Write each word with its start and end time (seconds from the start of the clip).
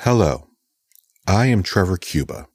Hello, 0.00 0.48
I 1.28 1.46
am 1.46 1.62
Trevor 1.62 1.96
Cuba. 1.96 2.48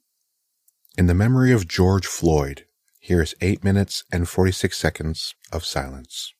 In 0.98 1.06
the 1.06 1.14
memory 1.14 1.50
of 1.50 1.66
George 1.66 2.06
Floyd, 2.06 2.66
here 2.98 3.22
is 3.22 3.34
8 3.40 3.64
minutes 3.64 4.04
and 4.12 4.28
46 4.28 4.76
seconds 4.76 5.34
of 5.50 5.64
silence. 5.64 6.34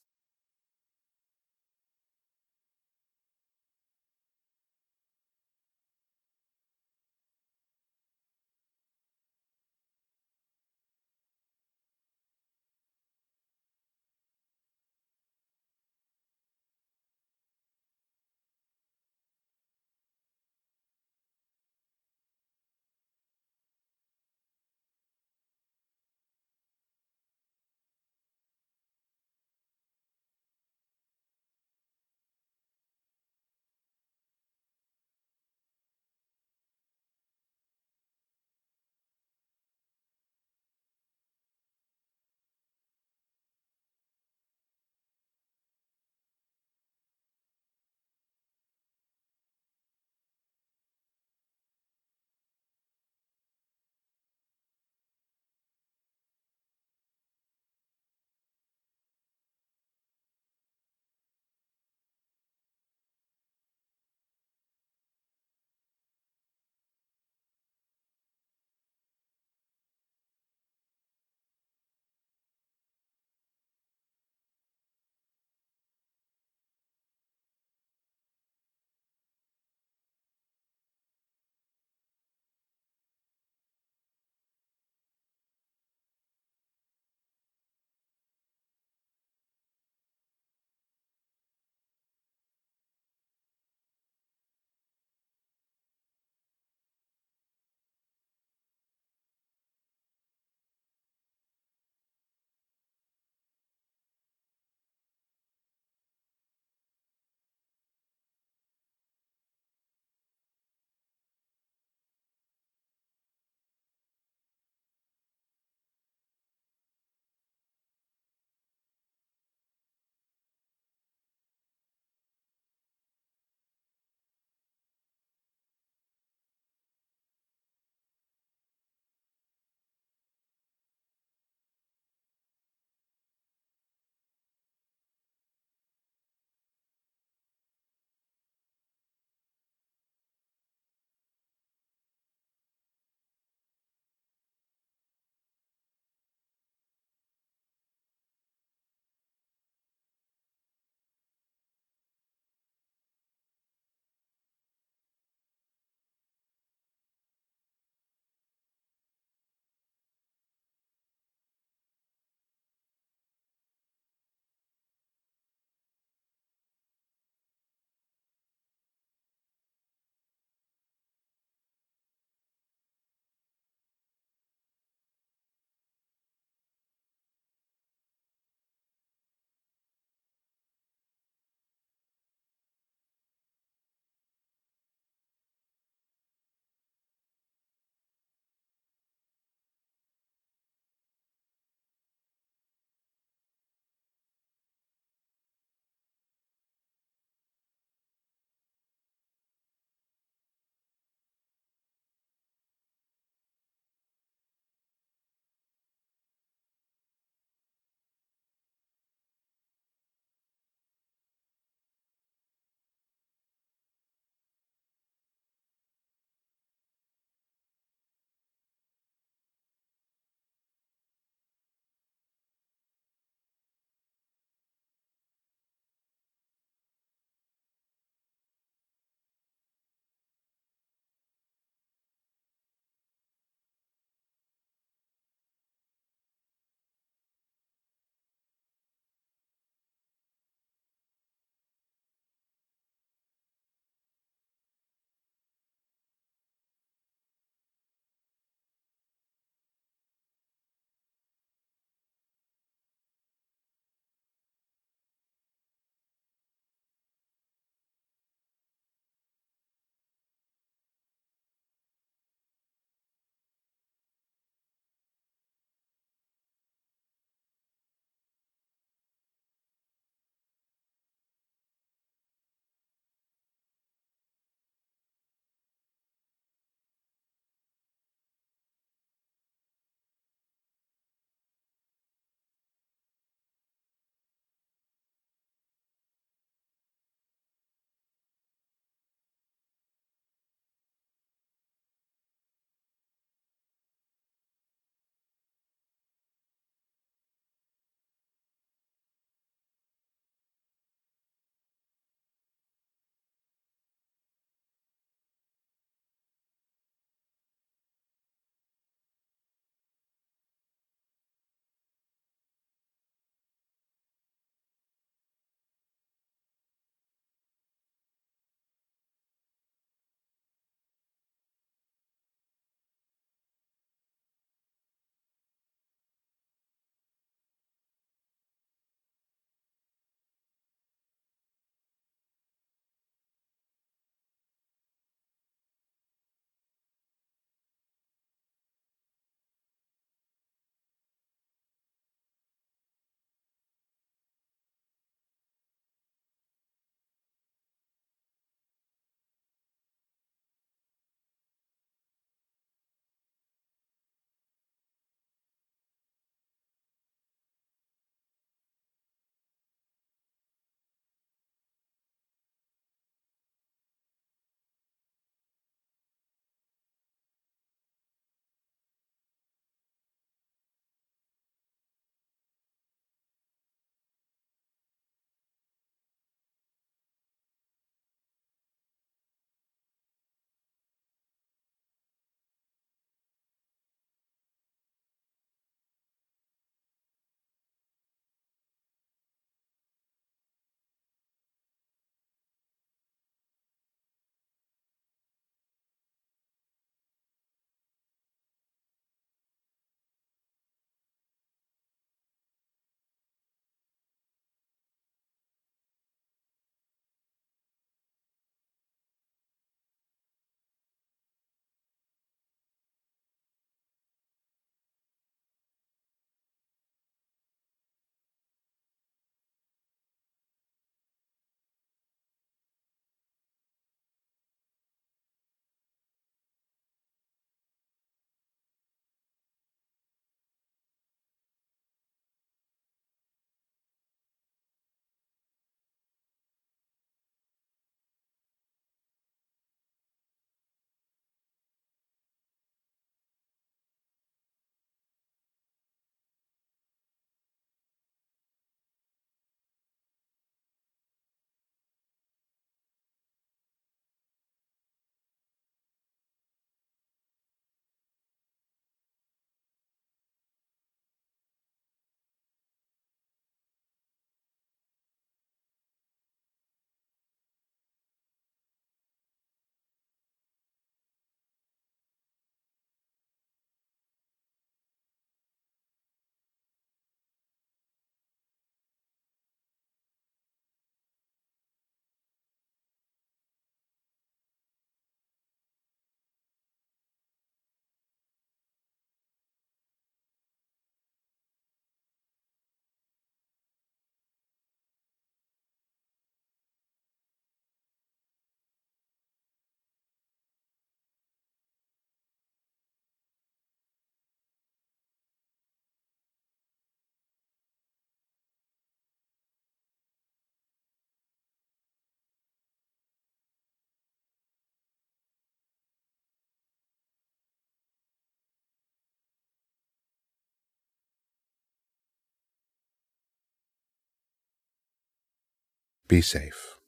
Be 526.08 526.22
safe. 526.22 526.78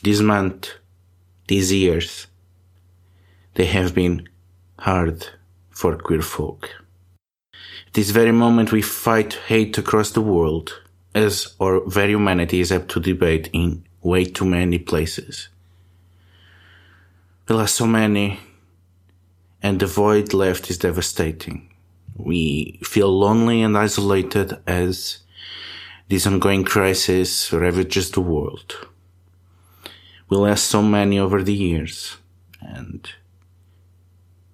This 0.00 0.20
month, 0.20 0.70
these 1.48 1.72
years, 1.72 2.28
they 3.54 3.66
have 3.66 3.96
been 3.96 4.28
hard 4.78 5.26
for 5.70 5.96
queer 5.96 6.22
folk. 6.22 6.70
At 7.88 7.94
This 7.94 8.10
very 8.10 8.30
moment 8.30 8.70
we 8.70 8.80
fight 8.80 9.34
hate 9.48 9.76
across 9.76 10.12
the 10.12 10.20
world, 10.20 10.80
as 11.16 11.54
our 11.58 11.80
very 11.88 12.12
humanity 12.12 12.60
is 12.60 12.70
up 12.70 12.86
to 12.88 13.00
debate 13.00 13.50
in 13.52 13.84
way 14.00 14.24
too 14.24 14.44
many 14.44 14.78
places. 14.78 15.48
There 17.46 17.56
are 17.56 17.66
so 17.66 17.86
many, 17.88 18.38
and 19.62 19.80
the 19.80 19.86
void 19.86 20.32
left 20.32 20.70
is 20.70 20.78
devastating. 20.78 21.74
We 22.16 22.78
feel 22.84 23.10
lonely 23.10 23.62
and 23.62 23.76
isolated 23.76 24.58
as 24.64 25.18
this 26.12 26.26
ongoing 26.26 26.62
crisis 26.62 27.50
ravages 27.54 28.10
the 28.10 28.20
world. 28.20 28.86
We 30.28 30.36
lost 30.36 30.66
so 30.66 30.82
many 30.82 31.18
over 31.18 31.42
the 31.42 31.54
years, 31.54 32.18
and 32.60 33.10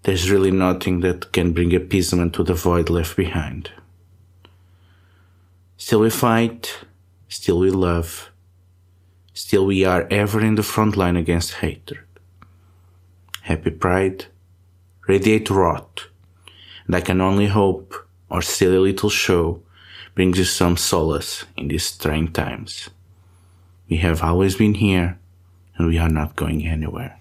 there's 0.05 0.31
really 0.31 0.53
nothing 0.53 1.01
that 1.01 1.33
can 1.33 1.53
bring 1.53 1.75
appeasement 1.75 2.35
to 2.35 2.45
the 2.45 2.55
void 2.55 2.89
left 2.89 3.17
behind. 3.17 3.73
Still 5.77 6.03
we 6.03 6.11
fight, 6.11 6.79
still 7.29 7.59
we 7.59 7.71
love, 7.71 8.31
still 9.35 9.67
we 9.67 9.85
are 9.85 10.07
ever 10.13 10.41
in 10.41 10.55
the 10.55 10.63
front 10.63 10.97
line 10.97 11.17
against 11.17 11.55
hatred. 11.55 12.07
Happy 13.43 13.73
Pride, 13.73 14.27
radiate 15.09 15.51
rot, 15.51 16.07
and 16.87 16.95
I 16.95 17.01
can 17.01 17.21
only 17.21 17.49
hope 17.49 18.09
our 18.31 18.43
silly 18.43 18.79
little 18.79 19.11
show 19.11 19.61
brings 20.19 20.41
us 20.41 20.51
some 20.51 20.77
solace 20.77 21.45
in 21.57 21.69
these 21.69 21.97
trying 21.97 22.27
times. 22.33 22.91
We 23.89 23.99
have 23.99 24.21
always 24.21 24.57
been 24.57 24.75
here, 24.75 25.17
and 25.77 25.87
we 25.87 25.97
are 25.97 26.09
not 26.09 26.35
going 26.35 26.67
anywhere. 26.67 27.21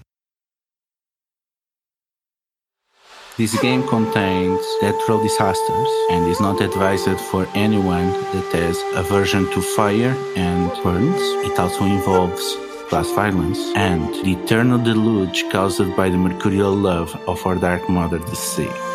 This 3.37 3.53
game 3.61 3.87
contains 3.87 4.65
natural 4.81 5.21
disasters 5.21 5.89
and 6.09 6.25
is 6.25 6.41
not 6.41 6.59
advised 6.59 7.19
for 7.29 7.45
anyone 7.53 8.09
that 8.33 8.49
has 8.53 8.81
aversion 8.95 9.45
to 9.51 9.61
fire 9.61 10.15
and 10.35 10.71
burns. 10.81 11.21
It 11.45 11.59
also 11.59 11.85
involves 11.85 12.57
class 12.89 13.11
violence 13.11 13.59
and 13.75 14.01
the 14.25 14.33
eternal 14.41 14.79
deluge 14.83 15.45
caused 15.51 15.95
by 15.95 16.09
the 16.09 16.17
mercurial 16.17 16.73
love 16.73 17.13
of 17.27 17.45
our 17.45 17.57
dark 17.57 17.87
mother, 17.87 18.17
the 18.17 18.35
sea. 18.35 18.86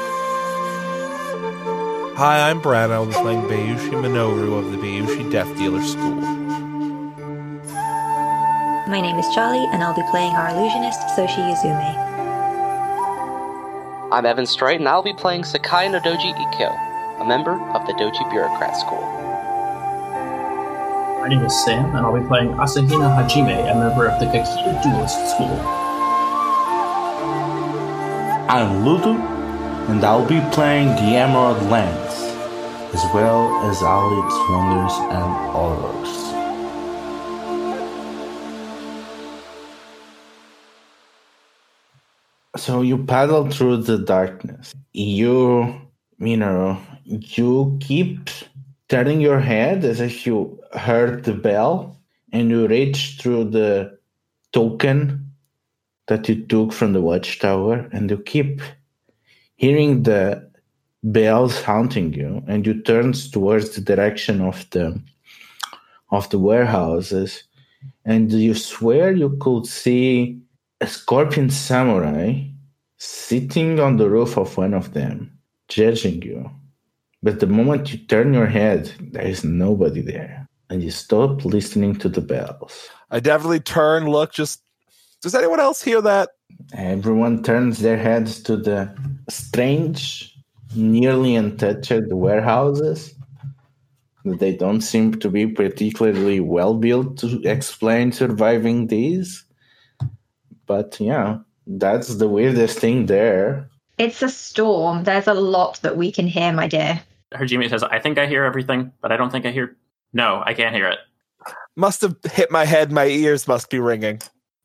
Hi, 2.22 2.48
I'm 2.48 2.60
Brad. 2.60 2.92
I'll 2.92 3.04
be 3.04 3.14
playing 3.14 3.42
Bayushi 3.50 3.90
Minoru 3.98 4.56
of 4.56 4.70
the 4.70 4.78
Bayushi 4.78 5.28
Death 5.32 5.48
Dealer 5.58 5.82
School. 5.82 6.14
My 8.86 9.00
name 9.00 9.16
is 9.16 9.26
Charlie, 9.34 9.66
and 9.72 9.82
I'll 9.82 9.92
be 9.92 10.08
playing 10.08 10.32
our 10.36 10.50
illusionist, 10.50 11.00
Soshi 11.18 11.42
Yuzume. 11.50 11.94
I'm 14.12 14.24
Evan 14.24 14.46
Straight, 14.46 14.78
and 14.78 14.88
I'll 14.88 15.02
be 15.02 15.12
playing 15.14 15.42
Sakai 15.42 15.88
no 15.88 15.98
Doji 15.98 16.32
Ikko, 16.32 17.22
a 17.22 17.26
member 17.26 17.60
of 17.74 17.84
the 17.88 17.92
Doji 17.94 18.30
Bureaucrat 18.30 18.76
School. 18.76 19.02
My 21.22 21.26
name 21.28 21.42
is 21.44 21.64
Sam, 21.64 21.86
and 21.86 22.06
I'll 22.06 22.16
be 22.16 22.24
playing 22.28 22.50
Asahina 22.50 23.10
Hajime, 23.18 23.68
a 23.68 23.74
member 23.74 24.06
of 24.06 24.20
the 24.20 24.26
Kakita 24.26 24.80
Duelist 24.80 25.34
School. 25.34 25.58
I'm 28.48 28.84
Ludo, 28.84 29.31
and 29.88 30.04
I'll 30.04 30.26
be 30.26 30.40
playing 30.52 30.88
the 30.88 31.16
Emerald 31.16 31.62
Lands, 31.70 32.14
as 32.94 33.04
well 33.14 33.68
as 33.68 33.82
all 33.82 34.10
its 34.24 34.36
wonders 34.50 34.92
and 35.10 35.30
horrors. 35.52 36.32
So 42.56 42.82
you 42.82 43.04
paddle 43.04 43.50
through 43.50 43.78
the 43.78 43.98
darkness. 43.98 44.74
You, 44.92 45.74
you 46.18 46.36
know, 46.36 46.78
you 47.04 47.76
keep 47.80 48.30
turning 48.88 49.20
your 49.20 49.40
head 49.40 49.84
as 49.84 50.00
if 50.00 50.26
you 50.26 50.62
heard 50.74 51.24
the 51.24 51.34
bell, 51.34 51.98
and 52.32 52.50
you 52.50 52.68
reach 52.68 53.18
through 53.20 53.50
the 53.50 53.98
token 54.52 55.32
that 56.06 56.28
you 56.28 56.46
took 56.46 56.72
from 56.72 56.92
the 56.92 57.00
watchtower, 57.00 57.88
and 57.92 58.10
you 58.10 58.18
keep 58.18 58.60
hearing 59.62 60.02
the 60.02 60.50
bells 61.04 61.62
haunting 61.62 62.12
you, 62.12 62.42
and 62.48 62.66
you 62.66 62.82
turn 62.82 63.12
towards 63.12 63.70
the 63.70 63.80
direction 63.80 64.40
of 64.40 64.68
the 64.70 65.00
of 66.10 66.28
the 66.30 66.38
warehouses, 66.38 67.44
and 68.04 68.30
you 68.30 68.54
swear 68.54 69.12
you 69.12 69.30
could 69.40 69.66
see 69.66 70.38
a 70.80 70.86
scorpion 70.86 71.48
samurai 71.48 72.44
sitting 72.98 73.80
on 73.80 73.96
the 73.96 74.10
roof 74.10 74.36
of 74.36 74.56
one 74.58 74.74
of 74.74 74.92
them, 74.92 75.30
judging 75.68 76.20
you. 76.22 76.50
But 77.22 77.38
the 77.38 77.46
moment 77.46 77.92
you 77.92 77.98
turn 77.98 78.34
your 78.34 78.46
head, 78.46 78.92
there 79.12 79.26
is 79.26 79.44
nobody 79.44 80.02
there. 80.02 80.48
And 80.70 80.82
you 80.82 80.90
stop 80.90 81.44
listening 81.44 81.94
to 81.96 82.08
the 82.08 82.20
bells. 82.20 82.88
I 83.10 83.20
definitely 83.20 83.60
turn, 83.60 84.06
look, 84.06 84.32
just. 84.32 84.62
Does 85.22 85.34
anyone 85.36 85.60
else 85.60 85.80
hear 85.82 86.00
that? 86.02 86.30
Everyone 86.74 87.42
turns 87.44 87.78
their 87.78 87.96
heads 87.96 88.42
to 88.42 88.56
the 88.56 88.92
strange, 89.28 90.36
nearly 90.74 91.36
untouched 91.36 92.12
warehouses. 92.12 93.14
That 94.24 94.38
They 94.38 94.56
don't 94.56 94.80
seem 94.80 95.18
to 95.18 95.28
be 95.28 95.46
particularly 95.46 96.40
well 96.40 96.74
built 96.74 97.18
to 97.18 97.42
explain 97.42 98.12
surviving 98.12 98.86
these. 98.86 99.44
But 100.66 100.98
yeah, 101.00 101.38
that's 101.66 102.14
the 102.16 102.28
weirdest 102.28 102.78
thing 102.78 103.06
there. 103.06 103.68
It's 103.98 104.22
a 104.22 104.28
storm. 104.28 105.04
There's 105.04 105.26
a 105.26 105.34
lot 105.34 105.80
that 105.82 105.96
we 105.96 106.12
can 106.12 106.26
hear, 106.26 106.52
my 106.52 106.68
dear. 106.68 107.02
Hajime 107.34 107.68
says, 107.68 107.82
I 107.82 107.98
think 107.98 108.18
I 108.18 108.26
hear 108.26 108.44
everything, 108.44 108.92
but 109.00 109.12
I 109.12 109.16
don't 109.16 109.30
think 109.30 109.46
I 109.46 109.50
hear. 109.50 109.76
No, 110.12 110.42
I 110.44 110.54
can't 110.54 110.74
hear 110.74 110.88
it. 110.88 110.98
Must 111.76 112.02
have 112.02 112.16
hit 112.32 112.50
my 112.50 112.64
head. 112.64 112.92
My 112.92 113.06
ears 113.06 113.48
must 113.48 113.70
be 113.70 113.78
ringing. 113.78 114.20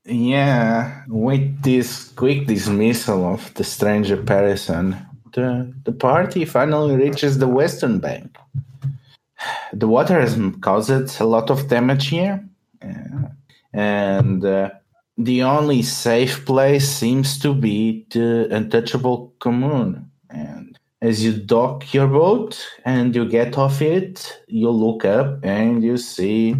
Yeah, 0.07 1.03
with 1.09 1.63
this 1.63 2.09
quick 2.15 2.47
dismissal 2.47 3.25
of 3.25 3.53
the 3.55 3.65
strange 3.65 4.09
apparition, 4.09 4.95
the, 5.33 5.73
the 5.83 5.91
party 5.91 6.45
finally 6.45 6.95
reaches 6.95 7.37
the 7.37 7.47
western 7.47 7.99
bank. 7.99 8.37
The 9.73 9.87
water 9.87 10.21
has 10.21 10.39
caused 10.61 11.19
a 11.19 11.25
lot 11.25 11.49
of 11.49 11.67
damage 11.67 12.07
here, 12.07 12.41
and 13.73 14.45
uh, 14.45 14.69
the 15.17 15.43
only 15.43 15.81
safe 15.81 16.45
place 16.45 16.87
seems 16.87 17.37
to 17.39 17.53
be 17.53 18.05
the 18.11 18.47
untouchable 18.49 19.33
commune. 19.39 20.09
And 20.29 20.79
as 21.01 21.21
you 21.23 21.33
dock 21.33 21.93
your 21.93 22.07
boat 22.07 22.65
and 22.85 23.13
you 23.13 23.27
get 23.27 23.57
off 23.57 23.81
it, 23.81 24.41
you 24.47 24.69
look 24.69 25.03
up 25.03 25.43
and 25.43 25.83
you 25.83 25.97
see 25.97 26.55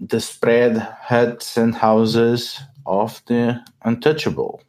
the 0.00 0.20
spread 0.20 0.76
huts 0.78 1.56
and 1.56 1.74
houses 1.74 2.60
of 2.86 3.22
the 3.26 3.60
untouchable. 3.84 4.62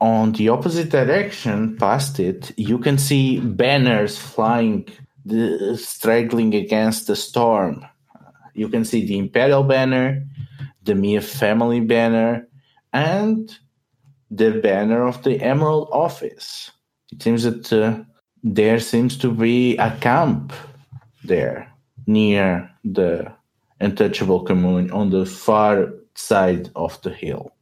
On 0.00 0.32
the 0.32 0.48
opposite 0.48 0.90
direction, 0.90 1.76
past 1.76 2.18
it, 2.20 2.52
you 2.56 2.78
can 2.78 2.96
see 2.96 3.40
banners 3.40 4.16
flying, 4.16 4.88
the, 5.24 5.76
straggling 5.76 6.54
against 6.54 7.06
the 7.06 7.16
storm. 7.16 7.84
You 8.54 8.68
can 8.68 8.84
see 8.84 9.04
the 9.04 9.18
Imperial 9.18 9.62
banner, 9.62 10.24
the 10.84 10.94
Miya 10.94 11.20
family 11.20 11.80
banner, 11.80 12.48
and 12.92 13.54
the 14.30 14.52
banner 14.52 15.06
of 15.06 15.22
the 15.22 15.40
Emerald 15.40 15.88
Office. 15.92 16.70
It 17.12 17.22
seems 17.22 17.42
that 17.42 17.72
uh, 17.72 18.02
there 18.42 18.80
seems 18.80 19.18
to 19.18 19.30
be 19.30 19.76
a 19.76 19.96
camp 19.98 20.52
there 21.24 21.70
near 22.06 22.70
the 22.84 23.32
untouchable 23.80 24.42
commune 24.44 24.90
on 24.90 25.10
the 25.10 25.26
far 25.26 25.92
side 26.14 26.70
of 26.76 27.00
the 27.02 27.10
hill, 27.10 27.52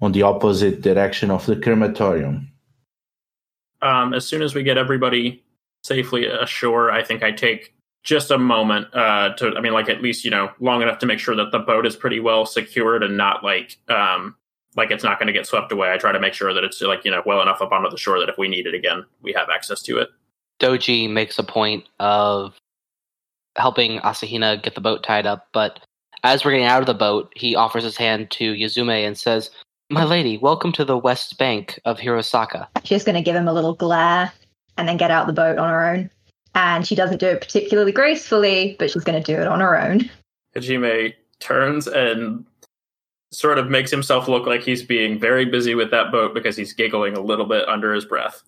on 0.00 0.12
the 0.12 0.22
opposite 0.22 0.80
direction 0.80 1.30
of 1.30 1.44
the 1.46 1.56
crematorium. 1.56 2.50
Um, 3.82 4.14
as 4.14 4.26
soon 4.26 4.42
as 4.42 4.54
we 4.54 4.62
get 4.62 4.78
everybody 4.78 5.44
safely 5.82 6.26
ashore, 6.26 6.90
I 6.90 7.04
think 7.04 7.22
I 7.22 7.32
take 7.32 7.74
just 8.02 8.30
a 8.30 8.38
moment 8.38 8.86
uh, 8.94 9.34
to, 9.34 9.54
I 9.56 9.60
mean, 9.60 9.72
like 9.72 9.88
at 9.88 10.02
least 10.02 10.24
you 10.24 10.30
know 10.30 10.50
long 10.60 10.82
enough 10.82 10.98
to 10.98 11.06
make 11.06 11.18
sure 11.18 11.36
that 11.36 11.52
the 11.52 11.58
boat 11.58 11.86
is 11.86 11.96
pretty 11.96 12.20
well 12.20 12.46
secured 12.46 13.02
and 13.02 13.16
not 13.16 13.42
like 13.44 13.78
um, 13.88 14.36
like 14.76 14.90
it's 14.90 15.04
not 15.04 15.18
going 15.18 15.26
to 15.26 15.32
get 15.32 15.46
swept 15.46 15.72
away. 15.72 15.92
I 15.92 15.96
try 15.96 16.12
to 16.12 16.20
make 16.20 16.34
sure 16.34 16.52
that 16.54 16.64
it's 16.64 16.80
like 16.80 17.04
you 17.04 17.10
know 17.10 17.22
well 17.26 17.42
enough 17.42 17.60
up 17.60 17.72
onto 17.72 17.90
the 17.90 17.98
shore 17.98 18.18
that 18.20 18.28
if 18.28 18.38
we 18.38 18.48
need 18.48 18.66
it 18.66 18.74
again, 18.74 19.04
we 19.22 19.32
have 19.32 19.48
access 19.48 19.82
to 19.82 19.98
it. 19.98 20.10
Doji 20.60 21.10
makes 21.10 21.38
a 21.38 21.42
point 21.42 21.84
of 21.98 22.54
helping 23.56 24.00
Asahina 24.00 24.62
get 24.62 24.74
the 24.74 24.80
boat 24.80 25.02
tied 25.02 25.26
up, 25.26 25.48
but 25.52 25.80
as 26.22 26.44
we're 26.44 26.52
getting 26.52 26.66
out 26.66 26.80
of 26.80 26.86
the 26.86 26.94
boat, 26.94 27.32
he 27.36 27.54
offers 27.54 27.84
his 27.84 27.96
hand 27.96 28.30
to 28.32 28.54
Yuzume 28.54 29.06
and 29.06 29.16
says, 29.16 29.50
"My 29.90 30.04
lady, 30.04 30.38
welcome 30.38 30.72
to 30.72 30.84
the 30.84 30.98
west 30.98 31.38
bank 31.38 31.78
of 31.84 31.98
Hirosaka." 31.98 32.66
She's 32.84 33.04
going 33.04 33.16
to 33.16 33.22
give 33.22 33.36
him 33.36 33.46
a 33.46 33.52
little 33.52 33.74
glare 33.74 34.32
and 34.76 34.88
then 34.88 34.96
get 34.96 35.10
out 35.10 35.26
the 35.26 35.32
boat 35.32 35.58
on 35.58 35.68
her 35.68 35.86
own. 35.86 36.10
And 36.54 36.86
she 36.86 36.94
doesn't 36.94 37.18
do 37.18 37.26
it 37.26 37.40
particularly 37.40 37.92
gracefully, 37.92 38.76
but 38.78 38.90
she's 38.90 39.04
going 39.04 39.20
to 39.20 39.32
do 39.32 39.40
it 39.40 39.46
on 39.46 39.60
her 39.60 39.80
own. 39.80 40.08
Hajime 40.56 41.12
turns 41.40 41.86
and 41.86 42.44
sort 43.32 43.58
of 43.58 43.68
makes 43.68 43.90
himself 43.90 44.28
look 44.28 44.46
like 44.46 44.62
he's 44.62 44.82
being 44.82 45.18
very 45.18 45.44
busy 45.44 45.74
with 45.74 45.90
that 45.90 46.12
boat 46.12 46.32
because 46.32 46.56
he's 46.56 46.72
giggling 46.72 47.16
a 47.16 47.20
little 47.20 47.46
bit 47.46 47.68
under 47.68 47.92
his 47.92 48.04
breath. 48.04 48.42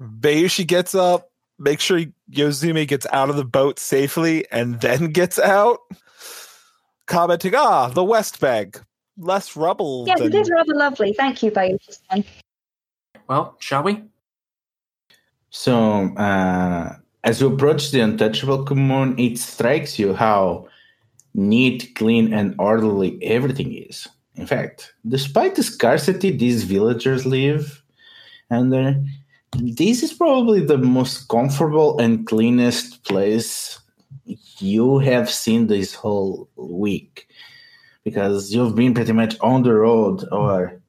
Bayushi 0.00 0.66
gets 0.66 0.94
up, 0.94 1.30
makes 1.62 1.82
sure 1.82 2.02
Yuzume 2.30 2.86
gets 2.86 3.06
out 3.12 3.30
of 3.30 3.36
the 3.36 3.44
boat 3.44 3.78
safely, 3.78 4.46
and 4.50 4.80
then 4.80 5.12
gets 5.12 5.38
out, 5.38 5.78
commenting, 7.06 7.54
"Ah, 7.54 7.88
the 7.88 8.04
West 8.04 8.40
Bank, 8.40 8.80
less 9.16 9.56
rubble." 9.56 10.04
Yes, 10.06 10.18
than 10.18 10.28
it 10.28 10.34
is 10.34 10.50
rather 10.50 10.74
lovely. 10.74 11.14
Thank 11.14 11.42
you, 11.42 11.50
Bayushi. 11.50 12.24
Well, 13.28 13.56
shall 13.60 13.82
we? 13.82 14.02
So, 15.50 16.14
uh, 16.16 16.96
as 17.24 17.40
you 17.40 17.52
approach 17.52 17.90
the 17.90 18.00
untouchable 18.00 18.64
commune, 18.64 19.18
it 19.18 19.38
strikes 19.38 19.98
you 19.98 20.14
how 20.14 20.66
neat, 21.34 21.94
clean, 21.94 22.32
and 22.32 22.54
orderly 22.58 23.22
everything 23.22 23.72
is. 23.74 24.08
In 24.34 24.46
fact, 24.46 24.94
despite 25.06 25.54
the 25.54 25.62
scarcity 25.62 26.30
these 26.30 26.64
villagers 26.64 27.26
live 27.26 27.82
under, 28.50 29.02
this 29.58 30.02
is 30.02 30.12
probably 30.12 30.64
the 30.64 30.78
most 30.78 31.28
comfortable 31.28 31.98
and 31.98 32.26
cleanest 32.26 33.04
place 33.04 33.78
you 34.58 34.98
have 34.98 35.30
seen 35.30 35.66
this 35.66 35.94
whole 35.94 36.48
week 36.56 37.28
because 38.04 38.54
you've 38.54 38.74
been 38.74 38.94
pretty 38.94 39.12
much 39.12 39.36
on 39.40 39.62
the 39.62 39.74
road 39.74 40.24
or 40.32 40.80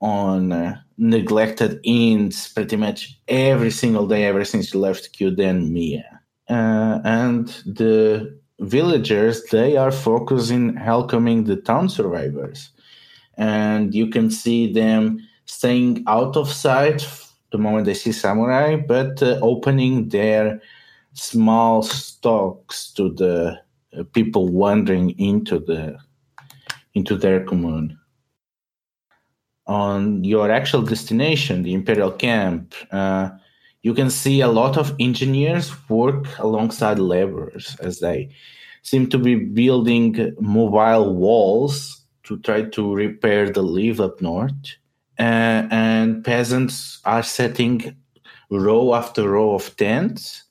on 0.00 0.52
uh, 0.52 0.76
neglected 0.96 1.80
inns 1.84 2.48
pretty 2.52 2.76
much 2.76 3.18
every 3.28 3.70
single 3.70 4.06
day 4.06 4.24
ever 4.24 4.44
since 4.44 4.72
you 4.72 4.80
left 4.80 5.12
Kyuden 5.18 5.70
Miya. 5.70 6.20
Uh, 6.48 7.00
and 7.04 7.48
the 7.66 8.38
villagers, 8.60 9.44
they 9.50 9.76
are 9.76 9.92
focusing 9.92 10.78
on 10.78 10.86
welcoming 10.86 11.44
the 11.44 11.56
town 11.56 11.88
survivors. 11.88 12.70
And 13.36 13.94
you 13.94 14.08
can 14.08 14.30
see 14.30 14.72
them 14.72 15.20
staying 15.44 16.04
out 16.06 16.36
of 16.36 16.50
sight 16.50 17.06
the 17.50 17.58
moment 17.58 17.86
they 17.86 17.94
see 17.94 18.12
samurai, 18.12 18.76
but 18.76 19.22
uh, 19.22 19.38
opening 19.42 20.08
their 20.08 20.60
small 21.14 21.82
stocks 21.82 22.92
to 22.92 23.10
the 23.10 23.58
uh, 23.98 24.02
people 24.12 24.48
wandering 24.48 25.10
into 25.18 25.58
the 25.58 25.98
into 26.94 27.16
their 27.16 27.44
commune 27.44 27.98
on 29.68 30.24
your 30.24 30.50
actual 30.50 30.82
destination, 30.82 31.62
the 31.62 31.74
Imperial 31.74 32.10
Camp, 32.10 32.74
uh, 32.90 33.28
you 33.82 33.94
can 33.94 34.10
see 34.10 34.40
a 34.40 34.48
lot 34.48 34.76
of 34.76 34.94
engineers 34.98 35.72
work 35.88 36.26
alongside 36.38 36.98
laborers 36.98 37.76
as 37.80 38.00
they 38.00 38.30
seem 38.82 39.08
to 39.10 39.18
be 39.18 39.34
building 39.34 40.34
mobile 40.40 41.14
walls 41.14 42.02
to 42.24 42.38
try 42.38 42.62
to 42.62 42.94
repair 42.94 43.50
the 43.50 43.62
leave 43.62 44.00
up 44.00 44.20
north. 44.20 44.76
Uh, 45.18 45.66
and 45.70 46.24
peasants 46.24 47.00
are 47.04 47.22
setting 47.22 47.96
row 48.50 48.94
after 48.94 49.28
row 49.28 49.54
of 49.54 49.76
tents 49.76 50.44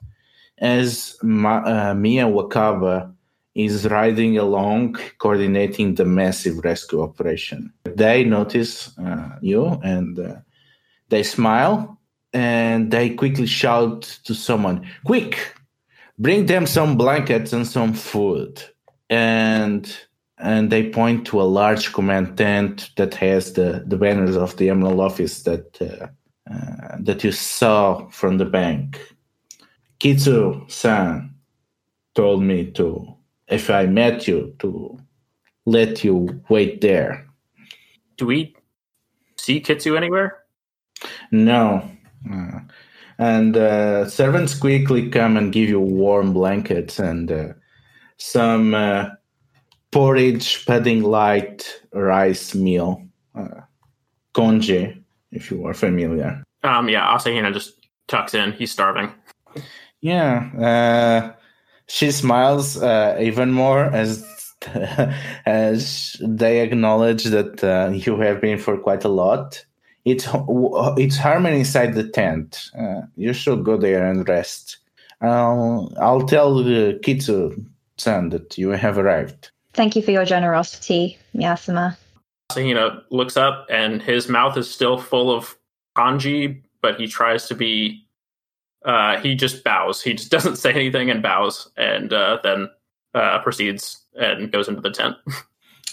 as 0.59 1.15
Ma- 1.23 1.63
uh, 1.63 1.93
Miya 1.93 2.25
Wakaba 2.25 3.13
is 3.55 3.87
riding 3.87 4.37
along, 4.37 4.97
coordinating 5.17 5.95
the 5.95 6.05
massive 6.05 6.63
rescue 6.63 7.01
operation. 7.01 7.73
They 7.85 8.23
notice 8.23 8.95
uh, 8.99 9.37
you 9.41 9.79
and 9.83 10.19
uh, 10.19 10.35
they 11.09 11.23
smile 11.23 11.99
and 12.33 12.91
they 12.91 13.11
quickly 13.11 13.47
shout 13.47 14.01
to 14.25 14.35
someone, 14.35 14.87
Quick, 15.05 15.55
bring 16.19 16.45
them 16.45 16.67
some 16.67 16.97
blankets 16.97 17.53
and 17.53 17.65
some 17.65 17.93
food. 17.93 18.61
And 19.09 19.91
and 20.39 20.71
they 20.71 20.89
point 20.89 21.25
to 21.27 21.41
a 21.41 21.43
large 21.43 21.93
command 21.93 22.37
tent 22.37 22.91
that 22.95 23.15
has 23.15 23.53
the, 23.53 23.83
the 23.85 23.97
banners 23.97 24.35
of 24.35 24.55
the 24.57 24.69
Emerald 24.69 24.99
Office 24.99 25.43
that 25.43 25.81
uh, 25.81 26.07
uh, 26.51 26.97
that 26.99 27.23
you 27.23 27.31
saw 27.31 28.07
from 28.09 28.37
the 28.37 28.45
bank. 28.45 28.99
Kitsu-san 29.99 31.33
told 32.15 32.43
me 32.43 32.71
to 32.71 33.15
if 33.47 33.69
I 33.69 33.85
met 33.85 34.27
you 34.27 34.55
to 34.59 34.97
let 35.65 36.03
you 36.03 36.41
wait 36.49 36.81
there. 36.81 37.27
Do 38.17 38.27
we 38.27 38.55
see 39.37 39.59
Kitsu 39.59 39.97
anywhere? 39.97 40.43
No. 41.31 41.89
Uh, 42.31 42.59
and 43.19 43.57
uh, 43.57 44.09
servants 44.09 44.55
quickly 44.55 45.09
come 45.09 45.37
and 45.37 45.51
give 45.51 45.69
you 45.69 45.79
warm 45.79 46.33
blankets 46.33 46.99
and 46.99 47.31
uh, 47.31 47.53
some 48.17 48.73
uh, 48.73 49.09
porridge, 49.91 50.65
pudding 50.65 51.03
light 51.03 51.81
rice 51.93 52.55
meal. 52.55 53.03
Uh, 53.35 53.61
congee, 54.33 55.03
if 55.31 55.51
you 55.51 55.65
are 55.65 55.73
familiar. 55.73 56.43
Um, 56.63 56.89
yeah, 56.89 57.05
Asahina 57.15 57.53
just 57.53 57.87
tucks 58.07 58.33
in. 58.33 58.51
He's 58.53 58.71
starving. 58.71 59.13
Yeah. 60.01 60.49
Uh, 60.57 61.33
she 61.87 62.11
smiles 62.11 62.81
uh, 62.81 63.17
even 63.19 63.51
more 63.51 63.85
as 63.85 64.25
as 65.45 66.15
they 66.19 66.61
acknowledge 66.61 67.25
that 67.25 67.63
uh, 67.63 67.91
you 67.91 68.19
have 68.19 68.41
been 68.41 68.57
for 68.57 68.77
quite 68.77 69.03
a 69.03 69.09
lot. 69.09 69.63
It's 70.05 70.27
it's 70.97 71.17
harmony 71.17 71.59
inside 71.59 71.93
the 71.93 72.07
tent. 72.07 72.69
Uh, 72.77 73.01
you 73.15 73.33
should 73.33 73.63
go 73.63 73.77
there 73.77 74.09
and 74.09 74.27
rest. 74.27 74.77
I'll 75.21 75.93
I'll 75.99 76.25
tell 76.25 76.59
uh, 76.59 76.93
Kitsu-san 77.03 78.29
that 78.29 78.57
you 78.57 78.69
have 78.69 78.97
arrived. 78.97 79.51
Thank 79.77 79.95
you 79.95 80.01
for 80.01 80.09
your 80.09 80.25
generosity, 80.25 81.19
Miya-sama. 81.35 81.95
Asahina 82.51 83.03
looks 83.11 83.37
up 83.37 83.67
and 83.69 84.01
his 84.01 84.27
mouth 84.27 84.57
is 84.57 84.67
still 84.67 84.97
full 84.97 85.29
of 85.29 85.55
congee, 85.95 86.63
but 86.81 86.99
he 86.99 87.05
tries 87.05 87.47
to 87.47 87.53
be 87.53 88.03
uh, 88.85 89.19
he 89.19 89.35
just 89.35 89.63
bows. 89.63 90.01
He 90.01 90.15
just 90.15 90.31
doesn't 90.35 90.55
say 90.55 90.71
anything 90.71 91.11
and 91.11 91.21
bows, 91.21 91.69
and 91.77 92.11
uh, 92.11 92.39
then 92.43 92.69
uh, 93.13 93.39
proceeds 93.43 94.01
and 94.19 94.51
goes 94.51 94.67
into 94.67 94.81
the 94.81 94.89
tent. 94.89 95.15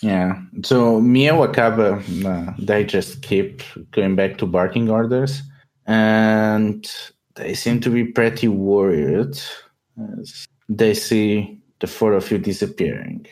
Yeah. 0.00 0.40
So 0.62 1.00
Miya 1.00 1.32
Wakaba, 1.32 2.00
uh, 2.24 2.54
they 2.58 2.84
just 2.84 3.22
keep 3.22 3.62
going 3.90 4.16
back 4.16 4.38
to 4.38 4.46
barking 4.46 4.88
orders, 4.90 5.42
and 5.86 6.90
they 7.34 7.54
seem 7.54 7.80
to 7.80 7.90
be 7.90 8.04
pretty 8.04 8.48
worried 8.48 9.38
as 10.20 10.46
they 10.68 10.94
see 10.94 11.60
the 11.80 11.86
four 11.86 12.14
of 12.14 12.30
you 12.30 12.38
disappearing. 12.38 13.26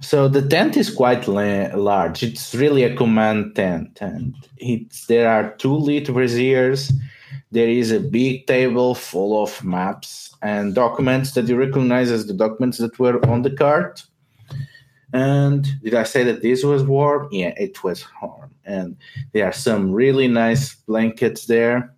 So 0.00 0.28
the 0.28 0.46
tent 0.46 0.76
is 0.76 0.92
quite 0.92 1.28
la- 1.28 1.74
large. 1.74 2.22
It's 2.22 2.54
really 2.54 2.84
a 2.84 2.96
command 2.96 3.54
tent, 3.54 3.98
and 4.00 4.34
it's 4.56 5.06
there 5.06 5.28
are 5.28 5.54
two 5.56 5.74
lit 5.74 6.06
braziers 6.06 6.92
there 7.52 7.68
is 7.68 7.90
a 7.90 8.00
big 8.00 8.46
table 8.46 8.94
full 8.94 9.42
of 9.42 9.62
maps 9.64 10.34
and 10.42 10.74
documents 10.74 11.32
that 11.32 11.48
you 11.48 11.56
recognize 11.56 12.10
as 12.10 12.26
the 12.26 12.32
documents 12.32 12.78
that 12.78 12.98
were 12.98 13.24
on 13.26 13.42
the 13.42 13.50
cart. 13.50 14.04
And 15.12 15.66
did 15.82 15.94
I 15.94 16.04
say 16.04 16.22
that 16.24 16.42
this 16.42 16.62
was 16.62 16.84
warm? 16.84 17.28
Yeah, 17.32 17.52
it 17.56 17.82
was 17.82 18.06
warm. 18.22 18.54
And 18.64 18.96
there 19.32 19.46
are 19.46 19.52
some 19.52 19.90
really 19.90 20.28
nice 20.28 20.76
blankets 20.76 21.46
there. 21.46 21.92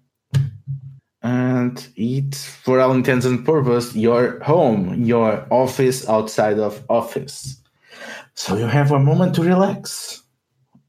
And 1.23 1.87
it's, 1.97 2.47
for 2.47 2.81
all 2.81 2.93
intents 2.93 3.27
and 3.27 3.45
purposes, 3.45 3.95
your 3.95 4.41
home, 4.41 5.05
your 5.05 5.47
office 5.51 6.09
outside 6.09 6.59
of 6.59 6.83
office. 6.88 7.62
So 8.35 8.57
you 8.57 8.66
have 8.66 8.90
a 8.90 8.99
moment 8.99 9.35
to 9.37 9.42
relax 9.42 10.23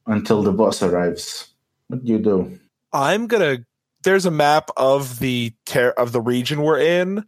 until 0.07 0.43
the 0.43 0.51
boss 0.51 0.81
arrives. 0.81 1.53
What 1.87 2.03
do 2.03 2.11
you 2.11 2.19
do? 2.19 2.59
I'm 2.91 3.27
gonna 3.27 3.65
there's 4.03 4.25
a 4.25 4.31
map 4.31 4.69
of 4.77 5.19
the 5.19 5.53
ter- 5.65 5.91
of 5.91 6.11
the 6.11 6.21
region 6.21 6.61
we're 6.61 6.79
in. 6.79 7.25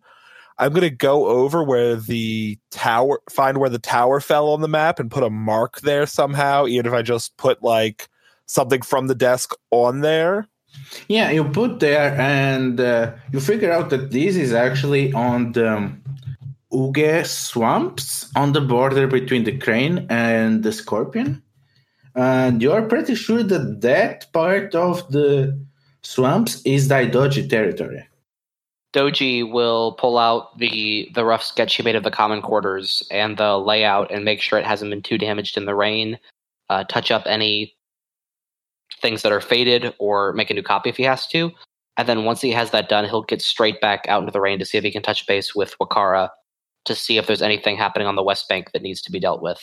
I'm 0.57 0.73
gonna 0.73 0.89
go 0.89 1.27
over 1.27 1.63
where 1.63 1.95
the 1.95 2.57
tower, 2.71 3.21
find 3.29 3.57
where 3.57 3.69
the 3.69 3.79
tower 3.79 4.19
fell 4.19 4.49
on 4.49 4.61
the 4.61 4.67
map, 4.67 4.99
and 4.99 5.11
put 5.11 5.23
a 5.23 5.29
mark 5.29 5.81
there 5.81 6.05
somehow. 6.05 6.67
Even 6.67 6.85
if 6.85 6.93
I 6.93 7.01
just 7.01 7.35
put 7.37 7.61
like 7.61 8.07
something 8.45 8.81
from 8.81 9.07
the 9.07 9.15
desk 9.15 9.53
on 9.71 10.01
there. 10.01 10.47
Yeah, 11.07 11.31
you 11.31 11.45
put 11.45 11.79
there, 11.79 12.19
and 12.19 12.79
uh, 12.79 13.13
you 13.31 13.39
figure 13.39 13.71
out 13.71 13.89
that 13.91 14.11
this 14.11 14.35
is 14.35 14.53
actually 14.53 15.13
on 15.13 15.53
the 15.53 15.91
Uge 16.75 17.25
swamps 17.25 18.29
on 18.35 18.51
the 18.51 18.59
border 18.59 19.07
between 19.07 19.45
the 19.45 19.57
crane 19.57 20.05
and 20.09 20.61
the 20.63 20.73
scorpion. 20.73 21.41
And 22.15 22.61
you're 22.61 22.83
pretty 22.83 23.15
sure 23.15 23.43
that 23.43 23.81
that 23.81 24.31
part 24.33 24.75
of 24.75 25.09
the 25.09 25.57
swamps 26.01 26.61
is 26.65 26.89
Daidoji 26.89 27.49
territory. 27.49 28.07
Doji 28.93 29.49
will 29.49 29.93
pull 29.93 30.17
out 30.17 30.57
the 30.57 31.09
the 31.13 31.25
rough 31.25 31.43
sketch 31.43 31.75
he 31.75 31.83
made 31.83 31.95
of 31.95 32.03
the 32.03 32.11
common 32.11 32.41
quarters 32.41 33.03
and 33.11 33.37
the 33.37 33.57
layout 33.57 34.11
and 34.11 34.23
make 34.23 34.41
sure 34.41 34.57
it 34.57 34.65
hasn't 34.65 34.91
been 34.91 35.01
too 35.01 35.17
damaged 35.17 35.57
in 35.57 35.65
the 35.65 35.75
rain. 35.75 36.17
Uh, 36.69 36.83
touch 36.85 37.11
up 37.11 37.23
any 37.25 37.75
things 39.01 39.21
that 39.21 39.31
are 39.31 39.41
faded 39.41 39.93
or 39.99 40.33
make 40.33 40.49
a 40.49 40.53
new 40.53 40.63
copy 40.63 40.89
if 40.89 40.97
he 40.97 41.03
has 41.03 41.27
to. 41.27 41.51
And 41.97 42.07
then 42.07 42.23
once 42.25 42.41
he 42.41 42.51
has 42.51 42.71
that 42.71 42.89
done, 42.89 43.05
he'll 43.05 43.23
get 43.23 43.41
straight 43.41 43.79
back 43.81 44.05
out 44.07 44.21
into 44.21 44.31
the 44.31 44.41
rain 44.41 44.59
to 44.59 44.65
see 44.65 44.77
if 44.77 44.83
he 44.83 44.91
can 44.91 45.01
touch 45.01 45.27
base 45.27 45.53
with 45.55 45.75
Wakaba 45.79 46.29
to 46.85 46.95
see 46.95 47.17
if 47.17 47.27
there's 47.27 47.41
anything 47.41 47.77
happening 47.77 48.07
on 48.07 48.15
the 48.15 48.23
West 48.23 48.47
Bank 48.47 48.71
that 48.71 48.81
needs 48.81 49.01
to 49.03 49.11
be 49.11 49.19
dealt 49.19 49.41
with. 49.41 49.59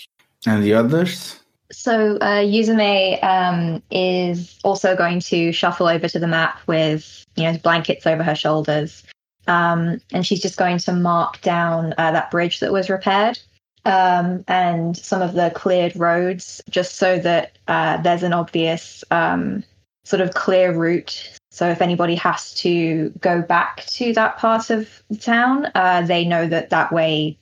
And 0.47 0.63
the 0.63 0.75
others? 0.75 1.39
So 1.71 2.17
uh, 2.17 2.43
Yuzume 2.43 3.23
um, 3.25 3.83
is 3.91 4.59
also 4.63 4.95
going 4.95 5.21
to 5.21 5.53
shuffle 5.53 5.89
over 5.89 6.07
to 6.09 6.19
the 6.19 6.29
map 6.29 6.61
with 6.67 7.25
you 7.37 7.45
know 7.45 7.57
blankets 7.59 8.07
over 8.07 8.23
her 8.23 8.35
shoulders, 8.35 9.03
um, 9.47 10.01
and 10.13 10.27
she's 10.27 10.43
just 10.43 10.59
going 10.59 10.79
to 10.79 10.93
mark 10.93 11.41
down 11.41 11.95
uh, 11.97 12.11
that 12.11 12.31
bridge 12.31 12.61
that 12.61 12.73
was 12.73 12.91
repaired 12.91 13.39
um, 13.85 14.45
and 14.49 14.97
some 14.97 15.23
of 15.23 15.35
the 15.35 15.51
cleared 15.55 15.97
roads, 15.97 16.61
just 16.71 16.97
so 16.97 17.19
that 17.19 17.53
uh, 17.69 17.97
there's 17.99 18.23
an 18.23 18.33
obvious 18.33 19.03
um, 19.11 19.65
sort 20.05 20.21
of 20.21 20.35
clear 20.35 20.73
route. 20.73 21.39
So 21.53 21.69
if 21.69 21.81
anybody 21.81 22.15
has 22.17 22.53
to 22.55 23.11
go 23.21 23.43
back 23.43 23.85
to 23.87 24.13
that 24.15 24.39
part 24.39 24.71
of 24.71 25.03
the 25.11 25.17
town, 25.17 25.69
uh, 25.75 26.03
they 26.03 26.25
know 26.25 26.47
that 26.49 26.71
that 26.71 26.93
way 26.93 27.39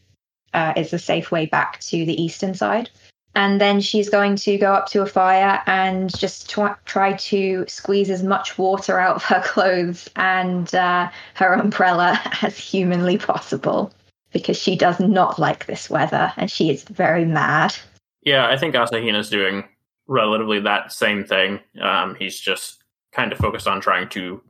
uh, 0.52 0.74
is 0.76 0.92
a 0.92 0.98
safe 0.98 1.30
way 1.30 1.46
back 1.46 1.80
to 1.80 2.04
the 2.04 2.20
eastern 2.20 2.54
side 2.54 2.90
and 3.34 3.60
then 3.60 3.80
she's 3.80 4.08
going 4.08 4.34
to 4.34 4.58
go 4.58 4.72
up 4.72 4.88
to 4.88 5.02
a 5.02 5.06
fire 5.06 5.62
and 5.66 6.16
just 6.16 6.50
tw- 6.50 6.84
try 6.84 7.12
to 7.12 7.64
squeeze 7.68 8.10
as 8.10 8.22
much 8.22 8.58
water 8.58 8.98
out 8.98 9.16
of 9.16 9.24
her 9.24 9.40
clothes 9.44 10.08
and 10.16 10.74
uh, 10.74 11.08
her 11.34 11.52
umbrella 11.54 12.20
as 12.42 12.58
humanly 12.58 13.18
possible 13.18 13.92
because 14.32 14.56
she 14.56 14.76
does 14.76 14.98
not 15.00 15.38
like 15.38 15.66
this 15.66 15.88
weather 15.88 16.32
and 16.36 16.50
she 16.50 16.70
is 16.70 16.82
very 16.84 17.24
mad. 17.24 17.74
Yeah, 18.22 18.48
I 18.48 18.56
think 18.56 18.74
Asahina's 18.74 19.30
doing 19.30 19.64
relatively 20.06 20.60
that 20.60 20.92
same 20.92 21.24
thing. 21.24 21.60
Um, 21.80 22.16
he's 22.16 22.38
just 22.38 22.79
kind 23.12 23.32
of 23.32 23.38
focused 23.38 23.66
on 23.66 23.80
trying 23.80 24.08
to 24.10 24.42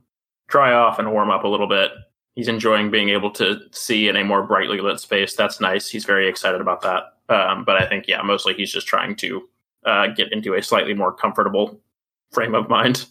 dry 0.49 0.73
off 0.73 0.99
and 0.99 1.13
warm 1.13 1.31
up 1.31 1.45
a 1.45 1.49
little 1.49 1.69
bit. 1.69 1.91
He's 2.35 2.49
enjoying 2.49 2.91
being 2.91 3.11
able 3.11 3.31
to 3.33 3.61
see 3.73 4.09
in 4.09 4.17
a 4.17 4.25
more 4.25 4.43
brightly 4.43 4.81
lit 4.81 5.01
space. 5.01 5.35
That's 5.35 5.61
nice. 5.61 5.89
He's 5.89 6.05
very 6.05 6.29
excited 6.29 6.61
about 6.61 6.83
that. 6.83 7.15
Um, 7.29 7.65
but 7.65 7.77
I 7.77 7.87
think, 7.87 8.07
yeah, 8.09 8.23
mostly 8.23 8.55
he's 8.55 8.73
just 8.73 8.87
trying 8.87 9.17
to 9.17 9.49
uh, 9.85 10.07
get 10.09 10.33
into 10.33 10.55
a 10.55 10.63
slightly 10.63 10.95
more 10.95 11.13
comfortable 11.13 11.81
frame 12.33 12.55
of 12.55 12.69
mind. 12.69 13.07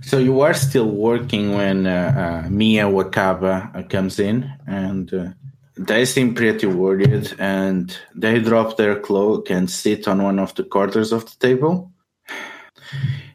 So 0.00 0.18
you 0.18 0.40
are 0.40 0.54
still 0.54 0.88
working 0.88 1.54
when 1.54 1.86
uh, 1.86 2.44
uh, 2.46 2.48
Miya 2.48 2.84
Wakaba 2.84 3.88
comes 3.90 4.18
in, 4.18 4.50
and 4.66 5.12
uh, 5.12 5.28
they 5.76 6.04
seem 6.04 6.34
pretty 6.34 6.66
worried, 6.66 7.34
and 7.38 7.96
they 8.14 8.40
drop 8.40 8.76
their 8.76 8.98
cloak 8.98 9.50
and 9.50 9.70
sit 9.70 10.08
on 10.08 10.22
one 10.22 10.38
of 10.38 10.54
the 10.54 10.64
corners 10.64 11.12
of 11.12 11.24
the 11.26 11.36
table. 11.46 11.92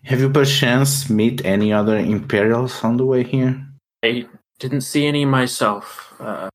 Have 0.05 0.19
you 0.19 0.29
perchance 0.29 1.09
meet 1.09 1.43
any 1.43 1.73
other 1.73 1.97
Imperials 1.97 2.83
on 2.83 2.97
the 2.97 3.05
way 3.07 3.23
here? 3.23 3.59
I 4.03 4.27
didn't 4.59 4.81
see 4.81 5.07
any 5.07 5.25
myself, 5.25 6.13
uh, 6.19 6.49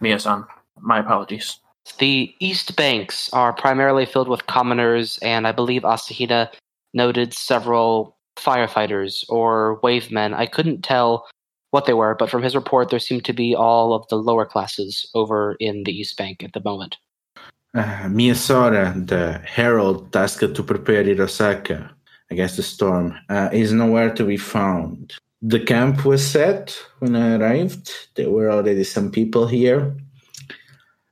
Miya-san. 0.00 0.46
My 0.80 1.00
apologies. 1.00 1.60
The 1.98 2.34
east 2.40 2.76
banks 2.76 3.28
are 3.34 3.52
primarily 3.52 4.06
filled 4.06 4.28
with 4.28 4.46
commoners, 4.46 5.18
and 5.20 5.46
I 5.46 5.52
believe 5.52 5.82
Asahina 5.82 6.48
noted 6.94 7.34
several 7.34 8.16
firefighters 8.36 9.26
or 9.28 9.80
wavemen. 9.82 10.32
I 10.32 10.46
couldn't 10.46 10.80
tell 10.80 11.26
what 11.72 11.84
they 11.84 11.92
were, 11.92 12.14
but 12.14 12.30
from 12.30 12.42
his 12.42 12.56
report, 12.56 12.88
there 12.88 12.98
seemed 12.98 13.26
to 13.26 13.34
be 13.34 13.54
all 13.54 13.92
of 13.92 14.08
the 14.08 14.16
lower 14.16 14.46
classes 14.46 15.06
over 15.14 15.56
in 15.60 15.84
the 15.84 15.92
East 15.92 16.16
Bank 16.16 16.42
at 16.42 16.54
the 16.54 16.62
moment. 16.64 16.96
Uh, 17.74 18.08
Miyasora, 18.08 19.06
the 19.06 19.42
herald 19.44 20.10
tasked 20.10 20.54
to 20.54 20.62
prepare 20.62 21.04
Hirosaka 21.04 21.90
against 22.30 22.56
the 22.56 22.62
storm, 22.62 23.14
uh, 23.28 23.48
is 23.52 23.72
nowhere 23.72 24.12
to 24.14 24.24
be 24.24 24.36
found. 24.36 25.14
The 25.42 25.60
camp 25.60 26.04
was 26.04 26.26
set 26.26 26.76
when 27.00 27.14
I 27.16 27.36
arrived. 27.36 27.90
There 28.14 28.30
were 28.30 28.50
already 28.50 28.84
some 28.84 29.10
people 29.10 29.46
here. 29.46 29.94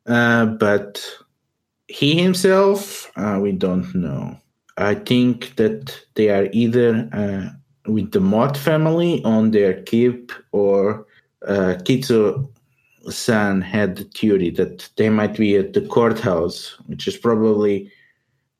Uh, 0.06 0.46
but 0.46 1.04
he 1.88 2.20
himself, 2.20 3.10
uh, 3.16 3.38
we 3.40 3.52
don't 3.52 3.94
know. 3.94 4.36
I 4.78 4.94
think 4.94 5.56
that 5.56 5.94
they 6.14 6.30
are 6.30 6.48
either 6.52 7.08
uh, 7.12 7.90
with 7.90 8.12
the 8.12 8.20
Mott 8.20 8.56
family 8.56 9.22
on 9.24 9.50
their 9.50 9.82
keep, 9.82 10.32
or 10.52 11.06
uh, 11.46 11.74
Kitsu 11.84 12.48
san 13.10 13.60
had 13.60 13.96
the 13.96 14.04
theory 14.04 14.50
that 14.50 14.88
they 14.96 15.10
might 15.10 15.36
be 15.36 15.56
at 15.56 15.72
the 15.72 15.82
courthouse, 15.82 16.78
which 16.86 17.06
is 17.06 17.16
probably 17.16 17.90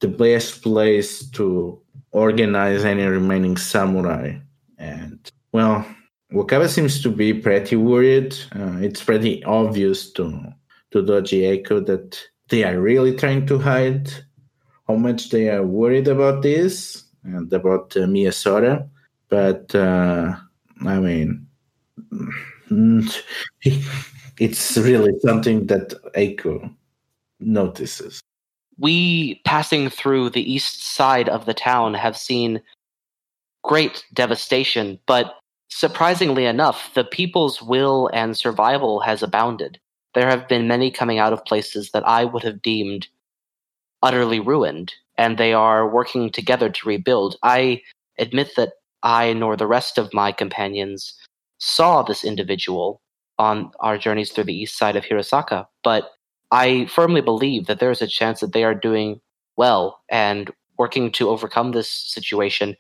the 0.01 0.09
best 0.09 0.63
place 0.63 1.29
to 1.31 1.81
organize 2.13 2.85
any 2.85 3.05
remaining 3.05 3.57
samurai. 3.57 4.39
And, 4.79 5.31
well, 5.53 5.85
Wakaba 6.33 6.69
seems 6.69 7.03
to 7.03 7.11
be 7.11 7.35
pretty 7.35 7.77
worried. 7.77 8.35
Uh, 8.55 8.79
it's 8.81 9.03
pretty 9.03 9.43
obvious 9.45 10.11
to 10.13 10.53
to 10.93 11.03
Doji 11.03 11.53
Ikko 11.53 11.81
that 11.87 12.21
they 12.49 12.65
are 12.65 12.79
really 12.81 13.17
trying 13.17 13.47
to 13.47 13.59
hide 13.59 14.11
how 14.87 14.97
much 14.97 15.31
they 15.31 15.49
are 15.49 15.65
worried 15.65 16.09
about 16.09 16.43
this 16.43 17.05
and 17.25 17.51
about 17.53 17.97
uh, 17.97 18.01
Miyasora. 18.01 18.89
But 19.29 19.75
uh, 19.75 20.37
I 20.87 21.01
mean, 21.01 21.47
it's 24.39 24.77
really 24.77 25.19
something 25.21 25.67
that 25.67 25.95
Ikko 26.15 26.75
notices. 27.41 28.23
We, 28.79 29.41
passing 29.45 29.91
through 29.91 30.31
the 30.31 30.53
east 30.53 30.85
side 30.85 31.29
of 31.29 31.47
the 31.47 31.55
town, 31.55 31.95
have 31.95 32.17
seen 32.17 32.63
great 33.63 34.05
devastation, 34.13 34.99
but 35.07 35.35
surprisingly 35.69 36.47
enough, 36.47 36.93
the 36.95 37.05
people's 37.05 37.63
will 37.63 38.11
and 38.13 38.37
survival 38.37 39.01
has 39.01 39.23
abounded 39.23 39.79
there 40.15 40.29
have 40.29 40.49
been 40.49 40.69
many 40.69 40.91
coming 40.91 41.19
out 41.19 41.33
of 41.33 41.45
places 41.45 41.91
that 41.93 42.07
I 42.07 42.25
would 42.25 42.43
have 42.43 42.63
deemed 42.63 43.09
utterly 44.03 44.41
ruined, 44.41 44.93
and 45.17 45.39
they 45.39 45.53
are 45.53 45.89
working 45.89 46.31
together 46.31 46.69
to 46.69 46.89
rebuild. 46.89 47.37
I 47.43 47.83
admit 48.19 48.53
that 48.57 48.73
I 49.03 49.33
nor 49.33 49.57
the 49.57 49.67
rest 49.67 49.99
of 49.99 50.13
my 50.13 50.33
companions 50.33 51.15
saw 51.59 52.03
this 52.03 52.25
individual 52.25 53.01
on 53.39 53.71
our 53.81 53.97
journeys 53.97 54.31
through 54.31 54.45
the 54.45 54.57
east 54.57 54.77
side 54.77 54.97
of 54.97 55.05
Hirosaka, 55.05 55.67
but 55.83 56.11
I 56.53 56.87
firmly 56.87 57.21
believe 57.21 57.67
that 57.67 57.81
there 57.81 57.91
is 57.91 58.03
a 58.03 58.07
chance 58.07 58.39
that 58.41 58.53
they 58.53 58.63
are 58.63 58.75
doing 58.75 59.21
well 59.57 60.01
and 60.09 60.51
working 60.79 61.11
to 61.13 61.29
overcome 61.31 61.73
this 61.73 61.91
situation. 61.91 62.77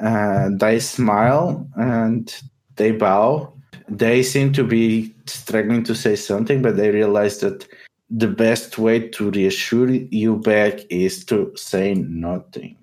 They 0.00 0.78
smile 0.78 1.66
and 1.76 2.32
they 2.76 2.92
bow 2.92 3.52
they 3.88 4.22
seem 4.22 4.52
to 4.52 4.64
be 4.64 5.14
struggling 5.26 5.84
to 5.84 5.94
say 5.94 6.16
something, 6.16 6.62
but 6.62 6.76
they 6.76 6.90
realize 6.90 7.38
that 7.38 7.66
the 8.10 8.28
best 8.28 8.78
way 8.78 9.08
to 9.08 9.30
reassure 9.30 9.90
you 9.90 10.36
back 10.36 10.80
is 10.90 11.24
to 11.26 11.52
say 11.56 11.94
nothing. 11.94 12.76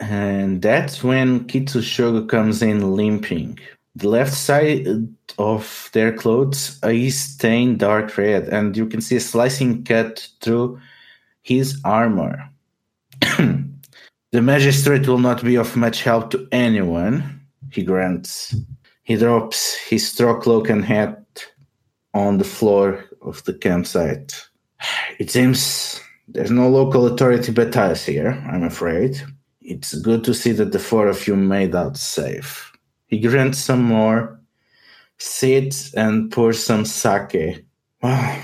And 0.00 0.62
that's 0.62 1.04
when 1.04 1.46
Kitsushogo 1.46 2.28
comes 2.28 2.62
in 2.62 2.96
limping. 2.96 3.58
The 3.94 4.08
left 4.08 4.32
side 4.32 4.86
of 5.38 5.90
their 5.92 6.12
clothes 6.12 6.78
is 6.82 7.18
stained 7.18 7.78
dark 7.80 8.16
red, 8.16 8.48
and 8.48 8.76
you 8.76 8.86
can 8.86 9.00
see 9.00 9.16
a 9.16 9.20
slicing 9.20 9.84
cut 9.84 10.28
through 10.40 10.80
his 11.42 11.78
armor. 11.84 12.48
the 13.20 14.42
magistrate 14.42 15.06
will 15.06 15.18
not 15.18 15.44
be 15.44 15.56
of 15.56 15.76
much 15.76 16.02
help 16.02 16.30
to 16.30 16.48
anyone, 16.52 17.40
he 17.70 17.82
grants. 17.82 18.54
He 19.02 19.16
drops 19.16 19.74
his 19.74 20.10
straw 20.10 20.40
cloak 20.40 20.70
and 20.70 20.84
hat 20.84 21.44
on 22.14 22.38
the 22.38 22.44
floor 22.44 23.04
of 23.20 23.44
the 23.44 23.54
campsite. 23.54 24.32
It 25.18 25.30
seems 25.30 26.00
there's 26.28 26.50
no 26.50 26.68
local 26.68 27.06
authority 27.06 27.52
but 27.52 27.76
us 27.76 28.06
here, 28.06 28.42
I'm 28.50 28.64
afraid. 28.64 29.20
It's 29.60 29.94
good 29.94 30.24
to 30.24 30.34
see 30.34 30.52
that 30.52 30.72
the 30.72 30.78
four 30.78 31.06
of 31.08 31.26
you 31.26 31.36
made 31.36 31.74
out 31.74 31.96
safe. 31.96 32.71
He 33.12 33.20
grants 33.20 33.58
some 33.58 33.82
more, 33.82 34.40
sits 35.18 35.92
and 35.92 36.32
pours 36.32 36.64
some 36.64 36.86
sake. 36.86 37.66
Well, 38.02 38.42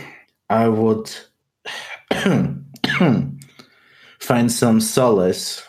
I 0.50 0.68
would 0.68 1.10
find 4.20 4.52
some 4.52 4.80
solace 4.82 5.64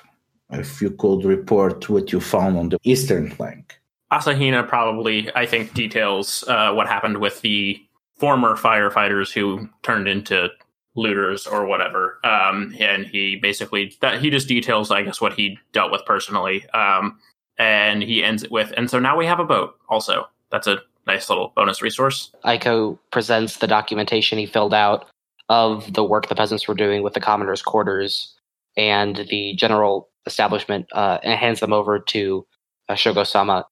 if 0.49 0.81
you 0.81 0.91
could 0.91 1.23
report 1.23 1.89
what 1.89 2.11
you 2.11 2.19
found 2.19 2.57
on 2.57 2.67
the 2.67 2.77
eastern 2.83 3.31
flank. 3.31 3.79
Asahina 4.11 4.67
probably, 4.67 5.33
I 5.33 5.45
think, 5.45 5.73
details 5.73 6.43
uh, 6.49 6.73
what 6.73 6.87
happened 6.87 7.19
with 7.19 7.39
the 7.39 7.81
former 8.17 8.57
firefighters 8.57 9.31
who 9.31 9.69
turned 9.81 10.09
into 10.09 10.49
looters 10.95 11.47
or 11.47 11.65
whatever. 11.65 12.19
Um, 12.25 12.75
and 12.77 13.05
he 13.05 13.37
basically 13.37 13.95
that 14.01 14.19
he 14.21 14.29
just 14.29 14.49
details, 14.49 14.91
I 14.91 15.03
guess, 15.03 15.21
what 15.21 15.31
he 15.31 15.57
dealt 15.71 15.89
with 15.89 16.03
personally. 16.05 16.69
Um, 16.71 17.17
and 17.59 18.01
he 18.01 18.23
ends 18.23 18.43
it 18.43 18.51
with, 18.51 18.73
and 18.75 18.89
so 18.89 18.97
now 18.97 19.15
we 19.15 19.25
have 19.25 19.39
a 19.39 19.45
boat. 19.45 19.75
Also, 19.89 20.27
that's 20.51 20.65
a 20.65 20.79
nice 21.05 21.29
little 21.29 21.53
bonus 21.55 21.81
resource. 21.81 22.31
Ikko 22.45 22.97
presents 23.11 23.57
the 23.57 23.67
documentation 23.67 24.37
he 24.37 24.45
filled 24.45 24.73
out 24.73 25.05
of 25.49 25.93
the 25.93 26.03
work 26.03 26.29
the 26.29 26.35
peasants 26.35 26.67
were 26.67 26.75
doing 26.75 27.03
with 27.03 27.13
the 27.13 27.19
commoners' 27.19 27.61
quarters 27.61 28.33
and 28.77 29.27
the 29.29 29.53
general 29.55 30.09
establishment, 30.25 30.87
uh, 30.93 31.19
and 31.23 31.37
hands 31.37 31.59
them 31.59 31.73
over 31.73 31.99
to 31.99 32.45
uh, 32.87 32.93
Shogo-sama. 32.93 33.65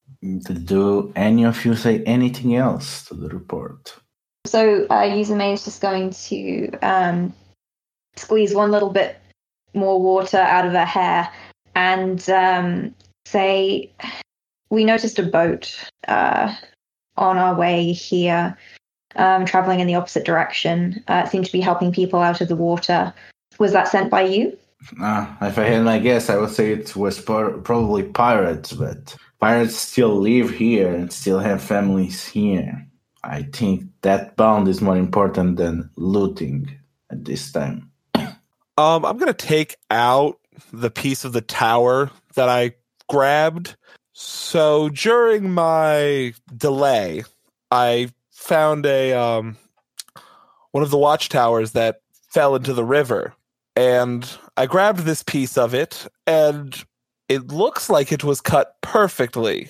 Do 0.66 1.12
any 1.16 1.46
of 1.46 1.64
you 1.64 1.76
say 1.76 2.04
anything 2.04 2.56
else 2.56 3.06
to 3.06 3.14
the 3.14 3.30
report? 3.30 3.96
So 4.46 4.86
uh, 4.90 5.04
Yuzume 5.04 5.54
is 5.54 5.66
just 5.66 5.82
going 5.82 6.12
to 6.12 6.72
um, 6.82 7.34
squeeze 8.16 8.54
one 8.54 8.72
little 8.72 8.90
bit 8.90 9.18
more 9.74 10.02
water 10.02 10.38
out 10.38 10.66
of 10.66 10.72
her 10.72 10.86
hair 10.86 11.30
and 11.76 12.28
um, 12.30 12.96
say, 13.28 13.92
"We 14.70 14.86
noticed 14.86 15.20
a 15.20 15.24
boat 15.24 15.76
uh, 16.08 16.54
on 17.18 17.38
our 17.38 17.56
way 17.56 17.92
here, 17.92 18.58
um, 19.16 19.46
traveling 19.46 19.80
in 19.80 19.88
the 19.88 19.96
opposite 19.96 20.26
direction. 20.26 21.04
Uh, 21.08 21.24
it 21.26 21.30
seemed 21.30 21.46
to 21.46 21.52
be 21.52 21.62
helping 21.62 21.92
people 21.92 22.20
out 22.20 22.42
of 22.42 22.48
the 22.48 22.56
water. 22.56 23.14
Was 23.60 23.74
that 23.74 23.88
sent 23.88 24.10
by 24.10 24.24
you?" 24.24 24.58
Uh, 25.02 25.26
if 25.42 25.58
I 25.58 25.64
had 25.64 25.84
my 25.84 26.00
guess, 26.00 26.30
I 26.30 26.38
would 26.38 26.52
say 26.52 26.72
it 26.72 26.96
was 26.96 27.20
par- 27.20 27.58
probably 27.58 28.04
pirates, 28.04 28.74
but 28.74 29.16
pirates 29.40 29.76
still 29.76 30.16
live 30.16 30.52
here 30.52 30.94
and 30.94 31.12
still 31.12 31.40
have 31.40 31.64
families 31.64 32.26
here. 32.26 32.86
I 33.24 33.44
think 33.44 33.84
that 34.04 34.36
bond 34.38 34.68
is 34.68 34.82
more 34.82 34.96
important 34.96 35.58
than 35.58 35.90
looting 35.98 36.70
at 37.12 37.26
this 37.26 37.52
time. 37.52 37.92
Um, 38.78 39.04
I'm 39.04 39.18
gonna 39.18 39.34
take 39.34 39.76
out 39.90 40.40
the 40.72 40.92
piece 40.92 41.26
of 41.26 41.34
the 41.34 41.42
tower 41.42 42.12
that 42.36 42.50
I 42.50 42.74
grabbed. 43.08 43.76
So 44.14 44.90
during 44.90 45.52
my 45.52 46.34
delay, 46.56 47.24
I 47.72 48.12
found 48.32 48.86
a 48.86 49.14
um 49.14 49.58
one 50.72 50.84
of 50.84 50.90
the 50.92 50.98
watchtowers 50.98 51.72
that 51.72 52.02
fell 52.30 52.56
into 52.56 52.74
the 52.74 52.86
river, 52.86 53.34
and 53.76 54.30
I 54.56 54.66
grabbed 54.66 55.00
this 55.00 55.24
piece 55.24 55.58
of 55.58 55.74
it, 55.74 56.08
and 56.26 56.76
it 57.30 57.48
looks 57.48 57.90
like 57.90 58.12
it 58.12 58.24
was 58.24 58.42
cut 58.42 58.76
perfectly, 58.82 59.70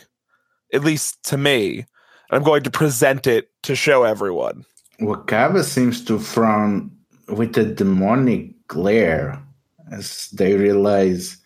at 0.73 0.84
least 0.84 1.23
to 1.26 1.38
me. 1.38 1.86
I'm 2.30 2.43
going 2.43 2.63
to 2.63 2.71
present 2.71 3.26
it 3.26 3.50
to 3.63 3.76
show 3.76 4.04
everyone. 4.04 4.65
Wakaba 5.00 5.63
seems 5.63 6.04
to 6.06 6.19
frown 6.19 6.91
with 7.30 7.58
a 7.58 7.65
demonic 7.65 8.54
glare 8.67 9.41
as 9.91 10.30
they 10.32 10.56
realize 10.56 11.38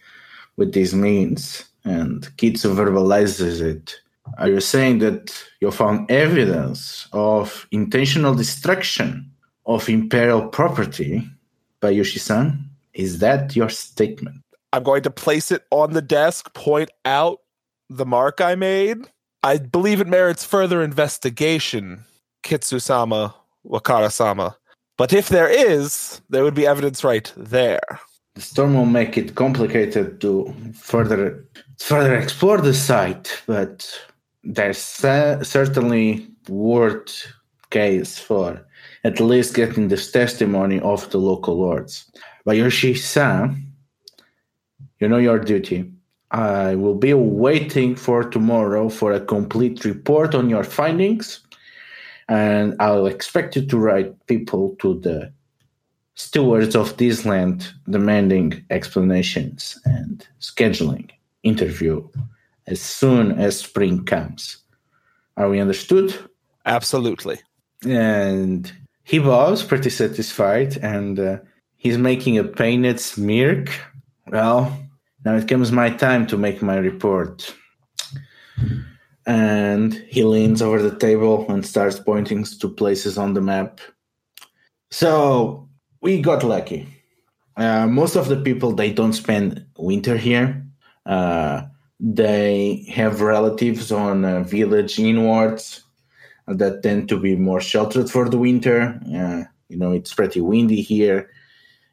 what 0.56 0.74
this 0.74 0.94
means, 0.94 1.66
and 1.84 2.24
Kitsu 2.38 2.76
verbalizes 2.76 3.62
it. 3.62 3.96
Are 4.38 4.50
you 4.50 4.60
saying 4.60 5.00
that 5.00 5.34
you 5.60 5.72
found 5.72 6.10
evidence 6.10 7.08
of 7.12 7.68
intentional 7.72 8.36
destruction 8.36 9.32
of 9.66 9.90
imperial 9.90 10.48
property 10.48 11.28
Bayushi-san? 11.82 12.64
Is 12.94 13.20
that 13.20 13.56
your 13.56 13.70
statement? 13.70 14.38
I'm 14.74 14.84
going 14.84 15.04
to 15.04 15.12
place 15.12 15.52
it 15.52 15.64
on 15.72 15.94
the 15.94 16.02
desk, 16.02 16.54
point 16.54 16.92
out 17.04 17.40
the 17.90 18.06
mark 18.06 18.40
I 18.40 18.56
made. 18.56 18.98
I 19.44 19.58
believe 19.58 20.00
it 20.00 20.08
merits 20.08 20.46
further 20.46 20.82
investigation, 20.82 22.06
Kitsusama 22.44 23.34
Wakaba-sama. 23.66 24.56
But 24.98 25.14
if 25.14 25.30
there 25.30 25.50
is, 25.50 26.22
there 26.30 26.44
would 26.44 26.54
be 26.54 26.68
evidence 26.68 27.04
right 27.04 27.32
there. 27.36 28.00
The 28.36 28.42
storm 28.42 28.76
will 28.76 28.86
make 28.86 29.18
it 29.18 29.36
complicated 29.36 30.22
to 30.22 30.54
further 30.74 31.46
further 31.80 32.16
explore 32.16 32.60
the 32.62 32.74
site, 32.74 33.42
but 33.46 33.90
there's 34.44 34.78
cer- 34.78 35.44
certainly 35.44 36.28
worth 36.48 37.28
case 37.72 38.18
for 38.20 38.66
at 39.04 39.20
least 39.20 39.56
getting 39.56 39.88
this 39.88 40.12
testimony 40.12 40.80
of 40.80 41.10
the 41.10 41.18
local 41.18 41.58
lords. 41.58 42.10
But 42.46 42.58
Yoshi-san, 42.58 43.74
you 45.00 45.08
know 45.08 45.18
your 45.18 45.40
duty. 45.40 45.92
I 46.32 46.76
will 46.76 46.96
be 46.96 47.14
waiting 47.14 47.96
for 47.96 48.24
tomorrow 48.24 48.90
for 48.90 49.12
a 49.12 49.26
complete 49.26 49.84
report 49.84 50.34
on 50.34 50.50
your 50.50 50.64
findings, 50.64 51.42
and 52.30 52.76
I'll 52.80 53.08
expect 53.08 53.56
you 53.56 53.66
to 53.66 53.78
write 53.78 54.28
people 54.28 54.76
to 54.80 55.00
the 55.00 55.34
stewards 56.16 56.76
of 56.76 56.98
this 56.98 57.26
land 57.26 57.72
demanding 57.90 58.64
explanations 58.70 59.80
and 59.86 60.28
scheduling 60.40 61.10
interview 61.44 62.08
as 62.68 62.82
soon 62.82 63.32
as 63.32 63.60
spring 63.60 64.06
comes. 64.06 64.58
Are 65.38 65.50
we 65.50 65.60
understood? 65.60 66.14
Absolutely. 66.66 67.40
And 67.88 68.72
he 69.04 69.20
was 69.20 69.64
pretty 69.64 69.90
satisfied, 69.90 70.78
and 70.78 71.20
uh, 71.20 71.40
he's 71.78 71.98
making 71.98 72.38
a 72.38 72.44
painted 72.44 73.00
smirk. 73.00 73.70
Well, 74.28 74.78
now 75.26 75.36
it 75.36 75.48
comes 75.48 75.72
my 75.72 75.90
time 75.90 76.28
to 76.28 76.38
make 76.38 76.62
my 76.62 76.78
report. 76.78 77.56
And 79.26 79.94
he 80.08 80.24
leans 80.24 80.62
over 80.62 80.82
the 80.82 80.98
table 80.98 81.50
and 81.50 81.66
starts 81.66 82.00
pointing 82.00 82.44
to 82.44 82.70
places 82.70 83.18
on 83.18 83.34
the 83.34 83.42
map. 83.42 83.80
So 84.92 85.68
we 86.02 86.22
got 86.22 86.44
lucky. 86.44 86.88
Uh, 87.58 87.88
most 87.88 88.16
of 88.16 88.28
the 88.28 88.38
people 88.38 88.72
they 88.72 88.92
don't 88.92 89.14
spend 89.14 89.66
winter 89.78 90.18
here. 90.18 90.66
Uh, 91.06 91.64
they 92.00 92.86
have 92.90 93.22
relatives 93.22 93.92
on 93.92 94.44
village 94.46 95.00
inwards 95.00 95.84
that 96.48 96.82
tend 96.82 97.08
to 97.10 97.20
be 97.20 97.36
more 97.36 97.62
sheltered 97.62 98.10
for 98.10 98.28
the 98.30 98.38
winter. 98.38 99.00
Uh, 99.16 99.44
you 99.70 99.78
know, 99.78 99.92
it's 99.92 100.14
pretty 100.14 100.42
windy 100.42 100.82
here, 100.82 101.30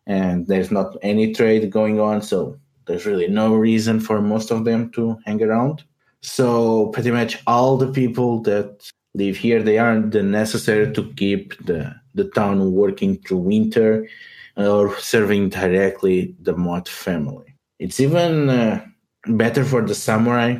and 0.07 0.47
there's 0.47 0.71
not 0.71 0.97
any 1.03 1.33
trade 1.35 1.71
going 1.71 2.01
on, 2.01 2.23
so 2.23 2.59
there's 2.87 3.07
really 3.07 3.29
no 3.29 3.55
reason 3.55 4.01
for 4.01 4.23
most 4.23 4.51
of 4.51 4.64
them 4.64 4.90
to 4.92 5.18
hang 5.27 5.42
around. 5.42 5.85
So 6.23 6.88
pretty 6.88 7.11
much 7.11 7.40
all 7.47 7.77
the 7.77 7.92
people 7.92 8.40
that 8.42 8.90
live 9.14 9.37
here, 9.37 9.62
they 9.62 9.79
aren't 9.79 10.14
necessary 10.14 10.92
to 10.94 11.12
keep 11.14 11.55
the 11.66 11.94
the 12.18 12.28
town 12.31 12.72
working 12.72 13.16
through 13.22 13.38
winter 13.38 14.07
or 14.57 14.96
serving 14.98 15.48
directly 15.48 16.35
the 16.42 16.57
Mott 16.57 16.88
family. 16.88 17.54
It's 17.78 18.00
even 18.00 18.50
uh, 18.50 18.85
better 19.26 19.64
for 19.64 19.83
the 19.87 19.94
samurai. 19.94 20.59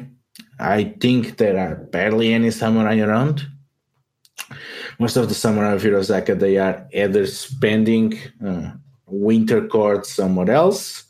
I 0.59 0.95
think 1.01 1.37
there 1.37 1.59
are 1.59 1.77
barely 1.77 2.33
any 2.33 2.51
samurai 2.51 2.99
around. 3.01 3.47
Most 4.99 5.17
of 5.17 5.29
the 5.29 5.35
samurai 5.35 5.75
of 5.75 5.83
Hirosaka, 5.83 6.39
they 6.39 6.59
are 6.59 6.87
either 6.93 7.27
spending 7.27 8.19
uh, 8.45 8.71
winter 9.07 9.67
court 9.67 10.07
somewhere 10.07 10.51
else, 10.51 11.05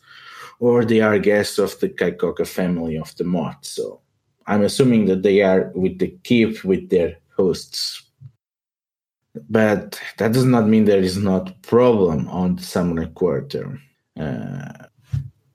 or 0.60 0.84
they 0.84 1.00
are 1.00 1.18
guests 1.18 1.58
of 1.58 1.78
the 1.80 1.88
Kaikoka 1.88 2.46
family 2.46 2.96
of 2.96 3.14
the 3.16 3.24
Mott. 3.24 3.64
So 3.64 4.00
I'm 4.46 4.62
assuming 4.62 5.06
that 5.06 5.22
they 5.22 5.42
are 5.42 5.70
with 5.74 5.98
the 5.98 6.16
keep 6.24 6.64
with 6.64 6.88
their 6.90 7.18
hosts 7.36 8.07
but 9.48 10.00
that 10.18 10.32
does 10.32 10.44
not 10.44 10.66
mean 10.66 10.84
there 10.84 11.00
is 11.00 11.16
not 11.16 11.62
problem 11.62 12.28
on 12.28 12.56
the 12.56 12.62
samurai 12.62 13.06
quarter. 13.06 13.80
Uh, 14.18 14.72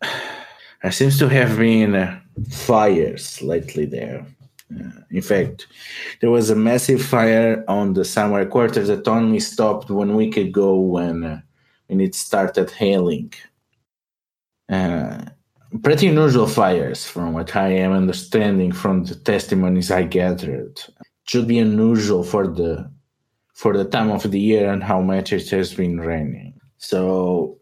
there 0.81 0.91
seems 0.91 1.17
to 1.19 1.29
have 1.29 1.57
been 1.57 1.95
uh, 1.95 2.19
fires 2.49 3.41
lately 3.41 3.85
there. 3.85 4.25
Uh, 4.73 5.01
in 5.11 5.21
fact, 5.21 5.67
there 6.21 6.31
was 6.31 6.49
a 6.49 6.55
massive 6.55 7.01
fire 7.01 7.63
on 7.67 7.93
the 7.93 8.05
summer 8.05 8.45
quarter 8.45 8.83
that 8.83 9.07
only 9.07 9.39
stopped 9.39 9.89
one 9.89 10.15
week 10.15 10.37
ago 10.37 10.75
when 10.75 11.23
uh, 11.23 11.41
when 11.87 12.01
it 12.01 12.15
started 12.15 12.71
hailing. 12.71 13.33
Uh, 14.69 15.23
pretty 15.81 16.07
unusual 16.07 16.47
fires, 16.47 17.05
from 17.05 17.33
what 17.33 17.55
I 17.55 17.69
am 17.69 17.91
understanding 17.91 18.71
from 18.71 19.03
the 19.03 19.15
testimonies 19.15 19.91
I 19.91 20.03
gathered. 20.03 20.79
It 20.79 21.29
should 21.29 21.47
be 21.47 21.59
unusual 21.59 22.23
for 22.23 22.47
the 22.47 22.91
for 23.53 23.77
the 23.77 23.85
time 23.85 24.11
of 24.11 24.29
the 24.29 24.39
year 24.39 24.71
and 24.71 24.83
how 24.83 25.01
much 25.01 25.31
it 25.31 25.49
has 25.49 25.73
been 25.73 25.99
raining. 25.99 26.59
So 26.77 27.57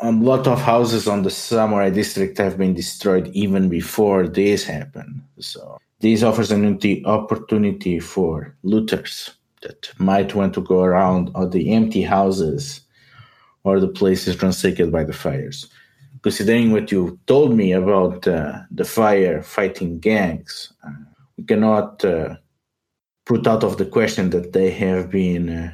a 0.00 0.12
lot 0.12 0.46
of 0.46 0.60
houses 0.60 1.08
on 1.08 1.22
the 1.22 1.30
Samurai 1.30 1.90
district 1.90 2.36
have 2.38 2.58
been 2.58 2.74
destroyed 2.74 3.28
even 3.28 3.68
before 3.68 4.28
this 4.28 4.64
happened. 4.64 5.22
So 5.38 5.78
this 6.00 6.22
offers 6.22 6.52
an 6.52 6.78
opportunity 7.06 8.00
for 8.00 8.54
looters 8.62 9.30
that 9.62 9.90
might 9.98 10.34
want 10.34 10.52
to 10.54 10.60
go 10.60 10.82
around 10.82 11.30
all 11.34 11.48
the 11.48 11.72
empty 11.72 12.02
houses 12.02 12.82
or 13.64 13.80
the 13.80 13.88
places 13.88 14.42
ransacked 14.42 14.92
by 14.92 15.04
the 15.04 15.12
fires. 15.12 15.68
Considering 16.22 16.72
what 16.72 16.92
you 16.92 17.18
told 17.26 17.56
me 17.56 17.72
about 17.72 18.26
uh, 18.28 18.60
the 18.70 18.84
fire 18.84 19.42
fighting 19.42 19.98
gangs, 19.98 20.72
uh, 20.86 20.90
we 21.36 21.44
cannot 21.44 22.04
uh, 22.04 22.36
put 23.26 23.46
out 23.46 23.62
of 23.62 23.76
the 23.76 23.84
question 23.84 24.30
that 24.30 24.54
they 24.54 24.70
have 24.70 25.10
been 25.10 25.50
uh, 25.50 25.72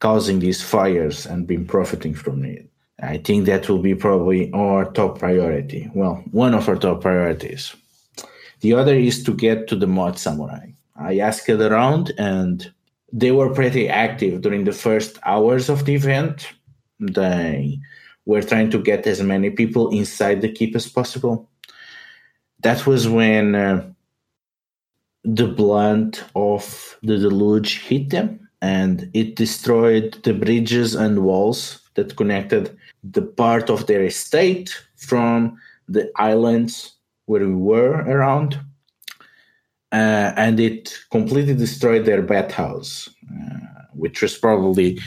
causing 0.00 0.40
these 0.40 0.62
fires 0.62 1.24
and 1.24 1.46
been 1.46 1.64
profiting 1.64 2.12
from 2.12 2.44
it. 2.44 2.68
I 3.00 3.18
think 3.18 3.46
that 3.46 3.68
will 3.68 3.78
be 3.78 3.94
probably 3.94 4.52
our 4.52 4.90
top 4.92 5.20
priority. 5.20 5.88
Well, 5.94 6.22
one 6.32 6.52
of 6.52 6.68
our 6.68 6.76
top 6.76 7.00
priorities. 7.00 7.74
The 8.60 8.74
other 8.74 8.96
is 8.96 9.22
to 9.22 9.32
get 9.32 9.68
to 9.68 9.76
the 9.76 9.86
Mott 9.86 10.18
Samurai. 10.18 10.72
I 10.96 11.20
asked 11.20 11.48
around 11.48 12.12
and 12.18 12.70
they 13.12 13.30
were 13.30 13.54
pretty 13.54 13.88
active 13.88 14.42
during 14.42 14.64
the 14.64 14.72
first 14.72 15.18
hours 15.24 15.68
of 15.68 15.84
the 15.84 15.94
event. 15.94 16.48
They 16.98 17.78
were 18.26 18.42
trying 18.42 18.70
to 18.70 18.82
get 18.82 19.06
as 19.06 19.22
many 19.22 19.50
people 19.50 19.90
inside 19.90 20.40
the 20.40 20.50
keep 20.52 20.74
as 20.74 20.88
possible. 20.88 21.48
That 22.62 22.84
was 22.84 23.08
when 23.08 23.54
uh, 23.54 23.88
the 25.24 25.46
blunt 25.46 26.24
of 26.34 26.96
the 27.02 27.18
deluge 27.18 27.80
hit 27.80 28.10
them 28.10 28.48
and 28.60 29.10
it 29.14 29.36
destroyed 29.36 30.18
the 30.24 30.34
bridges 30.34 30.94
and 30.94 31.22
walls 31.22 31.80
that 31.94 32.16
connected 32.16 32.76
the 33.04 33.22
part 33.22 33.70
of 33.70 33.86
their 33.86 34.04
estate 34.04 34.74
from 34.96 35.58
the 35.88 36.10
islands 36.16 36.94
where 37.26 37.46
we 37.46 37.54
were 37.54 38.02
around. 38.06 38.58
Uh, 39.90 40.32
and 40.36 40.60
it 40.60 40.98
completely 41.10 41.54
destroyed 41.54 42.04
their 42.04 42.20
bathhouse, 42.20 43.08
uh, 43.32 43.84
which 43.94 44.20
was 44.20 44.36
probably 44.36 44.98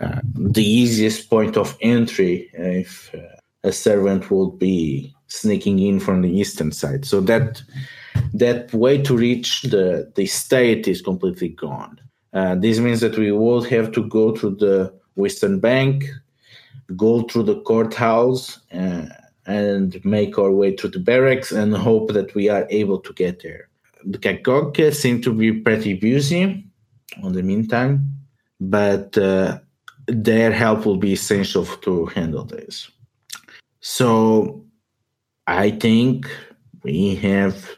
uh, 0.00 0.20
the 0.34 0.64
easiest 0.64 1.28
point 1.28 1.56
of 1.56 1.76
entry 1.80 2.48
if 2.52 3.12
uh, 3.14 3.18
a 3.64 3.72
servant 3.72 4.30
would 4.30 4.58
be 4.58 5.12
sneaking 5.26 5.80
in 5.80 5.98
from 5.98 6.22
the 6.22 6.30
eastern 6.30 6.70
side. 6.70 7.04
So 7.04 7.20
that 7.22 7.62
that 8.34 8.72
way 8.72 9.02
to 9.02 9.16
reach 9.16 9.62
the 9.62 10.10
the 10.14 10.26
state 10.26 10.88
is 10.88 11.02
completely 11.02 11.48
gone. 11.50 12.00
Uh, 12.32 12.54
this 12.54 12.78
means 12.78 13.00
that 13.00 13.16
we 13.16 13.32
will 13.32 13.62
have 13.62 13.92
to 13.92 14.06
go 14.08 14.34
through 14.34 14.56
the 14.56 14.92
western 15.14 15.58
bank, 15.58 16.04
go 16.94 17.22
through 17.22 17.44
the 17.44 17.60
courthouse, 17.62 18.60
uh, 18.72 19.06
and 19.46 20.04
make 20.04 20.38
our 20.38 20.50
way 20.50 20.76
through 20.76 20.90
the 20.90 20.98
barracks 20.98 21.52
and 21.52 21.74
hope 21.74 22.12
that 22.12 22.34
we 22.34 22.48
are 22.48 22.66
able 22.70 22.98
to 22.98 23.12
get 23.14 23.42
there. 23.42 23.68
The 24.04 24.18
Kakok 24.18 24.94
seem 24.94 25.22
to 25.22 25.32
be 25.32 25.52
pretty 25.52 25.94
busy 25.94 26.64
on 27.22 27.32
the 27.32 27.42
meantime, 27.42 28.12
but 28.60 29.16
uh, 29.16 29.58
their 30.06 30.52
help 30.52 30.84
will 30.84 30.96
be 30.96 31.12
essential 31.12 31.64
to 31.64 32.06
handle 32.06 32.44
this. 32.44 32.90
So 33.80 34.64
I 35.46 35.70
think 35.70 36.28
we 36.82 37.14
have 37.16 37.76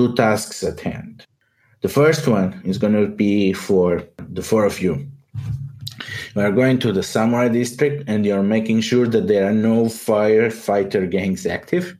two 0.00 0.14
tasks 0.14 0.62
at 0.62 0.80
hand. 0.80 1.26
The 1.82 1.88
first 1.88 2.26
one 2.26 2.60
is 2.64 2.78
going 2.78 2.94
to 2.94 3.06
be 3.06 3.52
for 3.52 4.02
the 4.18 4.42
four 4.42 4.64
of 4.64 4.80
you. 4.80 5.06
We 6.34 6.42
are 6.42 6.52
going 6.52 6.78
to 6.80 6.92
the 6.92 7.02
Samurai 7.02 7.48
district 7.48 8.04
and 8.06 8.24
you're 8.24 8.42
making 8.42 8.80
sure 8.80 9.06
that 9.06 9.28
there 9.28 9.46
are 9.48 9.52
no 9.70 9.84
firefighter 9.84 11.10
gangs 11.10 11.44
active. 11.44 11.96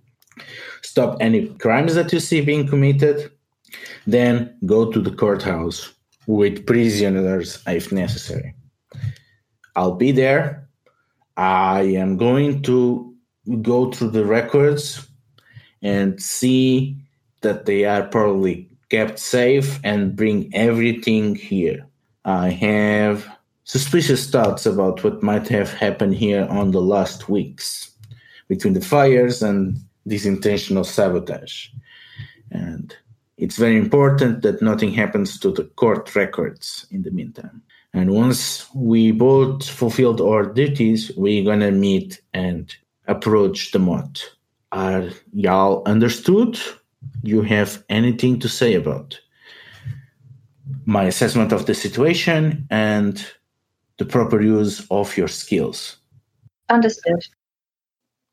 Stop 0.82 1.18
any 1.20 1.48
crimes 1.64 1.94
that 1.94 2.12
you 2.12 2.20
see 2.20 2.40
being 2.40 2.66
committed. 2.66 3.30
Then 4.06 4.56
go 4.64 4.90
to 4.90 5.00
the 5.00 5.14
courthouse 5.22 5.92
with 6.26 6.66
prisoners 6.66 7.62
if 7.66 7.92
necessary. 7.92 8.54
I'll 9.76 9.96
be 9.96 10.12
there. 10.12 10.68
I 11.36 11.82
am 11.82 12.16
going 12.16 12.62
to 12.62 13.14
go 13.60 13.90
through 13.90 14.10
the 14.10 14.24
records 14.24 15.06
and 15.82 16.20
see 16.20 16.99
that 17.42 17.66
they 17.66 17.84
are 17.84 18.02
probably 18.02 18.68
kept 18.90 19.18
safe 19.18 19.78
and 19.84 20.16
bring 20.16 20.50
everything 20.54 21.34
here. 21.34 21.86
I 22.24 22.50
have 22.50 23.26
suspicious 23.64 24.28
thoughts 24.28 24.66
about 24.66 25.02
what 25.04 25.22
might 25.22 25.48
have 25.48 25.72
happened 25.72 26.14
here 26.14 26.46
on 26.50 26.72
the 26.72 26.82
last 26.82 27.28
weeks 27.28 27.90
between 28.48 28.74
the 28.74 28.80
fires 28.80 29.42
and 29.42 29.78
this 30.04 30.26
intentional 30.26 30.84
sabotage. 30.84 31.68
And 32.50 32.94
it's 33.38 33.56
very 33.56 33.76
important 33.76 34.42
that 34.42 34.60
nothing 34.60 34.92
happens 34.92 35.38
to 35.38 35.52
the 35.52 35.64
court 35.64 36.14
records 36.16 36.86
in 36.90 37.02
the 37.02 37.10
meantime. 37.10 37.62
And 37.94 38.10
once 38.10 38.66
we 38.74 39.12
both 39.12 39.68
fulfilled 39.68 40.20
our 40.20 40.44
duties, 40.44 41.10
we're 41.16 41.44
gonna 41.44 41.72
meet 41.72 42.20
and 42.34 42.74
approach 43.06 43.72
the 43.72 43.78
moat. 43.78 44.36
Are 44.72 45.08
y'all 45.32 45.82
understood? 45.86 46.58
You 47.22 47.42
have 47.42 47.84
anything 47.88 48.38
to 48.40 48.48
say 48.48 48.74
about 48.74 49.18
my 50.86 51.04
assessment 51.04 51.52
of 51.52 51.66
the 51.66 51.74
situation 51.74 52.66
and 52.70 53.24
the 53.98 54.04
proper 54.04 54.40
use 54.40 54.86
of 54.90 55.16
your 55.16 55.28
skills? 55.28 55.96
Understood. 56.68 57.26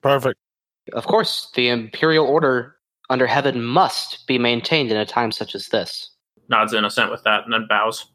Perfect. 0.02 0.40
Of 0.94 1.06
course, 1.06 1.52
the 1.56 1.70
Imperial 1.70 2.26
Order 2.26 2.76
under 3.10 3.28
heaven 3.28 3.64
must 3.64 4.26
be 4.28 4.38
maintained 4.38 4.92
in 4.92 4.98
a 4.98 5.06
time 5.06 5.32
such 5.32 5.56
as 5.56 5.68
this. 5.68 6.10
Nods 6.50 6.74
in 6.74 6.86
assent 6.86 7.12
with 7.12 7.24
that 7.24 7.44
and 7.44 7.54
then 7.54 7.68
bows. 7.68 8.06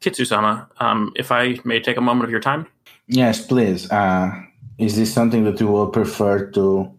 Kitsusama, 0.00 0.66
um, 0.80 1.12
if 1.16 1.30
I 1.30 1.58
may 1.64 1.80
take 1.80 1.96
a 1.96 2.00
moment 2.00 2.24
of 2.24 2.30
your 2.30 2.40
time. 2.40 2.66
Yes, 3.06 3.46
please. 3.46 3.90
Uh, 3.90 4.32
is 4.78 4.96
this 4.96 5.12
something 5.12 5.44
that 5.44 5.60
you 5.60 5.66
will 5.66 5.88
prefer 5.88 6.50
to 6.52 6.90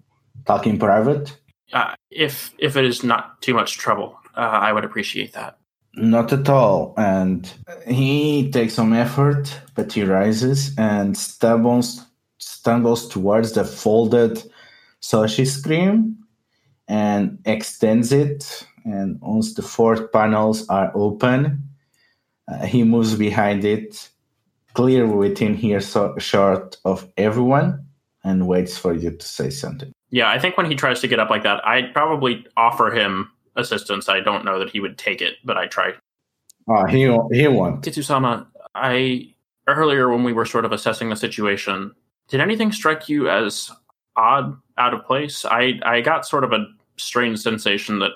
talk 0.45 0.67
in 0.67 0.77
private? 0.77 1.35
Uh, 1.73 1.95
if 2.09 2.53
if 2.57 2.75
it 2.75 2.85
is 2.85 3.03
not 3.03 3.41
too 3.41 3.53
much 3.53 3.77
trouble, 3.77 4.17
uh, 4.35 4.41
I 4.41 4.73
would 4.73 4.85
appreciate 4.85 5.33
that. 5.33 5.57
Not 5.95 6.31
at 6.31 6.47
all. 6.47 6.93
And 6.97 7.51
he 7.87 8.49
takes 8.51 8.73
some 8.73 8.93
effort, 8.93 9.59
but 9.75 9.91
he 9.91 10.03
rises 10.03 10.73
and 10.77 11.17
stumbles 11.17 12.05
stumbles 12.37 13.07
towards 13.07 13.53
the 13.53 13.63
folded 13.65 14.43
shoji 15.01 15.45
screen 15.45 16.17
and 16.87 17.39
extends 17.45 18.11
it. 18.11 18.65
And 18.85 19.19
once 19.21 19.53
the 19.53 19.61
four 19.61 20.07
panels 20.07 20.67
are 20.69 20.91
open, 20.95 21.69
uh, 22.47 22.65
he 22.65 22.83
moves 22.83 23.15
behind 23.15 23.63
it, 23.63 24.09
clear 24.73 25.05
within 25.05 25.53
here 25.53 25.81
so 25.81 26.17
short 26.17 26.77
of 26.85 27.07
everyone, 27.17 27.85
and 28.23 28.47
waits 28.47 28.77
for 28.77 28.93
you 28.93 29.11
to 29.11 29.25
say 29.25 29.49
something. 29.49 29.91
Yeah, 30.11 30.29
I 30.29 30.39
think 30.39 30.57
when 30.57 30.69
he 30.69 30.75
tries 30.75 30.99
to 31.01 31.07
get 31.07 31.19
up 31.19 31.29
like 31.29 31.43
that, 31.43 31.65
I'd 31.65 31.93
probably 31.93 32.45
offer 32.57 32.91
him 32.91 33.31
assistance. 33.55 34.09
I 34.09 34.19
don't 34.19 34.45
know 34.45 34.59
that 34.59 34.69
he 34.69 34.79
would 34.79 34.97
take 34.97 35.21
it, 35.21 35.35
but 35.43 35.57
I 35.57 35.67
try. 35.67 35.93
Uh, 36.67 36.85
he 36.85 37.01
he 37.31 37.47
won't. 37.47 37.83
Kitsusama, 37.83 38.45
I 38.75 39.33
earlier 39.67 40.09
when 40.09 40.23
we 40.23 40.33
were 40.33 40.45
sort 40.45 40.65
of 40.65 40.71
assessing 40.71 41.09
the 41.09 41.15
situation, 41.15 41.93
did 42.27 42.41
anything 42.41 42.71
strike 42.71 43.09
you 43.09 43.29
as 43.29 43.71
odd, 44.15 44.55
out 44.77 44.93
of 44.93 45.05
place? 45.05 45.45
I 45.45 45.79
I 45.83 46.01
got 46.01 46.27
sort 46.27 46.43
of 46.43 46.51
a 46.51 46.65
strange 46.97 47.39
sensation 47.39 47.99
that 47.99 48.11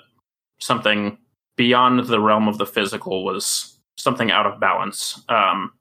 something 0.60 1.18
beyond 1.56 2.08
the 2.08 2.20
realm 2.20 2.48
of 2.48 2.58
the 2.58 2.66
physical 2.66 3.24
was 3.24 3.80
something 3.98 4.32
out 4.32 4.46
of 4.46 4.60
balance. 4.60 5.24
Um, 5.30 5.72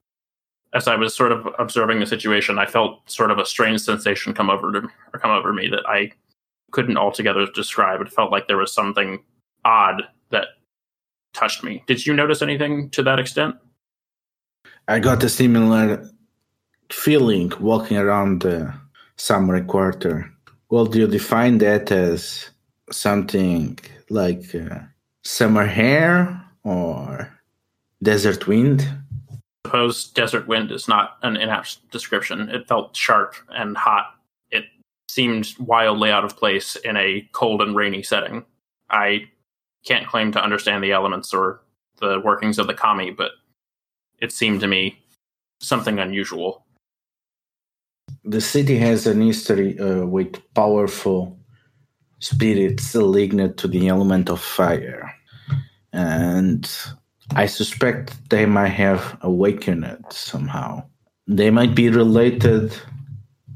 as 0.74 0.88
I 0.88 0.96
was 0.96 1.14
sort 1.14 1.32
of 1.32 1.46
observing 1.58 2.00
the 2.00 2.06
situation, 2.06 2.58
I 2.58 2.66
felt 2.66 3.08
sort 3.08 3.30
of 3.30 3.38
a 3.38 3.46
strange 3.46 3.80
sensation 3.80 4.34
come 4.34 4.50
over 4.50 4.72
to 4.72 4.88
or 5.12 5.20
come 5.20 5.30
over 5.30 5.52
me 5.52 5.68
that 5.68 5.88
I 5.88 6.10
couldn't 6.72 6.98
altogether 6.98 7.46
describe. 7.54 8.00
It 8.00 8.12
felt 8.12 8.32
like 8.32 8.48
there 8.48 8.56
was 8.56 8.74
something 8.74 9.22
odd 9.64 10.02
that 10.30 10.48
touched 11.32 11.62
me. 11.62 11.84
Did 11.86 12.04
you 12.04 12.12
notice 12.12 12.42
anything 12.42 12.90
to 12.90 13.02
that 13.04 13.20
extent? 13.20 13.54
I 14.88 14.98
got 14.98 15.22
a 15.22 15.28
similar 15.28 16.10
feeling 16.90 17.52
walking 17.60 17.96
around 17.96 18.42
the 18.42 18.74
samurai 19.16 19.60
quarter. 19.60 20.30
Well, 20.70 20.86
do 20.86 20.98
you 20.98 21.06
define 21.06 21.58
that 21.58 21.92
as 21.92 22.50
something 22.90 23.78
like 24.10 24.54
uh, 24.54 24.80
summer 25.22 25.66
hair 25.66 26.44
or 26.64 27.32
desert 28.02 28.48
wind? 28.48 28.86
Suppose 29.74 30.04
desert 30.10 30.46
wind 30.46 30.70
is 30.70 30.86
not 30.86 31.16
an 31.22 31.36
inapt 31.36 31.78
description. 31.90 32.48
It 32.48 32.68
felt 32.68 32.94
sharp 32.94 33.34
and 33.48 33.76
hot. 33.76 34.14
It 34.52 34.66
seemed 35.10 35.52
wildly 35.58 36.12
out 36.12 36.24
of 36.24 36.36
place 36.36 36.76
in 36.76 36.96
a 36.96 37.28
cold 37.32 37.60
and 37.60 37.74
rainy 37.74 38.04
setting. 38.04 38.44
I 38.88 39.28
can't 39.84 40.06
claim 40.06 40.30
to 40.30 40.40
understand 40.40 40.84
the 40.84 40.92
elements 40.92 41.34
or 41.34 41.60
the 41.98 42.20
workings 42.20 42.60
of 42.60 42.68
the 42.68 42.74
kami, 42.74 43.10
but 43.10 43.32
it 44.20 44.30
seemed 44.30 44.60
to 44.60 44.68
me 44.68 45.02
something 45.60 45.98
unusual. 45.98 46.64
The 48.22 48.40
city 48.40 48.78
has 48.78 49.08
an 49.08 49.22
history 49.22 49.76
uh, 49.80 50.06
with 50.06 50.40
powerful 50.54 51.36
spirits 52.20 52.94
linked 52.94 53.56
to 53.58 53.66
the 53.66 53.88
element 53.88 54.30
of 54.30 54.40
fire. 54.40 55.12
And 55.92 56.64
I 57.32 57.46
suspect 57.46 58.30
they 58.30 58.46
might 58.46 58.68
have 58.68 59.18
awakened 59.22 59.84
it 59.84 60.12
somehow. 60.12 60.84
They 61.26 61.50
might 61.50 61.74
be 61.74 61.88
related 61.88 62.76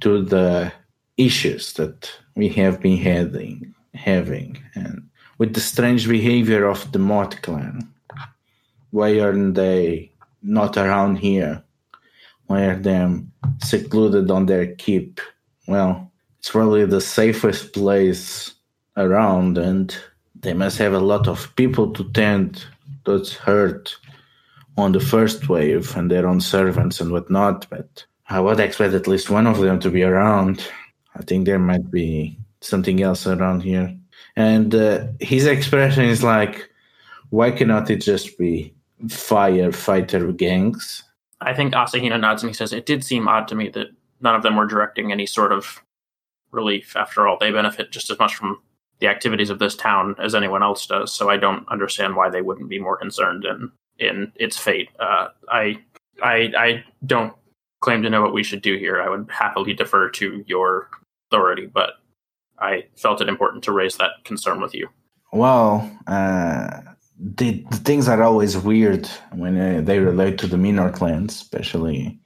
to 0.00 0.22
the 0.22 0.72
issues 1.16 1.74
that 1.74 2.10
we 2.34 2.48
have 2.50 2.80
been 2.80 2.96
having, 2.96 3.74
having, 3.94 4.62
and 4.74 5.08
with 5.36 5.54
the 5.54 5.60
strange 5.60 6.08
behavior 6.08 6.66
of 6.66 6.90
the 6.92 6.98
Mott 6.98 7.40
clan. 7.42 7.92
Why 8.90 9.20
aren't 9.20 9.54
they 9.54 10.12
not 10.42 10.76
around 10.76 11.16
here? 11.16 11.62
Why 12.46 12.62
are 12.62 12.78
they 12.78 13.06
secluded 13.62 14.30
on 14.30 14.46
their 14.46 14.74
keep? 14.76 15.20
Well, 15.66 16.10
it's 16.38 16.50
probably 16.50 16.86
the 16.86 17.00
safest 17.00 17.74
place 17.74 18.54
around, 18.96 19.58
and 19.58 19.94
they 20.34 20.54
must 20.54 20.78
have 20.78 20.94
a 20.94 21.00
lot 21.00 21.28
of 21.28 21.54
people 21.56 21.92
to 21.92 22.10
tend 22.12 22.64
that's 23.08 23.34
hurt 23.34 23.96
on 24.76 24.92
the 24.92 25.00
first 25.00 25.48
wave 25.48 25.96
and 25.96 26.10
their 26.10 26.26
own 26.26 26.40
servants 26.40 27.00
and 27.00 27.10
whatnot, 27.10 27.68
but 27.68 28.04
I 28.28 28.40
would 28.40 28.60
expect 28.60 28.94
at 28.94 29.08
least 29.08 29.30
one 29.30 29.46
of 29.46 29.58
them 29.58 29.80
to 29.80 29.90
be 29.90 30.02
around. 30.02 30.66
I 31.16 31.22
think 31.22 31.46
there 31.46 31.58
might 31.58 31.90
be 31.90 32.38
something 32.60 33.02
else 33.02 33.26
around 33.26 33.62
here. 33.62 33.96
And 34.36 34.74
uh, 34.74 35.06
his 35.20 35.46
expression 35.46 36.04
is 36.04 36.22
like, 36.22 36.70
Why 37.30 37.50
cannot 37.50 37.90
it 37.90 38.02
just 38.02 38.38
be 38.38 38.74
firefighter 39.06 40.36
gangs? 40.36 41.02
I 41.40 41.54
think 41.54 41.74
Asahina 41.74 42.20
nods 42.20 42.42
and 42.42 42.50
he 42.50 42.54
says, 42.54 42.72
It 42.72 42.86
did 42.86 43.04
seem 43.04 43.28
odd 43.28 43.48
to 43.48 43.54
me 43.54 43.68
that 43.70 43.88
none 44.20 44.34
of 44.34 44.42
them 44.42 44.56
were 44.56 44.66
directing 44.66 45.10
any 45.10 45.26
sort 45.26 45.52
of 45.52 45.82
relief. 46.50 46.96
After 46.96 47.26
all, 47.26 47.38
they 47.38 47.50
benefit 47.50 47.90
just 47.90 48.10
as 48.10 48.18
much 48.18 48.34
from 48.34 48.60
the 49.00 49.08
activities 49.08 49.50
of 49.50 49.58
this 49.58 49.76
town 49.76 50.14
as 50.18 50.34
anyone 50.34 50.62
else 50.62 50.86
does. 50.86 51.12
So 51.12 51.30
I 51.30 51.36
don't 51.36 51.68
understand 51.68 52.16
why 52.16 52.30
they 52.30 52.42
wouldn't 52.42 52.68
be 52.68 52.78
more 52.78 52.96
concerned 52.96 53.44
in 53.44 53.70
in 53.98 54.32
its 54.36 54.56
fate. 54.56 54.90
Uh, 54.98 55.28
I 55.48 55.78
I 56.22 56.52
I 56.56 56.84
don't 57.06 57.34
claim 57.80 58.02
to 58.02 58.10
know 58.10 58.22
what 58.22 58.34
we 58.34 58.42
should 58.42 58.62
do 58.62 58.76
here. 58.76 59.00
I 59.00 59.08
would 59.08 59.28
happily 59.30 59.72
defer 59.72 60.10
to 60.10 60.44
your 60.46 60.90
authority, 61.30 61.66
but 61.66 61.94
I 62.58 62.86
felt 62.96 63.20
it 63.20 63.28
important 63.28 63.64
to 63.64 63.72
raise 63.72 63.96
that 63.96 64.24
concern 64.24 64.60
with 64.60 64.74
you. 64.74 64.88
Well, 65.32 65.90
uh, 66.06 66.80
the, 67.18 67.64
the, 67.70 67.76
things 67.76 68.08
are 68.08 68.22
always 68.22 68.56
weird 68.56 69.06
when 69.32 69.58
uh, 69.58 69.80
they 69.82 69.98
relate 69.98 70.38
to 70.38 70.46
the 70.46 70.56
Minor 70.56 70.90
clans, 70.90 71.34
especially 71.34 72.18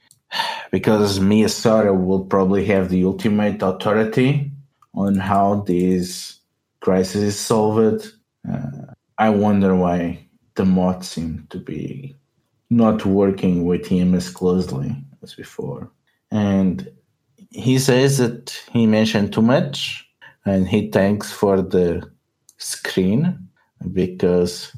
because 0.70 1.18
Miyasara 1.18 1.94
will 1.94 2.24
probably 2.24 2.64
have 2.66 2.88
the 2.88 3.04
ultimate 3.04 3.62
authority 3.62 4.50
on 4.94 5.16
how 5.16 5.62
this 5.66 6.38
crisis 6.82 7.22
is 7.22 7.38
solved. 7.38 8.12
Uh, 8.46 8.92
I 9.16 9.30
wonder 9.30 9.74
why 9.74 10.28
the 10.56 10.64
Mott 10.66 11.04
seem 11.04 11.46
to 11.50 11.58
be 11.58 12.14
not 12.68 13.06
working 13.06 13.64
with 13.64 13.86
him 13.86 14.14
as 14.14 14.28
closely 14.28 14.94
as 15.22 15.34
before. 15.34 15.90
And 16.30 16.90
he 17.50 17.78
says 17.78 18.18
that 18.18 18.58
he 18.72 18.86
mentioned 18.86 19.32
too 19.32 19.42
much 19.42 20.06
and 20.44 20.66
he 20.66 20.90
thanks 20.90 21.30
for 21.30 21.62
the 21.62 22.10
screen 22.58 23.48
because 23.92 24.74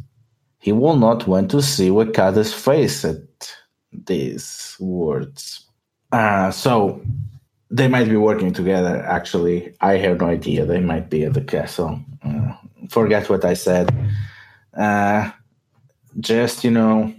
he 0.59 0.73
will 0.73 0.97
not 0.97 1.27
want 1.27 1.51
to 1.53 1.63
see 1.63 1.89
Wakaba's 1.89 2.53
face 2.53 3.05
at 3.05 3.23
these 3.93 4.77
words. 4.79 5.67
Uh, 6.13 6.51
so 6.51 7.01
they 7.75 7.89
might 7.89 8.09
be 8.09 8.16
working 8.16 8.53
together. 8.53 9.03
Actually, 9.05 9.75
I 9.81 9.97
have 9.97 10.20
no 10.20 10.27
idea. 10.27 10.64
They 10.64 10.79
might 10.79 11.11
be 11.11 11.25
at 11.25 11.35
the 11.35 11.41
castle. 11.41 12.01
Uh, 12.25 12.53
forget 12.89 13.29
what 13.29 13.45
I 13.45 13.55
said. 13.55 13.93
Uh, 14.77 15.31
just 16.20 16.62
you 16.62 16.70
know, 16.70 17.12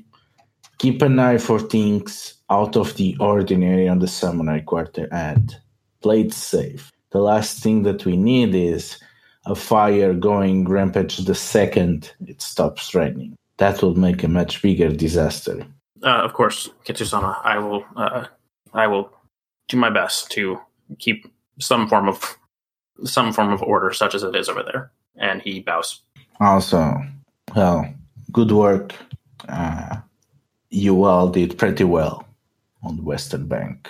keep 0.77 1.01
an 1.01 1.19
eye 1.19 1.39
for 1.39 1.59
things 1.59 2.35
out 2.49 2.77
of 2.77 2.95
the 2.95 3.17
ordinary 3.19 3.89
on 3.89 3.99
the 3.99 4.07
samurai 4.07 4.61
quarter 4.61 5.09
and 5.11 5.57
play 6.01 6.21
it 6.21 6.33
safe. 6.33 6.89
The 7.11 7.19
last 7.19 7.61
thing 7.61 7.83
that 7.83 8.05
we 8.05 8.15
need 8.15 8.55
is 8.55 8.97
a 9.45 9.55
fire 9.55 10.13
going 10.13 10.69
rampage 10.69 11.17
the 11.17 11.35
second 11.35 12.13
it 12.25 12.41
stops 12.41 12.95
raining. 12.95 13.35
That 13.57 13.81
will 13.81 13.95
make 13.95 14.23
a 14.23 14.29
much 14.29 14.61
bigger 14.61 14.89
disaster. 14.89 15.67
Uh, 16.01 16.23
of 16.23 16.31
course, 16.33 16.69
Kitsusama, 16.85 17.41
I 17.43 17.57
will 17.57 17.83
uh, 17.97 18.25
I 18.73 18.87
will 18.87 19.11
do 19.67 19.77
my 19.77 19.89
best 19.89 20.31
to 20.31 20.59
keep 20.99 21.31
some 21.59 21.87
form 21.87 22.07
of 22.07 22.37
some 23.03 23.33
form 23.33 23.51
of 23.51 23.61
order 23.61 23.91
such 23.91 24.15
as 24.15 24.23
it 24.23 24.35
is 24.35 24.49
over 24.49 24.63
there. 24.63 24.91
And 25.17 25.41
he 25.41 25.61
bows. 25.61 26.01
Also, 26.39 27.01
well, 27.55 27.93
good 28.31 28.51
work. 28.51 28.93
Uh, 29.47 29.97
you 30.69 31.03
all 31.03 31.29
did 31.29 31.57
pretty 31.57 31.83
well 31.83 32.25
on 32.83 32.97
the 32.97 33.03
Western 33.03 33.47
Bank, 33.47 33.89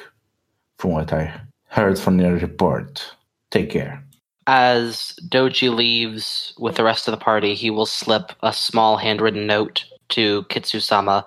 from 0.78 0.92
what 0.92 1.12
I 1.12 1.34
heard 1.70 1.98
from 1.98 2.20
your 2.20 2.38
report. 2.38 3.16
Take 3.52 3.72
care. 3.72 4.04
As 4.48 5.16
Doji 5.28 5.76
leaves 5.76 6.54
with 6.60 6.76
the 6.76 6.84
rest 6.84 7.08
of 7.08 7.12
the 7.12 7.18
party, 7.18 7.56
he 7.56 7.72
will 7.72 7.88
slip 7.88 8.32
a 8.44 8.54
small 8.54 8.98
handwritten 8.98 9.48
note 9.48 9.86
to 10.10 10.44
Kitsusama. 10.44 11.24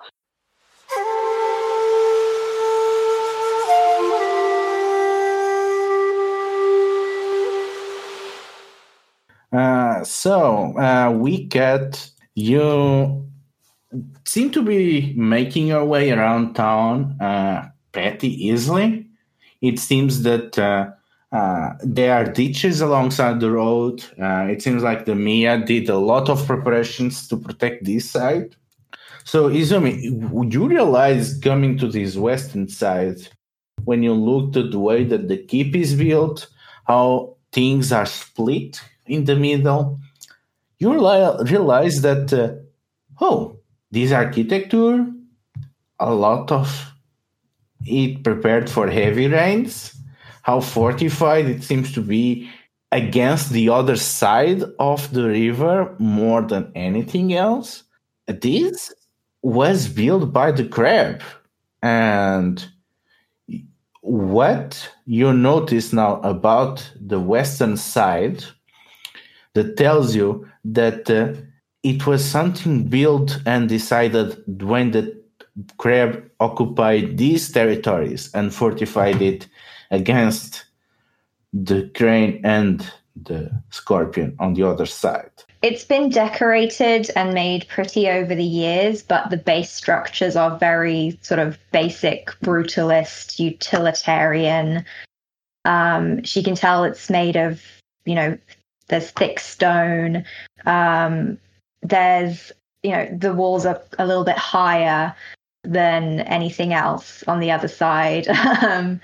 Uh, 9.51 10.03
so 10.03 10.77
uh, 10.77 11.11
we 11.11 11.43
get 11.43 12.09
you 12.35 13.25
seem 14.25 14.51
to 14.51 14.61
be 14.61 15.13
making 15.17 15.67
your 15.67 15.83
way 15.85 16.11
around 16.11 16.53
town 16.53 17.19
uh, 17.19 17.67
pretty 17.91 18.47
easily. 18.47 19.07
It 19.61 19.79
seems 19.79 20.21
that 20.23 20.57
uh, 20.59 20.91
uh, 21.31 21.73
there 21.83 22.13
are 22.13 22.31
ditches 22.31 22.81
alongside 22.81 23.39
the 23.39 23.51
road. 23.51 24.03
It 24.17 24.61
seems 24.61 24.83
like 24.83 25.05
the 25.05 25.15
Miya 25.15 25.65
did 25.65 25.89
a 25.89 25.97
lot 25.97 26.29
of 26.29 26.45
preparations 26.45 27.27
to 27.29 27.37
protect 27.37 27.85
this 27.85 28.09
side. 28.09 28.55
So, 29.25 29.49
Yuzume, 29.49 30.29
would 30.29 30.53
you 30.53 30.67
realize 30.67 31.37
coming 31.39 31.77
to 31.79 31.87
this 31.87 32.15
western 32.15 32.67
side, 32.67 33.27
when 33.83 34.01
you 34.03 34.13
looked 34.13 34.55
at 34.57 34.71
the 34.71 34.79
way 34.79 35.03
that 35.03 35.27
the 35.27 35.37
keep 35.37 35.75
is 35.75 35.95
built, 35.95 36.47
how 36.85 37.35
things 37.51 37.91
are 37.91 38.05
split 38.05 38.81
in 39.09 39.25
the 39.25 39.35
middle, 39.35 39.99
you 40.77 40.93
realize 40.93 42.01
that, 42.01 42.31
uh, 42.31 42.53
oh, 43.19 43.57
this 43.91 44.11
architecture, 44.11 45.05
a 45.99 46.13
lot 46.13 46.51
of 46.51 46.93
it 47.85 48.23
prepared 48.23 48.69
for 48.69 48.87
heavy 48.87 49.27
rains, 49.27 49.95
how 50.43 50.61
fortified 50.61 51.47
it 51.47 51.63
seems 51.63 51.91
to 51.93 52.01
be 52.01 52.49
against 52.91 53.51
the 53.51 53.69
other 53.69 53.95
side 53.95 54.63
of 54.79 55.11
the 55.13 55.27
river 55.27 55.95
more 55.99 56.41
than 56.41 56.71
anything 56.75 57.33
else. 57.33 57.83
This 58.27 58.93
was 59.41 59.87
built 59.87 60.31
by 60.31 60.51
the 60.51 60.67
crab. 60.67 61.21
And 61.81 62.65
what 64.01 64.89
you 65.05 65.33
notice 65.33 65.93
now 65.93 66.19
about 66.21 66.89
the 66.99 67.19
western 67.19 67.77
side 67.77 68.43
that 69.59 69.75
tells 69.75 70.15
you 70.15 70.47
that 70.63 71.09
uh, 71.09 71.33
it 71.83 72.07
was 72.07 72.23
something 72.23 72.87
built 72.87 73.39
and 73.45 73.67
decided 73.67 74.41
when 74.61 74.91
the 74.91 75.21
crab 75.77 76.23
occupied 76.39 77.17
these 77.17 77.51
territories 77.51 78.29
and 78.33 78.53
fortified 78.53 79.21
it 79.21 79.47
against 79.91 80.63
the 81.51 81.91
crane 81.93 82.39
and 82.45 82.89
the 83.21 83.51
scorpion 83.69 84.33
on 84.39 84.53
the 84.53 84.63
other 84.63 84.85
side. 84.85 85.31
It's 85.61 85.83
been 85.83 86.07
decorated 86.09 87.09
and 87.17 87.33
made 87.33 87.67
pretty 87.67 88.07
over 88.07 88.33
the 88.33 88.51
years, 88.63 89.03
but 89.03 89.29
the 89.29 89.35
base 89.35 89.71
structures 89.71 90.37
are 90.37 90.57
very 90.57 91.19
sort 91.21 91.41
of 91.41 91.57
basic, 91.73 92.27
brutalist, 92.41 93.39
utilitarian. 93.39 94.85
Um, 95.65 96.23
she 96.23 96.43
can 96.43 96.55
tell 96.55 96.85
it's 96.85 97.09
made 97.09 97.35
of, 97.35 97.61
you 98.05 98.15
know, 98.15 98.37
there's 98.89 99.11
thick 99.11 99.39
stone. 99.39 100.25
Um, 100.65 101.37
there's 101.81 102.51
you 102.83 102.91
know 102.91 103.07
the 103.17 103.33
walls 103.33 103.65
are 103.65 103.81
a 103.97 104.05
little 104.05 104.23
bit 104.23 104.37
higher 104.37 105.15
than 105.63 106.21
anything 106.21 106.73
else 106.73 107.23
on 107.27 107.39
the 107.39 107.51
other 107.51 107.67
side 107.67 108.27
um, 108.61 108.99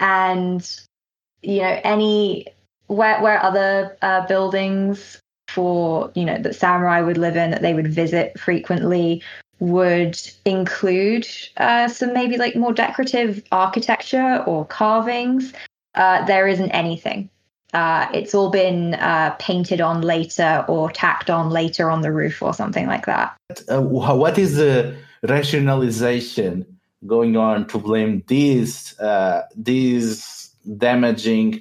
and 0.00 0.80
you 1.42 1.60
know 1.60 1.80
any 1.84 2.46
where 2.86 3.20
where 3.22 3.42
other 3.42 3.96
uh, 4.02 4.26
buildings 4.26 5.20
for 5.48 6.10
you 6.14 6.24
know 6.24 6.38
that 6.38 6.54
samurai 6.54 7.00
would 7.00 7.18
live 7.18 7.36
in 7.36 7.50
that 7.50 7.62
they 7.62 7.74
would 7.74 7.88
visit 7.88 8.38
frequently 8.38 9.22
would 9.60 10.18
include 10.44 11.26
uh, 11.58 11.86
some 11.86 12.12
maybe 12.14 12.38
like 12.38 12.56
more 12.56 12.72
decorative 12.72 13.42
architecture 13.52 14.42
or 14.46 14.64
carvings 14.64 15.52
uh, 15.94 16.24
there 16.26 16.48
isn't 16.48 16.70
anything 16.70 17.28
uh, 17.72 18.08
it's 18.12 18.34
all 18.34 18.50
been 18.50 18.94
uh, 18.94 19.34
painted 19.38 19.80
on 19.80 20.02
later 20.02 20.64
or 20.68 20.90
tacked 20.90 21.30
on 21.30 21.50
later 21.50 21.90
on 21.90 22.02
the 22.02 22.12
roof 22.12 22.42
or 22.42 22.52
something 22.52 22.86
like 22.86 23.06
that. 23.06 23.36
Uh, 23.68 23.80
what 23.80 24.38
is 24.38 24.56
the 24.56 24.96
rationalization 25.22 26.66
going 27.06 27.36
on 27.36 27.66
to 27.68 27.78
blame 27.78 28.22
these 28.26 28.98
uh, 29.00 29.42
these 29.56 30.50
damaging? 30.76 31.60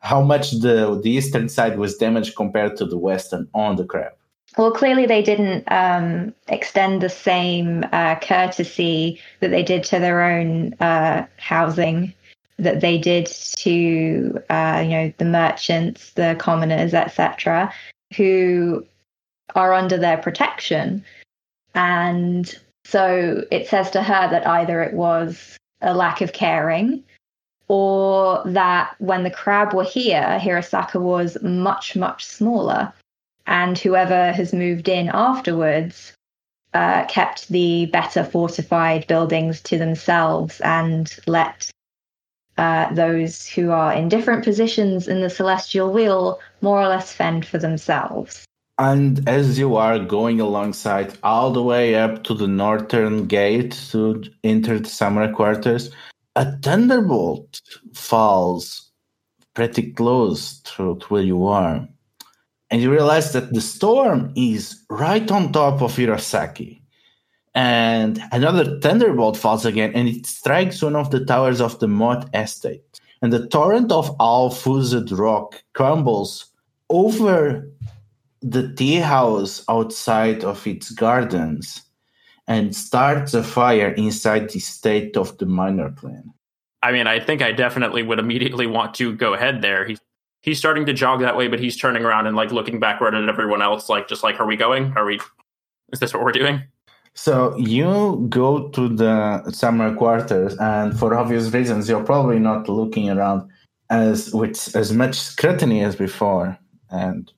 How 0.00 0.22
much 0.22 0.52
the 0.52 1.00
the 1.02 1.10
eastern 1.10 1.48
side 1.48 1.78
was 1.78 1.96
damaged 1.96 2.36
compared 2.36 2.76
to 2.76 2.84
the 2.84 2.98
western 2.98 3.48
on 3.54 3.76
the 3.76 3.84
crab? 3.84 4.12
Well, 4.56 4.72
clearly 4.72 5.04
they 5.04 5.22
didn't 5.22 5.70
um, 5.70 6.34
extend 6.48 7.02
the 7.02 7.10
same 7.10 7.84
uh, 7.92 8.16
courtesy 8.20 9.20
that 9.40 9.50
they 9.50 9.62
did 9.62 9.84
to 9.84 9.98
their 9.98 10.22
own 10.22 10.74
uh, 10.80 11.26
housing 11.36 12.14
that 12.58 12.80
they 12.80 12.98
did 12.98 13.26
to 13.26 14.40
uh, 14.50 14.80
you 14.84 14.90
know 14.90 15.12
the 15.18 15.24
merchants, 15.24 16.12
the 16.12 16.36
commoners, 16.38 16.94
etc., 16.94 17.72
who 18.16 18.84
are 19.54 19.72
under 19.72 19.96
their 19.96 20.16
protection. 20.16 21.04
And 21.74 22.52
so 22.84 23.44
it 23.50 23.68
says 23.68 23.90
to 23.90 24.02
her 24.02 24.30
that 24.30 24.46
either 24.46 24.82
it 24.82 24.94
was 24.94 25.56
a 25.82 25.94
lack 25.94 26.20
of 26.20 26.32
caring 26.32 27.04
or 27.68 28.42
that 28.46 28.94
when 28.98 29.24
the 29.24 29.30
crab 29.30 29.74
were 29.74 29.84
here, 29.84 30.38
Hirasaka 30.40 31.00
was 31.00 31.36
much, 31.42 31.96
much 31.96 32.24
smaller. 32.24 32.92
and 33.46 33.78
whoever 33.78 34.32
has 34.32 34.52
moved 34.52 34.88
in 34.88 35.08
afterwards 35.08 36.12
uh, 36.74 37.04
kept 37.06 37.48
the 37.48 37.86
better 37.86 38.24
fortified 38.24 39.06
buildings 39.06 39.60
to 39.62 39.78
themselves 39.78 40.60
and 40.62 41.16
let 41.26 41.70
uh, 42.58 42.92
those 42.94 43.46
who 43.46 43.70
are 43.70 43.92
in 43.92 44.08
different 44.08 44.44
positions 44.44 45.08
in 45.08 45.20
the 45.20 45.30
celestial 45.30 45.92
wheel 45.92 46.40
more 46.60 46.80
or 46.80 46.88
less 46.88 47.12
fend 47.12 47.46
for 47.46 47.58
themselves. 47.58 48.44
And 48.78 49.26
as 49.28 49.58
you 49.58 49.76
are 49.76 49.98
going 49.98 50.40
alongside 50.40 51.16
all 51.22 51.50
the 51.50 51.62
way 51.62 51.94
up 51.94 52.24
to 52.24 52.34
the 52.34 52.46
northern 52.46 53.26
gate 53.26 53.72
to 53.90 54.22
enter 54.44 54.78
the 54.78 54.88
summer 54.88 55.32
quarters, 55.32 55.90
a 56.34 56.52
thunderbolt 56.58 57.62
falls 57.94 58.90
pretty 59.54 59.92
close 59.92 60.60
to 60.60 60.94
where 61.08 61.22
you 61.22 61.46
are. 61.46 61.88
And 62.70 62.82
you 62.82 62.90
realize 62.90 63.32
that 63.32 63.54
the 63.54 63.62
storm 63.62 64.32
is 64.36 64.84
right 64.90 65.30
on 65.30 65.52
top 65.52 65.80
of 65.80 65.96
Hirosaki. 65.96 66.80
And 67.56 68.22
another 68.32 68.78
thunderbolt 68.80 69.38
falls 69.38 69.64
again 69.64 69.92
and 69.94 70.06
it 70.06 70.26
strikes 70.26 70.82
one 70.82 70.94
of 70.94 71.10
the 71.10 71.24
towers 71.24 71.62
of 71.62 71.78
the 71.78 71.88
Mott 71.88 72.28
estate. 72.34 72.82
And 73.22 73.32
the 73.32 73.48
torrent 73.48 73.90
of 73.90 74.14
all 74.20 74.50
fused 74.50 75.10
rock 75.10 75.62
crumbles 75.72 76.52
over 76.90 77.66
the 78.42 78.74
tea 78.74 78.96
house 78.96 79.64
outside 79.70 80.44
of 80.44 80.66
its 80.66 80.90
gardens 80.90 81.82
and 82.46 82.76
starts 82.76 83.32
a 83.32 83.42
fire 83.42 83.88
inside 83.92 84.50
the 84.50 84.60
state 84.60 85.16
of 85.16 85.38
the 85.38 85.46
minor 85.46 85.90
clan. 85.92 86.34
I 86.82 86.92
mean, 86.92 87.06
I 87.06 87.18
think 87.18 87.40
I 87.40 87.52
definitely 87.52 88.02
would 88.02 88.18
immediately 88.18 88.66
want 88.66 88.92
to 88.96 89.14
go 89.14 89.32
ahead 89.32 89.62
there. 89.62 89.86
He's 89.86 89.98
he's 90.42 90.58
starting 90.58 90.84
to 90.86 90.92
jog 90.92 91.20
that 91.20 91.38
way, 91.38 91.48
but 91.48 91.58
he's 91.58 91.76
turning 91.76 92.04
around 92.04 92.26
and 92.26 92.36
like 92.36 92.52
looking 92.52 92.78
backward 92.78 93.14
at 93.14 93.28
everyone 93.30 93.62
else, 93.62 93.88
like 93.88 94.08
just 94.08 94.22
like, 94.22 94.38
are 94.40 94.46
we 94.46 94.56
going? 94.56 94.92
Are 94.94 95.06
we? 95.06 95.18
Is 95.90 96.00
this 96.00 96.12
what 96.12 96.22
we're 96.22 96.32
doing? 96.32 96.62
So 97.16 97.56
you 97.56 98.26
go 98.28 98.68
to 98.68 98.88
the 98.88 99.50
samurai 99.50 99.94
quarters, 99.94 100.54
and 100.58 100.96
for 100.96 101.14
obvious 101.14 101.52
reasons, 101.52 101.88
you're 101.88 102.04
probably 102.04 102.38
not 102.38 102.68
looking 102.68 103.08
around 103.10 103.50
as 103.88 104.32
with 104.34 104.76
as 104.76 104.92
much 104.92 105.14
scrutiny 105.14 105.82
as 105.82 105.96
before. 105.96 106.58
And 106.90 107.32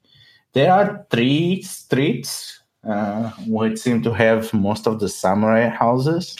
there 0.53 0.73
are 0.73 1.07
three 1.11 1.63
streets 1.63 2.61
uh, 2.87 3.31
which 3.47 3.79
seem 3.79 4.03
to 4.03 4.13
have 4.13 4.53
most 4.53 4.87
of 4.89 4.99
the 4.99 5.09
samurai 5.09 5.69
houses. 5.69 6.37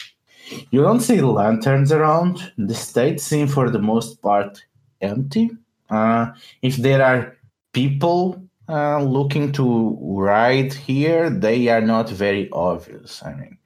You 0.71 0.81
don't 0.81 0.99
see 0.99 1.21
lanterns 1.21 1.91
around. 1.91 2.51
The 2.57 2.75
state 2.75 3.21
seem, 3.21 3.47
for 3.47 3.69
the 3.69 3.79
most 3.79 4.21
part, 4.21 4.61
empty. 4.99 5.51
Uh, 5.89 6.31
if 6.61 6.75
there 6.77 7.03
are 7.03 7.37
people 7.71 8.43
uh, 8.69 9.01
looking 9.01 9.51
to 9.53 9.97
ride 10.01 10.73
here, 10.73 11.29
they 11.29 11.67
are 11.69 11.81
not 11.81 12.09
very 12.09 12.49
obvious. 12.51 13.23
I 13.23 13.33
mean, 13.33 13.57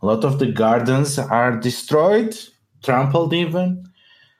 a 0.00 0.06
lot 0.06 0.24
of 0.24 0.38
the 0.38 0.46
gardens 0.50 1.18
are 1.18 1.56
destroyed, 1.58 2.36
trampled 2.82 3.34
even. 3.34 3.84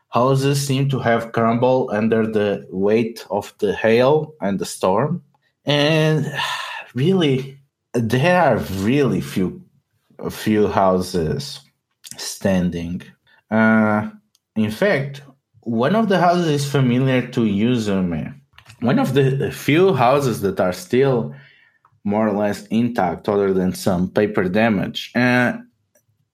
Houses 0.09 0.67
seem 0.67 0.89
to 0.89 1.01
have 1.01 1.33
crumbled 1.33 1.91
under 1.91 2.27
the 2.27 2.67
weight 2.71 3.27
of 3.31 3.53
the 3.59 3.75
hail 3.75 4.35
and 4.41 4.59
the 4.59 4.65
storm. 4.65 5.23
And 5.67 6.33
really, 6.95 7.59
there 7.93 8.41
are 8.43 8.57
really 8.57 9.21
few 9.21 9.63
few 10.31 10.69
houses 10.69 11.61
standing. 12.17 13.03
Uh, 13.51 14.09
in 14.55 14.71
fact, 14.71 15.21
one 15.61 15.95
of 15.95 16.09
the 16.09 16.19
houses 16.19 16.49
is 16.49 16.71
familiar 16.71 17.27
to 17.29 17.41
Yuzume 17.41 18.36
one 18.81 18.99
of 18.99 19.15
the 19.15 19.51
few 19.51 19.95
houses 19.95 20.41
that 20.43 20.61
are 20.61 20.73
still 20.73 21.35
more 22.05 22.29
or 22.29 22.33
less 22.33 22.67
intact, 22.69 23.29
other 23.29 23.53
than 23.53 23.75
some 23.75 24.09
paper 24.09 24.49
damage. 24.49 25.11
And 25.15 25.67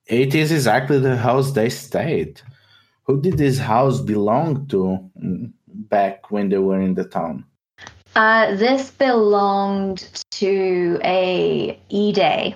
it 0.05 0.35
is 0.35 0.51
exactly 0.51 0.99
the 0.99 1.17
house 1.17 1.51
they 1.51 1.69
stayed. 1.69 2.41
Who 3.05 3.19
did 3.19 3.37
this 3.37 3.57
house 3.57 3.99
belong 3.99 4.67
to 4.67 4.99
mm, 5.19 5.51
back 5.67 6.31
when 6.31 6.49
they 6.49 6.59
were 6.59 6.79
in 6.79 6.93
the 6.93 7.05
town? 7.05 7.45
Uh, 8.15 8.55
this 8.55 8.91
belonged 8.91 10.07
to 10.31 10.99
a 11.03 11.79
Ide 11.91 12.55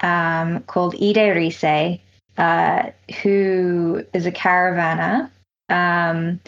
um, 0.00 0.60
called 0.64 0.94
Ide 0.94 1.34
Rise, 1.36 1.98
uh, 2.38 2.90
who 3.22 4.04
is 4.12 4.26
a 4.26 4.32
caravaner. 4.32 5.30
Um, 5.68 6.40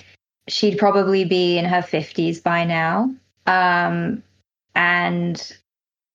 she'd 0.48 0.78
probably 0.78 1.24
be 1.24 1.58
in 1.58 1.64
her 1.64 1.82
50s 1.82 2.42
by 2.42 2.64
now. 2.64 3.14
Um, 3.46 4.22
and 4.74 5.56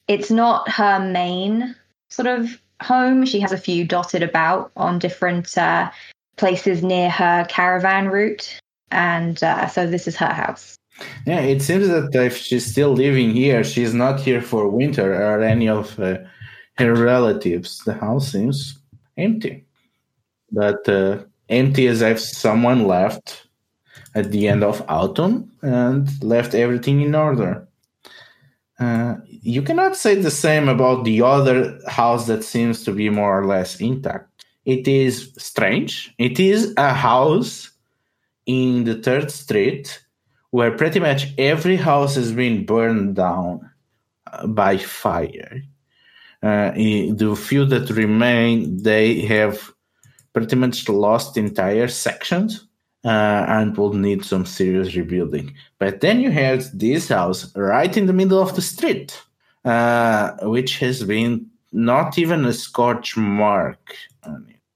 it's 0.07 0.31
not 0.31 0.69
her 0.69 0.99
main 0.99 1.75
sort 2.09 2.27
of 2.27 2.61
home. 2.81 3.25
She 3.25 3.39
has 3.39 3.51
a 3.51 3.57
few 3.57 3.85
dotted 3.85 4.23
about 4.23 4.71
on 4.75 4.99
different 4.99 5.57
uh, 5.57 5.89
places 6.37 6.83
near 6.83 7.09
her 7.09 7.45
caravan 7.49 8.07
route. 8.09 8.59
And 8.91 9.41
uh, 9.43 9.67
so 9.67 9.87
this 9.87 10.07
is 10.07 10.15
her 10.17 10.33
house. 10.33 10.77
Yeah, 11.25 11.39
it 11.39 11.61
seems 11.61 11.87
that 11.87 12.13
if 12.13 12.37
she's 12.37 12.65
still 12.65 12.93
living 12.93 13.31
here, 13.31 13.63
she's 13.63 13.93
not 13.93 14.19
here 14.19 14.41
for 14.41 14.67
winter 14.67 15.15
or 15.15 15.41
any 15.41 15.67
of 15.67 15.99
uh, 15.99 16.19
her 16.77 16.93
relatives. 16.93 17.79
The 17.79 17.93
house 17.93 18.31
seems 18.31 18.77
empty. 19.17 19.65
But 20.51 20.87
uh, 20.87 21.23
empty 21.49 21.87
as 21.87 22.01
if 22.01 22.19
someone 22.19 22.85
left 22.85 23.47
at 24.15 24.31
the 24.31 24.47
end 24.47 24.63
of 24.63 24.83
autumn 24.87 25.51
and 25.61 26.23
left 26.23 26.53
everything 26.53 27.01
in 27.01 27.15
order. 27.15 27.67
Uh, 28.79 29.15
you 29.27 29.61
cannot 29.61 29.95
say 29.95 30.15
the 30.15 30.31
same 30.31 30.67
about 30.67 31.05
the 31.05 31.21
other 31.21 31.79
house 31.87 32.27
that 32.27 32.43
seems 32.43 32.83
to 32.83 32.91
be 32.91 33.09
more 33.09 33.39
or 33.39 33.45
less 33.45 33.79
intact. 33.79 34.45
It 34.65 34.87
is 34.87 35.33
strange. 35.37 36.13
It 36.17 36.39
is 36.39 36.73
a 36.77 36.93
house 36.93 37.71
in 38.45 38.83
the 38.83 38.95
third 38.95 39.31
street 39.31 40.03
where 40.51 40.71
pretty 40.71 40.99
much 40.99 41.27
every 41.37 41.77
house 41.77 42.15
has 42.15 42.31
been 42.31 42.65
burned 42.65 43.15
down 43.15 43.69
uh, 44.31 44.47
by 44.47 44.77
fire. 44.77 45.61
Uh, 46.41 46.71
the 46.71 47.35
few 47.39 47.65
that 47.65 47.89
remain, 47.89 48.83
they 48.83 49.21
have 49.21 49.71
pretty 50.33 50.55
much 50.55 50.89
lost 50.89 51.37
entire 51.37 51.87
sections 51.87 52.67
uh, 53.05 53.45
and 53.47 53.75
will 53.77 53.93
need 53.93 54.23
some 54.23 54.45
serious 54.45 54.95
rebuilding. 54.95 55.53
But 55.79 56.01
then 56.01 56.21
you 56.21 56.31
have 56.31 56.77
this 56.77 57.09
house 57.09 57.55
right 57.55 57.95
in 57.95 58.05
the 58.05 58.13
middle 58.13 58.41
of 58.41 58.55
the 58.55 58.61
street, 58.61 59.21
uh, 59.65 60.31
which 60.43 60.79
has 60.79 61.03
been 61.03 61.45
not 61.71 62.17
even 62.17 62.45
a 62.45 62.53
scorch 62.53 63.17
mark. 63.17 63.95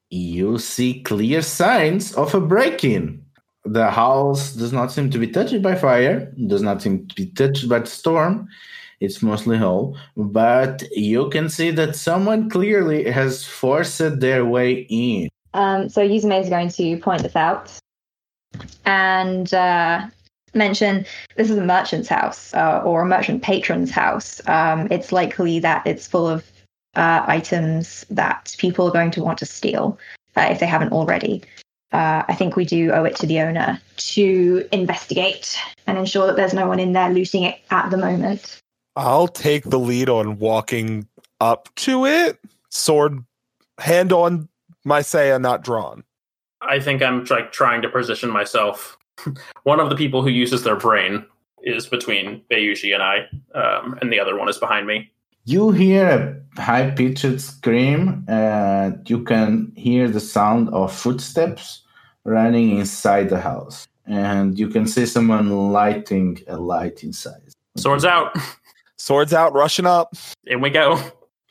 You 0.09 0.57
see 0.57 1.01
clear 1.03 1.41
signs 1.41 2.13
of 2.15 2.33
a 2.33 2.41
break 2.41 2.83
in. 2.83 3.23
The 3.65 3.91
house 3.91 4.53
does 4.53 4.71
not 4.71 4.91
seem 4.91 5.09
to 5.11 5.19
be 5.19 5.27
touched 5.27 5.61
by 5.61 5.75
fire, 5.75 6.31
does 6.47 6.61
not 6.61 6.81
seem 6.81 7.07
to 7.07 7.15
be 7.15 7.27
touched 7.27 7.67
by 7.67 7.79
the 7.79 7.87
storm. 7.87 8.47
It's 8.99 9.21
mostly 9.21 9.57
whole, 9.57 9.95
but 10.15 10.83
you 10.91 11.29
can 11.29 11.49
see 11.49 11.69
that 11.71 11.95
someone 11.95 12.49
clearly 12.49 13.11
has 13.11 13.45
forced 13.45 14.19
their 14.19 14.43
way 14.43 14.87
in. 14.89 15.29
Um, 15.53 15.87
so 15.87 16.01
Yuzume 16.01 16.41
is 16.41 16.49
going 16.49 16.69
to 16.69 16.97
point 16.97 17.21
this 17.21 17.35
out 17.35 17.79
and 18.85 19.53
uh, 19.53 20.07
mention 20.53 21.05
this 21.35 21.49
is 21.49 21.57
a 21.57 21.63
merchant's 21.63 22.09
house 22.09 22.53
uh, 22.53 22.81
or 22.83 23.01
a 23.01 23.05
merchant 23.05 23.43
patron's 23.43 23.91
house. 23.91 24.41
Um, 24.47 24.87
it's 24.91 25.11
likely 25.11 25.59
that 25.59 25.85
it's 25.85 26.07
full 26.07 26.27
of 26.27 26.49
uh, 26.95 27.23
items 27.27 28.05
that 28.09 28.55
people 28.57 28.87
are 28.87 28.91
going 28.91 29.11
to 29.11 29.23
want 29.23 29.37
to 29.39 29.45
steal 29.45 29.99
uh, 30.35 30.47
if 30.49 30.59
they 30.59 30.65
haven't 30.65 30.93
already. 30.93 31.43
Uh, 31.93 32.23
I 32.27 32.33
think 32.33 32.55
we 32.55 32.65
do 32.65 32.91
owe 32.91 33.05
it 33.05 33.15
to 33.17 33.27
the 33.27 33.39
owner 33.39 33.79
to 33.95 34.67
investigate 34.71 35.57
and 35.85 35.97
ensure 35.97 36.27
that 36.27 36.35
there's 36.35 36.53
no 36.53 36.67
one 36.67 36.79
in 36.79 36.93
there 36.93 37.09
looting 37.09 37.43
it 37.43 37.59
at 37.71 37.89
the 37.91 37.97
moment. 37.97 38.59
I'll 38.95 39.27
take 39.27 39.63
the 39.63 39.79
lead 39.79 40.09
on 40.09 40.37
walking 40.37 41.07
up 41.39 41.69
to 41.75 42.05
it, 42.05 42.39
sword 42.69 43.23
hand 43.79 44.11
on 44.11 44.49
my 44.83 45.01
saya 45.01 45.39
not 45.39 45.63
drawn. 45.63 46.03
I 46.67 46.79
think 46.79 47.01
I'm 47.01 47.23
like 47.25 47.51
trying 47.51 47.81
to 47.81 47.89
position 47.89 48.29
myself. 48.29 48.97
one 49.63 49.79
of 49.79 49.89
the 49.89 49.95
people 49.95 50.21
who 50.21 50.29
uses 50.29 50.63
their 50.63 50.75
brain 50.75 51.25
is 51.63 51.87
between 51.87 52.41
Bayushi 52.51 52.93
and 52.93 53.03
I, 53.03 53.27
um, 53.55 53.97
and 54.01 54.11
the 54.11 54.19
other 54.19 54.37
one 54.37 54.49
is 54.49 54.57
behind 54.57 54.87
me. 54.87 55.11
You 55.45 55.71
hear 55.71 56.43
a 56.57 56.61
high 56.61 56.91
pitched 56.91 57.39
scream, 57.39 58.25
and 58.27 59.09
you 59.09 59.23
can 59.23 59.71
hear 59.75 60.09
the 60.09 60.19
sound 60.19 60.69
of 60.69 60.93
footsteps 60.93 61.83
running 62.25 62.77
inside 62.77 63.29
the 63.29 63.39
house. 63.39 63.87
And 64.05 64.59
you 64.59 64.67
can 64.67 64.87
see 64.87 65.05
someone 65.05 65.71
lighting 65.71 66.39
a 66.47 66.57
light 66.57 67.03
inside. 67.03 67.41
Swords 67.77 68.05
out. 68.05 68.37
Swords 68.97 69.33
out, 69.33 69.53
rushing 69.53 69.85
up. 69.85 70.13
In 70.45 70.59
we 70.59 70.69
go. 70.69 70.99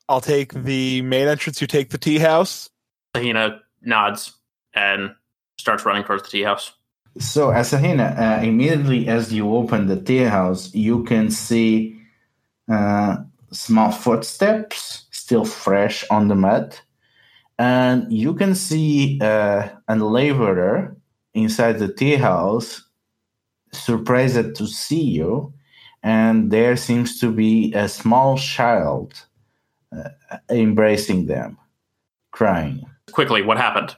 I'll 0.09 0.21
take 0.21 0.53
the 0.53 1.03
main 1.03 1.29
entrance. 1.29 1.61
You 1.61 1.67
take 1.67 1.91
the 1.91 1.99
tea 1.99 2.19
house. 2.19 2.69
Tahina 3.15 3.61
nods 3.83 4.33
and 4.77 5.15
starts 5.59 5.85
running 5.85 6.05
towards 6.05 6.23
the 6.23 6.29
tea 6.29 6.43
house. 6.43 6.73
So, 7.19 7.49
Asahina, 7.49 8.19
uh, 8.19 8.45
immediately 8.45 9.09
as 9.09 9.33
you 9.33 9.57
open 9.57 9.87
the 9.87 10.01
tea 10.01 10.25
house, 10.25 10.73
you 10.75 11.03
can 11.05 11.31
see 11.31 11.99
uh, 12.71 13.17
small 13.53 13.91
footsteps, 13.91 15.07
still 15.11 15.47
fresh 15.47 16.05
on 16.11 16.29
the 16.29 16.35
mud. 16.35 16.79
And 17.59 18.13
you 18.13 18.35
can 18.35 18.55
see 18.55 19.19
uh, 19.23 19.69
a 19.89 19.97
laborer 19.97 20.95
inside 21.33 21.79
the 21.79 21.91
tea 21.91 22.17
house, 22.17 22.83
surprised 23.73 24.55
to 24.57 24.67
see 24.67 25.03
you. 25.03 25.55
And 26.03 26.51
there 26.51 26.77
seems 26.77 27.19
to 27.21 27.33
be 27.33 27.73
a 27.73 27.89
small 27.89 28.37
child 28.37 29.15
uh, 29.97 30.11
embracing 30.51 31.27
them, 31.27 31.57
crying. 32.31 32.85
Quickly, 33.11 33.41
what 33.41 33.57
happened? 33.57 33.97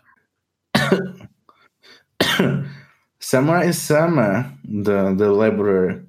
Samurai 3.20 3.70
Sama, 3.72 4.52
the, 4.64 5.14
the 5.14 5.32
laborer, 5.32 6.04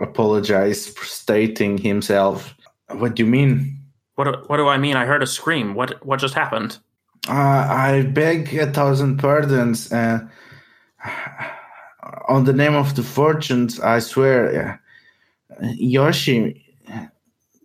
apologized, 0.00 0.96
stating 0.98 1.78
himself, 1.78 2.54
What 2.90 3.14
do 3.14 3.24
you 3.24 3.30
mean? 3.30 3.78
What 4.16 4.24
do, 4.24 4.32
what 4.46 4.56
do 4.56 4.68
I 4.68 4.78
mean? 4.78 4.96
I 4.96 5.06
heard 5.06 5.22
a 5.22 5.26
scream. 5.26 5.74
What 5.74 6.04
what 6.04 6.20
just 6.20 6.34
happened? 6.34 6.78
Uh, 7.28 7.66
I 7.70 8.02
beg 8.02 8.52
a 8.54 8.70
thousand 8.70 9.18
pardons. 9.18 9.90
Uh, 9.92 10.20
on 12.28 12.44
the 12.44 12.52
name 12.52 12.74
of 12.74 12.94
the 12.94 13.02
fortunes, 13.02 13.80
I 13.80 14.00
swear. 14.00 14.80
Uh, 15.60 15.68
Yoshi, 15.74 16.62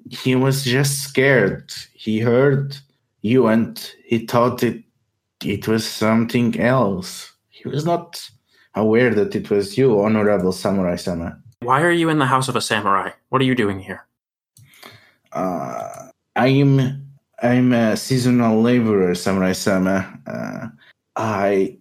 he 0.09 0.35
was 0.35 0.63
just 0.63 1.03
scared. 1.03 1.73
He 1.93 2.19
heard 2.19 2.77
you 3.21 3.47
and 3.47 3.91
he 4.05 4.25
thought 4.25 4.63
it 4.63 4.83
it 5.43 5.67
was 5.67 5.87
something 5.87 6.59
else. 6.59 7.33
He 7.67 7.73
was 7.73 7.85
not 7.85 8.29
aware 8.75 9.13
that 9.13 9.35
it 9.35 9.49
was 9.49 9.77
you, 9.77 9.99
Honorable 10.01 10.53
Samurai 10.53 10.95
Sama. 10.95 11.37
Why 11.59 11.81
are 11.81 11.91
you 11.91 12.07
in 12.07 12.17
the 12.17 12.25
house 12.25 12.47
of 12.47 12.55
a 12.55 12.61
samurai? 12.61 13.11
What 13.27 13.41
are 13.41 13.45
you 13.45 13.55
doing 13.55 13.79
here? 13.79 14.05
Uh, 15.33 16.07
I'm 16.37 17.05
I'm 17.43 17.73
a 17.73 17.97
seasonal 17.97 18.61
laborer, 18.61 19.15
Samurai 19.15 19.51
Sama. 19.51 20.19
Uh, 20.25 20.67
I 21.17 21.77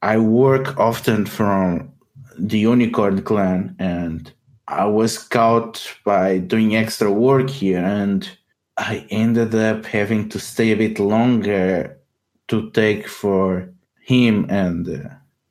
I 0.00 0.16
work 0.16 0.78
often 0.78 1.26
from 1.26 1.92
the 2.38 2.58
Unicorn 2.58 3.20
clan, 3.22 3.76
and 3.78 4.32
I 4.68 4.86
was 4.86 5.18
caught 5.18 5.96
by 6.04 6.38
doing 6.38 6.76
extra 6.76 7.12
work 7.12 7.50
here, 7.50 7.84
and 7.84 8.26
I 8.78 9.06
ended 9.10 9.54
up 9.54 9.84
having 9.84 10.30
to 10.30 10.38
stay 10.40 10.72
a 10.72 10.76
bit 10.76 10.98
longer 10.98 11.98
to 12.48 12.70
take 12.70 13.06
for 13.06 13.68
him, 14.10 14.46
and 14.50 14.88
uh, 14.88 15.08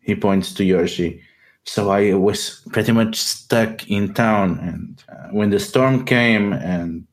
he 0.08 0.16
points 0.16 0.54
to 0.56 0.64
Yoshi. 0.64 1.22
So 1.64 1.92
I 1.92 2.14
was 2.14 2.62
pretty 2.74 2.92
much 2.92 3.16
stuck 3.16 3.90
in 3.90 4.14
town, 4.14 4.60
and 4.70 5.04
uh, 5.08 5.30
when 5.38 5.50
the 5.50 5.60
storm 5.60 6.06
came 6.06 6.54
and 6.54 7.06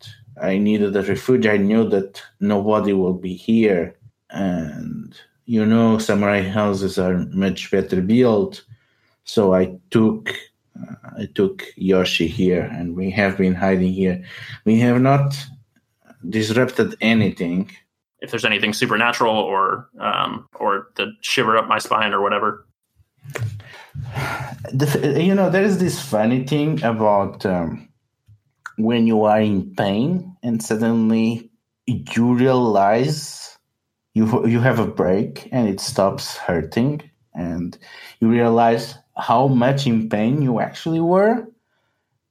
I 0.50 0.58
needed 0.58 0.96
a 0.96 1.02
refuge, 1.02 1.46
I 1.46 1.58
knew 1.68 1.88
that 1.90 2.22
nobody 2.40 2.92
will 2.92 3.18
be 3.28 3.34
here, 3.34 3.94
and 4.30 5.14
you 5.46 5.64
know, 5.64 5.98
samurai 5.98 6.42
houses 6.42 6.98
are 6.98 7.26
much 7.44 7.70
better 7.70 8.02
built. 8.02 8.64
So 9.24 9.54
I 9.54 9.78
took 9.90 10.34
uh, 10.80 10.94
I 11.22 11.24
took 11.34 11.64
Yoshi 11.76 12.28
here, 12.28 12.64
and 12.76 12.96
we 12.96 13.10
have 13.10 13.34
been 13.38 13.54
hiding 13.54 13.92
here. 13.92 14.24
We 14.64 14.80
have 14.80 15.00
not 15.00 15.36
disrupted 16.28 16.96
anything. 17.00 17.70
If 18.20 18.30
there's 18.30 18.44
anything 18.44 18.72
supernatural 18.72 19.34
or 19.34 19.88
um, 20.00 20.48
or 20.54 20.88
the 20.96 21.12
shiver 21.20 21.56
up 21.56 21.68
my 21.68 21.78
spine 21.78 22.12
or 22.12 22.22
whatever. 22.22 22.66
The, 24.72 25.16
you 25.22 25.34
know, 25.34 25.50
there 25.50 25.62
is 25.62 25.78
this 25.78 26.00
funny 26.00 26.44
thing 26.44 26.82
about 26.82 27.44
um, 27.46 27.88
when 28.76 29.06
you 29.06 29.24
are 29.24 29.40
in 29.40 29.74
pain 29.74 30.36
and 30.42 30.62
suddenly 30.62 31.50
you 31.86 32.34
realize 32.34 33.58
you 34.14 34.46
you 34.46 34.60
have 34.60 34.78
a 34.78 34.86
break 34.86 35.48
and 35.52 35.68
it 35.68 35.80
stops 35.80 36.36
hurting 36.36 37.02
and 37.34 37.78
you 38.20 38.28
realize 38.28 38.94
how 39.16 39.46
much 39.48 39.86
in 39.86 40.08
pain 40.08 40.42
you 40.42 40.60
actually 40.60 41.00
were 41.00 41.46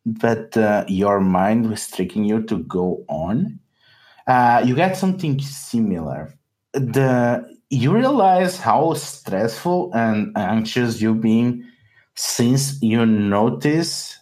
but 0.05 0.55
uh, 0.55 0.85
your 0.87 1.19
mind 1.19 1.69
was 1.69 1.87
tricking 1.87 2.23
you 2.23 2.43
to 2.43 2.59
go 2.63 3.03
on 3.07 3.59
uh, 4.27 4.63
you 4.65 4.75
get 4.75 4.97
something 4.97 5.39
similar. 5.39 6.33
The 6.73 7.55
you 7.69 7.93
realize 7.93 8.57
how 8.59 8.93
stressful 8.93 9.91
and 9.93 10.31
anxious 10.37 11.01
you've 11.01 11.21
been 11.21 11.67
since 12.15 12.81
you 12.81 13.05
notice 13.05 14.17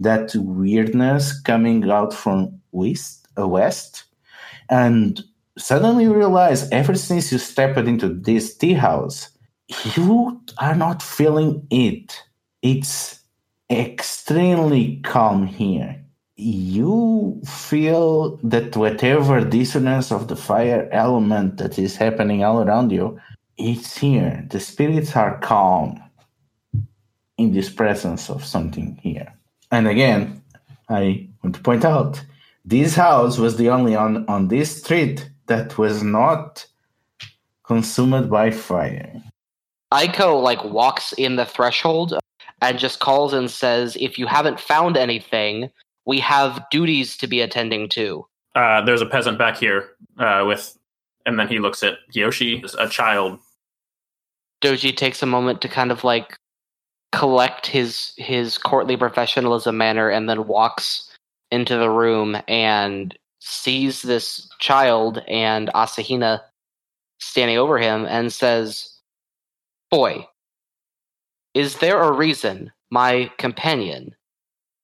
that 0.00 0.34
weirdness 0.34 1.40
coming 1.42 1.88
out 1.90 2.12
from 2.14 2.60
west, 2.72 3.28
uh, 3.38 3.46
west 3.46 4.04
and 4.70 5.22
suddenly 5.58 6.04
you 6.04 6.14
realize 6.14 6.68
ever 6.70 6.94
since 6.94 7.30
you 7.30 7.38
stepped 7.38 7.78
into 7.78 8.08
this 8.08 8.56
tea 8.56 8.74
house 8.74 9.30
you 9.96 10.40
are 10.58 10.74
not 10.74 11.02
feeling 11.02 11.66
it. 11.70 12.22
It's 12.62 13.20
extremely 13.70 15.00
calm 15.04 15.46
here 15.46 16.01
you 16.42 17.40
feel 17.44 18.36
that 18.42 18.76
whatever 18.76 19.44
dissonance 19.44 20.10
of 20.10 20.28
the 20.28 20.36
fire 20.36 20.88
element 20.92 21.56
that 21.58 21.78
is 21.78 21.96
happening 21.96 22.42
all 22.44 22.62
around 22.62 22.90
you 22.90 23.18
it's 23.56 23.96
here 23.96 24.44
the 24.50 24.60
spirits 24.60 25.14
are 25.16 25.38
calm 25.38 26.02
in 27.38 27.52
this 27.52 27.70
presence 27.70 28.28
of 28.28 28.44
something 28.44 28.98
here 29.02 29.32
and 29.72 29.88
again, 29.88 30.42
I 30.90 31.28
want 31.42 31.56
to 31.56 31.62
point 31.62 31.84
out 31.84 32.22
this 32.64 32.94
house 32.94 33.38
was 33.38 33.56
the 33.56 33.70
only 33.70 33.96
on, 33.96 34.28
on 34.28 34.48
this 34.48 34.82
street 34.82 35.28
that 35.46 35.78
was 35.78 36.02
not 36.02 36.66
consumed 37.64 38.30
by 38.30 38.50
fire. 38.50 39.10
Ikko 39.90 40.38
like 40.38 40.62
walks 40.62 41.14
in 41.14 41.36
the 41.36 41.46
threshold 41.46 42.18
and 42.60 42.78
just 42.78 43.00
calls 43.00 43.32
and 43.32 43.50
says, 43.50 43.96
"If 43.98 44.18
you 44.18 44.26
haven't 44.26 44.60
found 44.60 44.98
anything, 44.98 45.70
we 46.06 46.20
have 46.20 46.64
duties 46.70 47.16
to 47.18 47.26
be 47.26 47.40
attending 47.40 47.88
to." 47.90 48.26
Uh, 48.54 48.82
there's 48.82 49.00
a 49.00 49.06
peasant 49.06 49.38
back 49.38 49.56
here 49.56 49.90
uh, 50.18 50.44
with, 50.46 50.76
and 51.24 51.38
then 51.38 51.48
he 51.48 51.58
looks 51.58 51.82
at 51.82 51.98
Yoshi, 52.12 52.62
a 52.78 52.88
child. 52.88 53.38
Doji 54.62 54.96
takes 54.96 55.22
a 55.22 55.26
moment 55.26 55.60
to 55.62 55.68
kind 55.68 55.90
of 55.90 56.04
like 56.04 56.36
collect 57.12 57.66
his 57.66 58.12
his 58.16 58.58
courtly 58.58 58.96
professionalism 58.96 59.76
manner 59.76 60.08
and 60.08 60.28
then 60.28 60.46
walks 60.46 61.10
into 61.50 61.76
the 61.76 61.90
room 61.90 62.36
and 62.48 63.16
sees 63.40 64.02
this 64.02 64.48
child 64.58 65.22
and 65.28 65.68
Asahina 65.74 66.40
standing 67.18 67.58
over 67.58 67.78
him 67.78 68.06
and 68.06 68.32
says, 68.32 68.98
Boy, 69.90 70.26
is 71.52 71.78
there 71.78 72.00
a 72.00 72.12
reason 72.12 72.72
my 72.90 73.30
companion 73.38 74.14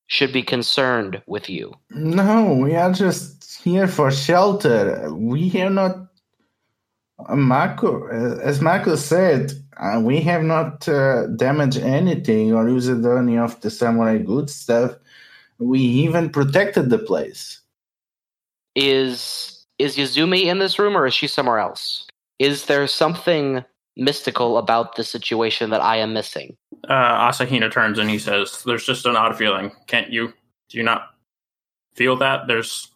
should 0.09 0.33
be 0.33 0.41
concerned 0.41 1.21
with 1.27 1.49
you? 1.49 1.73
No, 1.91 2.55
we 2.55 2.75
are 2.75 2.91
just 2.91 3.61
here 3.63 3.87
for 3.87 4.11
shelter. 4.11 5.13
We 5.13 5.49
have 5.49 5.71
not. 5.71 6.07
Mako, 7.29 8.07
as 8.07 8.61
Marco 8.61 8.95
said, 8.95 9.51
uh, 9.77 9.99
we 10.01 10.21
have 10.21 10.41
not 10.41 10.87
uh, 10.87 11.27
damaged 11.27 11.77
anything 11.77 12.53
or 12.53 12.67
used 12.67 13.05
any 13.05 13.37
of 13.37 13.59
the 13.61 13.69
samurai 13.69 14.17
good 14.17 14.49
stuff. 14.49 14.95
We 15.59 15.79
even 15.79 16.29
protected 16.29 16.89
the 16.89 16.97
place. 16.97 17.61
Is 18.75 19.65
is 19.77 19.95
Yuzume 19.95 20.43
in 20.43 20.59
this 20.59 20.79
room 20.79 20.97
or 20.97 21.05
is 21.05 21.13
she 21.13 21.27
somewhere 21.27 21.59
else? 21.59 22.07
Is 22.39 22.65
there 22.65 22.87
something 22.87 23.63
mystical 23.99 24.57
about 24.57 24.95
the 24.95 25.03
situation 25.03 25.69
that 25.69 25.81
I 25.81 25.97
am 25.97 26.13
missing? 26.13 26.55
Uh, 26.87 27.29
Asahina 27.29 27.71
turns 27.71 27.99
and 27.99 28.09
he 28.09 28.17
says, 28.17 28.63
"There's 28.65 28.85
just 28.85 29.05
an 29.05 29.15
odd 29.15 29.37
feeling. 29.37 29.71
Can't 29.87 30.11
you? 30.11 30.33
Do 30.69 30.77
you 30.77 30.83
not 30.83 31.09
feel 31.95 32.15
that? 32.17 32.47
There's, 32.47 32.89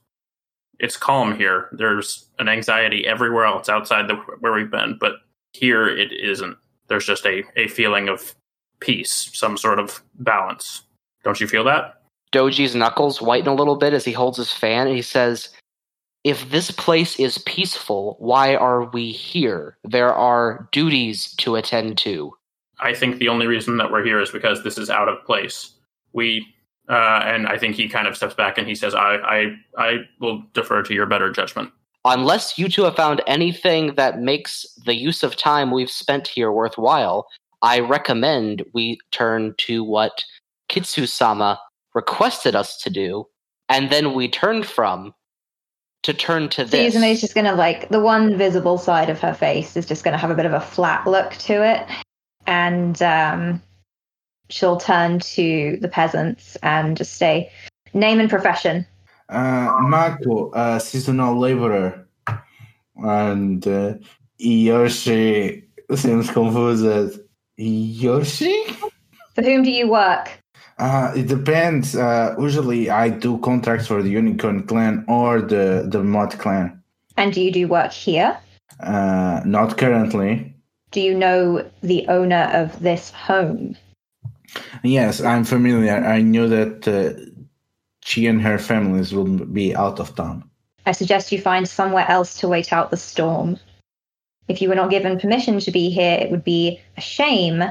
it's 0.80 0.98
calm 0.98 1.36
here. 1.36 1.70
There's 1.72 2.30
an 2.40 2.48
anxiety 2.48 3.06
everywhere 3.06 3.46
else 3.46 3.70
outside 3.70 4.08
the 4.08 4.16
where 4.40 4.54
we've 4.54 4.72
been, 4.72 4.98
but 5.00 5.14
here 5.54 5.88
it 5.88 6.12
isn't 6.12 6.58
there's 6.88 7.06
just 7.06 7.26
a, 7.26 7.44
a 7.56 7.68
feeling 7.68 8.10
of 8.10 8.36
peace, 8.80 9.30
some 9.34 9.58
sort 9.58 9.80
of 9.80 10.04
balance. 10.16 10.84
Don't 11.24 11.40
you 11.40 11.48
feel 11.48 11.64
that? 11.64 12.02
Doji's 12.32 12.76
knuckles 12.76 13.22
whiten 13.22 13.48
a 13.48 13.56
little 13.56 13.76
bit 13.76 13.94
as 13.94 14.06
he 14.06 14.12
holds 14.12 14.38
his 14.38 14.52
fan 14.52 14.88
and 14.88 14.96
he 14.96 15.02
says, 15.02 15.50
If 16.24 16.50
this 16.52 16.72
place 16.72 17.20
is 17.20 17.38
peaceful, 17.40 18.16
why 18.20 18.56
are 18.56 18.86
we 18.86 19.12
here? 19.12 19.78
There 19.84 20.14
are 20.14 20.70
duties 20.72 21.34
to 21.36 21.56
attend 21.56 21.98
to. 22.00 22.34
I 22.80 22.94
think 22.94 23.18
the 23.18 23.30
only 23.30 23.48
reason 23.48 23.78
that 23.78 23.92
we're 23.92 24.06
here 24.06 24.22
is 24.22 24.32
because 24.32 24.64
this 24.64 24.78
is 24.78 24.90
out 24.90 25.10
of 25.10 25.24
place. 25.26 25.72
We 26.14 26.46
uh, 26.90 27.22
and 27.24 27.48
I 27.48 27.58
think 27.58 27.76
he 27.76 27.88
kind 27.88 28.08
of 28.08 28.18
steps 28.18 28.34
back 28.34 28.58
and 28.58 28.68
he 28.68 28.76
says, 28.76 28.94
I, 28.94 29.16
I 29.16 29.56
I 29.78 29.98
will 30.20 30.44
defer 30.54 30.84
to 30.84 30.94
your 30.94 31.06
better 31.06 31.32
judgment 31.32 31.72
unless 32.06 32.58
you 32.58 32.70
two 32.70 32.84
have 32.84 32.96
found 32.96 33.22
anything 33.28 33.96
that 33.96 34.20
makes 34.20 34.66
the 34.86 34.96
use 34.96 35.24
of 35.24 35.36
time 35.36 35.72
we've 35.72 35.90
spent 35.90 36.28
here 36.28 36.52
worthwhile, 36.52 37.28
I 37.62 37.80
recommend 37.80 38.64
we 38.74 39.00
turn 39.12 39.56
to 39.60 39.84
what 39.84 40.24
Kitsu 40.70 41.08
sama 41.08 41.60
requested 41.94 42.56
us 42.56 42.78
to 42.80 42.90
do, 42.90 43.26
and 43.70 43.90
then 43.90 44.14
we 44.14 44.28
turned 44.28 44.66
from 44.66 45.14
to 46.04 46.14
turn 46.14 46.50
to 46.50 46.68
So 46.68 46.78
this. 46.78 46.96
Yuzume's 46.96 47.22
just 47.22 47.36
gonna 47.36 47.56
like 47.56 47.90
the 47.90 48.00
one 48.00 48.38
visible 48.38 48.78
side 48.78 49.10
of 49.10 49.20
her 49.22 49.34
face 49.34 49.76
is 49.76 49.86
just 49.86 50.04
gonna 50.04 50.18
have 50.18 50.32
a 50.32 50.36
bit 50.36 50.46
of 50.46 50.54
a 50.54 50.62
flat 50.62 51.08
look 51.08 51.32
to 51.34 51.66
it, 51.66 51.88
and 52.46 53.02
um, 53.02 53.62
she'll 54.50 54.78
turn 54.78 55.20
to 55.20 55.78
the 55.82 55.88
peasants 55.88 56.56
and 56.58 56.96
just 56.96 57.16
say, 57.16 57.52
"Name 57.94 58.20
and 58.20 58.30
profession." 58.30 58.86
Uh, 59.30 59.78
Marco, 59.82 60.52
a 60.54 60.80
seasonal 60.80 61.40
laborer. 61.40 62.08
And 62.96 63.68
uh, 63.68 63.96
Yoshi 64.38 65.64
seems 65.96 66.30
confused. 66.30 67.20
Yoshi? 67.56 68.66
For 69.36 69.42
whom 69.42 69.64
do 69.64 69.72
you 69.72 69.90
work? 69.90 70.30
Uh, 70.78 71.14
it 71.16 71.28
depends. 71.28 71.96
Uh, 71.96 72.36
usually 72.40 72.90
I 72.90 73.10
do 73.10 73.38
contracts 73.40 73.88
for 73.88 74.02
the 74.02 74.10
Unicorn 74.10 74.64
clan 74.64 75.06
or 75.08 75.42
the, 75.42 75.86
the 75.88 76.04
Mott 76.04 76.38
clan. 76.40 76.82
And 77.18 77.32
do 77.34 77.42
you 77.42 77.52
do 77.52 77.68
work 77.68 77.92
here? 77.92 78.38
Uh, 78.80 79.42
not 79.46 79.78
currently. 79.78 80.56
Do 80.92 81.02
you 81.02 81.14
know 81.14 81.70
the 81.82 82.08
owner 82.08 82.50
of 82.54 82.80
this 82.80 83.12
home? 83.12 83.76
Yes, 84.84 85.22
I'm 85.22 85.44
familiar. 85.44 85.96
I 85.96 86.22
knew 86.22 86.48
that 86.48 86.88
uh, 86.88 87.20
she 88.04 88.28
and 88.28 88.42
her 88.42 88.58
families 88.58 89.14
will 89.14 89.46
be 89.46 89.76
out 89.76 90.00
of 90.00 90.16
town. 90.16 90.50
I 90.86 90.92
suggest 90.92 91.32
you 91.32 91.40
find 91.40 91.68
somewhere 91.68 92.06
else 92.10 92.40
to 92.40 92.48
wait 92.48 92.74
out 92.74 92.92
the 92.92 92.98
storm. 92.98 93.58
If 94.48 94.62
you 94.62 94.70
were 94.70 94.76
not 94.76 94.90
given 94.90 95.20
permission 95.20 95.60
to 95.60 95.72
be 95.72 95.90
here, 95.90 96.18
it 96.20 96.30
would 96.30 96.44
be 96.44 96.82
a 96.98 97.02
shame 97.02 97.64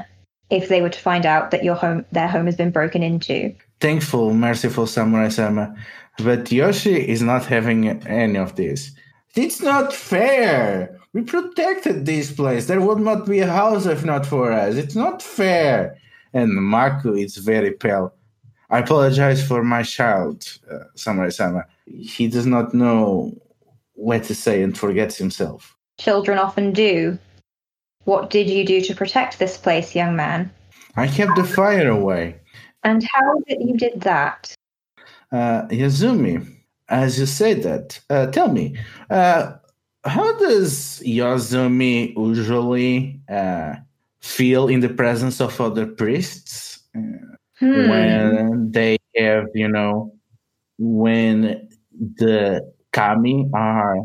if 0.53 0.69
they 0.69 0.81
were 0.81 0.89
to 0.89 0.99
find 0.99 1.25
out 1.25 1.51
that 1.51 1.63
your 1.63 1.75
home, 1.75 2.05
their 2.11 2.27
home, 2.27 2.45
has 2.45 2.55
been 2.55 2.71
broken 2.71 3.01
into. 3.01 3.53
Thankful, 3.79 4.33
merciful 4.33 4.85
Samurai 4.85 5.29
Sama. 5.29 5.75
But 6.19 6.51
Yoshi 6.51 7.09
is 7.09 7.23
not 7.23 7.45
having 7.45 7.89
any 8.05 8.37
of 8.37 8.55
this. 8.55 8.91
It's 9.35 9.61
not 9.61 9.91
fair. 9.91 10.99
We 11.13 11.23
protected 11.23 12.05
this 12.05 12.31
place. 12.31 12.67
There 12.67 12.81
would 12.81 12.99
not 12.99 13.25
be 13.25 13.39
a 13.39 13.47
house 13.47 13.87
if 13.87 14.05
not 14.05 14.25
for 14.25 14.51
us. 14.51 14.75
It's 14.75 14.95
not 14.95 15.23
fair. 15.23 15.97
And 16.33 16.51
Maku 16.51 17.23
is 17.23 17.37
very 17.37 17.71
pale. 17.71 18.13
I 18.69 18.79
apologize 18.79 19.45
for 19.45 19.63
my 19.63 19.83
child, 19.83 20.59
uh, 20.71 20.85
Samurai 20.95 21.29
Sama. 21.29 21.65
He 21.85 22.27
does 22.27 22.45
not 22.45 22.73
know 22.73 23.35
what 23.93 24.23
to 24.25 24.35
say 24.35 24.61
and 24.63 24.77
forgets 24.77 25.17
himself. 25.17 25.75
Children 25.99 26.37
often 26.37 26.73
do. 26.73 27.17
What 28.05 28.29
did 28.29 28.49
you 28.49 28.65
do 28.65 28.81
to 28.81 28.95
protect 28.95 29.39
this 29.39 29.57
place, 29.57 29.95
young 29.95 30.15
man? 30.15 30.51
I 30.95 31.07
kept 31.07 31.35
the 31.35 31.43
fire 31.43 31.89
away. 31.89 32.39
And 32.83 33.03
how 33.13 33.41
it 33.47 33.61
you 33.61 33.77
did 33.77 34.01
that? 34.01 34.53
Uh, 35.31 35.63
Yuzume, 35.67 36.47
as 36.89 37.17
you 37.17 37.25
say 37.25 37.53
that, 37.53 37.99
uh, 38.09 38.27
tell 38.27 38.51
me, 38.51 38.77
uh, 39.09 39.53
how 40.03 40.37
does 40.37 41.01
Yuzume 41.05 42.13
usually 42.15 43.21
uh, 43.29 43.75
feel 44.21 44.67
in 44.67 44.81
the 44.81 44.89
presence 44.89 45.39
of 45.39 45.59
other 45.59 45.85
priests 45.85 46.83
uh, 46.95 47.01
Hmm. 47.59 47.87
when 47.87 48.71
they 48.71 48.97
have, 49.15 49.45
you 49.53 49.67
know, 49.69 50.13
when 50.77 51.69
the 52.17 52.59
kami 52.91 53.47
are, 53.53 53.97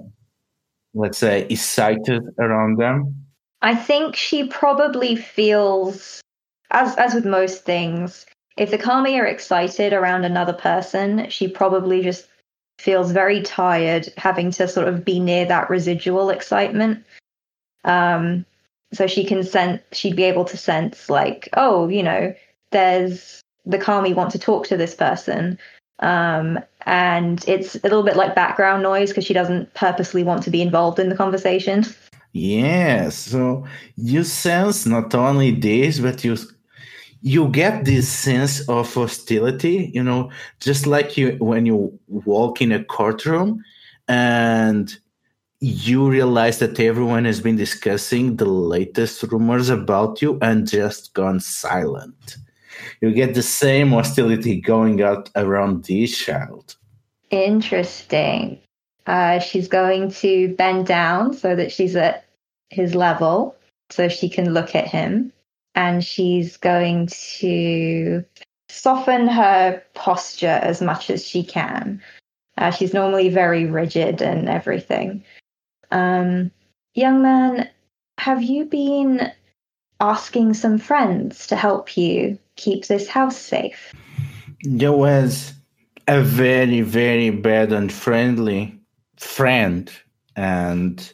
let's 0.94 1.18
say, 1.18 1.46
excited 1.49 2.22
around 2.38 2.78
them? 2.78 3.26
I 3.61 3.74
think 3.74 4.16
she 4.16 4.46
probably 4.46 5.16
feels, 5.16 6.20
as 6.70 6.96
as 6.96 7.14
with 7.14 7.26
most 7.26 7.64
things, 7.64 8.26
if 8.56 8.70
the 8.70 8.78
kami 8.78 9.18
are 9.18 9.26
excited 9.26 9.92
around 9.92 10.24
another 10.24 10.52
person, 10.52 11.28
she 11.30 11.48
probably 11.48 12.02
just 12.02 12.26
feels 12.78 13.11
very 13.11 13.42
tired 13.42 14.09
having 14.16 14.50
to 14.52 14.68
sort 14.68 14.88
of 14.88 15.04
be 15.04 15.18
near 15.18 15.44
that 15.46 15.70
residual 15.70 16.30
excitement. 16.30 17.04
Um, 17.84 18.44
so 18.92 19.06
she 19.06 19.24
can 19.24 19.42
sense, 19.42 19.82
she'd 19.92 20.16
be 20.16 20.24
able 20.24 20.44
to 20.46 20.56
sense 20.56 21.11
like, 21.11 21.48
oh, 21.54 21.88
you 21.88 22.02
know, 22.02 22.34
there's 22.70 23.42
the 23.66 23.78
kami 23.78 24.14
want 24.14 24.30
to 24.32 24.38
talk 24.38 24.66
to 24.66 24.76
this 24.76 24.94
person. 24.94 25.59
Um, 26.00 26.61
and 26.86 27.44
it's 27.48 27.74
a 27.74 27.80
little 27.82 28.04
bit 28.04 28.16
like 28.16 28.34
background 28.34 28.82
noise 28.82 29.11
because 29.11 29.24
she 29.24 29.34
doesn't 29.34 29.74
purposely 29.74 30.22
want 30.22 30.44
to 30.44 30.50
be 30.50 30.62
involved 30.62 30.98
in 30.98 31.09
the 31.09 31.16
conversation. 31.16 31.84
Yes. 32.39 33.16
So 33.16 33.66
you 33.97 34.22
sense 34.22 34.86
not 34.86 35.14
only 35.14 35.51
this, 35.51 35.99
but 35.99 36.22
you 36.24 36.36
you 37.20 37.49
get 37.49 37.84
this 37.84 38.09
sense 38.09 38.61
of 38.68 38.93
hostility. 38.95 39.91
You 39.93 40.05
know, 40.05 40.30
just 40.61 40.86
like 40.86 41.16
you 41.16 41.36
when 41.41 41.66
you 41.66 41.99
walk 42.07 42.62
in 42.62 42.70
a 42.70 42.84
courtroom 42.84 43.64
and 44.07 44.97
you 45.61 46.09
realize 46.09 46.61
that 46.61 46.78
everyone 46.78 47.24
has 47.24 47.41
been 47.41 47.57
discussing 47.57 48.36
the 48.36 48.45
latest 48.45 49.22
rumors 49.24 49.68
about 49.68 50.22
you 50.22 50.39
and 50.41 50.68
just 50.68 51.14
gone 51.14 51.41
silent. 51.41 52.36
You 53.01 53.12
get 53.12 53.34
the 53.34 53.43
same 53.43 53.91
hostility 53.91 54.61
going 54.61 55.03
out 55.03 55.30
around 55.34 55.84
this 55.84 56.16
child. 56.16 56.76
Interesting. 57.30 58.61
Uh, 59.09 59.41
she's 59.41 59.66
going 59.66 60.12
to 60.12 60.55
bend 60.55 60.86
down 60.86 61.34
so 61.34 61.57
that 61.57 61.72
she's 61.72 61.97
at 61.97 62.27
his 62.70 62.94
level, 62.94 63.56
so 63.90 64.08
she 64.08 64.28
can 64.28 64.52
look 64.52 64.74
at 64.74 64.88
him. 64.88 65.32
And 65.74 66.04
she's 66.04 66.56
going 66.56 67.08
to 67.38 68.24
soften 68.68 69.28
her 69.28 69.82
posture 69.94 70.58
as 70.62 70.82
much 70.82 71.10
as 71.10 71.26
she 71.26 71.42
can. 71.42 72.02
Uh, 72.56 72.70
she's 72.70 72.92
normally 72.92 73.28
very 73.28 73.64
rigid 73.64 74.20
and 74.20 74.48
everything. 74.48 75.24
Um, 75.90 76.50
young 76.94 77.22
man, 77.22 77.68
have 78.18 78.42
you 78.42 78.64
been 78.64 79.32
asking 80.00 80.54
some 80.54 80.78
friends 80.78 81.46
to 81.46 81.56
help 81.56 81.96
you 81.96 82.38
keep 82.56 82.86
this 82.86 83.08
house 83.08 83.36
safe? 83.36 83.94
There 84.62 84.92
was 84.92 85.54
a 86.08 86.20
very, 86.22 86.80
very 86.80 87.30
bad 87.30 87.72
and 87.72 87.92
friendly 87.92 88.78
friend, 89.16 89.90
and 90.34 91.12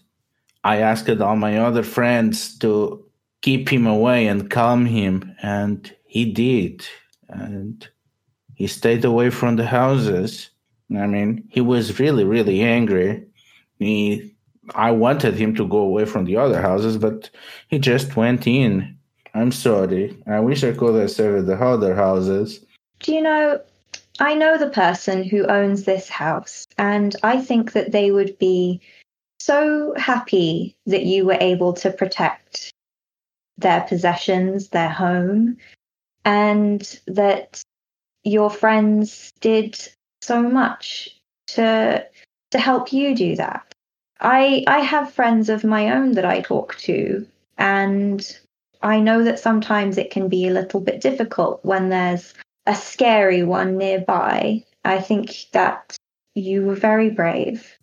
I 0.65 0.79
asked 0.79 1.11
all 1.11 1.37
my 1.37 1.59
other 1.59 1.83
friends 1.83 2.59
to 2.59 3.05
keep 3.43 3.69
him 3.69 3.87
away 3.87 4.27
and 4.27 4.51
calm 4.51 4.87
him, 4.87 5.37
and 5.43 5.95
he 6.07 6.33
did. 6.33 6.87
And 7.29 7.87
he 8.55 8.67
stayed 8.67 9.05
away 9.05 9.29
from 9.29 9.57
the 9.57 9.67
houses. 9.67 10.49
I 10.91 11.07
mean, 11.07 11.47
he 11.51 11.61
was 11.61 12.01
really, 12.01 12.25
really 12.25 12.63
angry. 12.63 13.23
He, 13.79 14.35
I 14.75 14.91
wanted 14.91 15.35
him 15.35 15.55
to 15.57 15.69
go 15.69 15.79
away 15.79 16.07
from 16.07 16.25
the 16.25 16.39
other 16.39 16.63
houses, 16.63 16.97
but 16.97 17.29
he 17.69 17.79
just 17.79 18.17
went 18.17 18.47
in. 18.47 18.97
I'm 19.35 19.53
sorry. 19.53 20.17
I 20.27 20.41
wish 20.41 20.65
I 20.65 20.73
could 20.73 20.99
have 20.99 21.11
saved 21.11 21.47
the 21.47 21.57
other 21.57 21.95
houses. 21.95 22.65
Do 23.01 23.13
you 23.13 23.21
know, 23.21 23.61
I 24.21 24.35
know 24.35 24.57
the 24.57 24.71
person 24.71 25.25
who 25.25 25.45
owns 25.47 25.85
this 25.85 26.09
house, 26.09 26.67
and 26.79 27.15
I 27.23 27.43
think 27.43 27.73
that 27.73 27.93
they 27.93 28.13
would 28.13 28.39
be 28.39 28.81
so 29.45 29.93
happy 29.97 30.75
that 30.87 31.05
you 31.05 31.27
were 31.27 31.37
able 31.39 31.75
to 31.75 31.91
protect 31.91 32.73
their 33.59 33.83
possessions, 33.83 34.69
their 34.69 34.89
home, 34.89 35.59
and 36.25 37.01
that 37.07 37.63
your 38.23 38.49
friends 38.49 39.33
did 39.41 39.79
so 40.23 40.43
much 40.43 41.11
to 41.49 42.07
to 42.53 42.59
help 42.59 42.93
you 42.93 43.15
do 43.15 43.37
that. 43.37 43.71
I 44.19 44.65
I 44.67 44.81
have 44.81 45.13
friends 45.13 45.51
of 45.51 45.63
my 45.63 45.93
own 45.93 46.13
that 46.13 46.25
I 46.25 46.41
talk 46.41 46.77
to 46.89 47.27
and 47.59 48.39
I 48.83 49.01
know 49.01 49.25
that 49.25 49.39
sometimes 49.39 49.99
it 49.99 50.11
can 50.11 50.29
be 50.29 50.47
a 50.49 50.53
little 50.53 50.81
bit 50.81 51.03
difficult 51.03 51.63
when 51.65 51.91
there's 51.91 52.33
a 52.67 52.75
scary 52.75 53.43
one 53.43 53.77
nearby. 53.77 54.65
I 54.85 55.01
think 55.01 55.49
that 55.53 55.97
you 56.35 56.65
were 56.65 56.75
very 56.75 57.11
brave. 57.11 57.79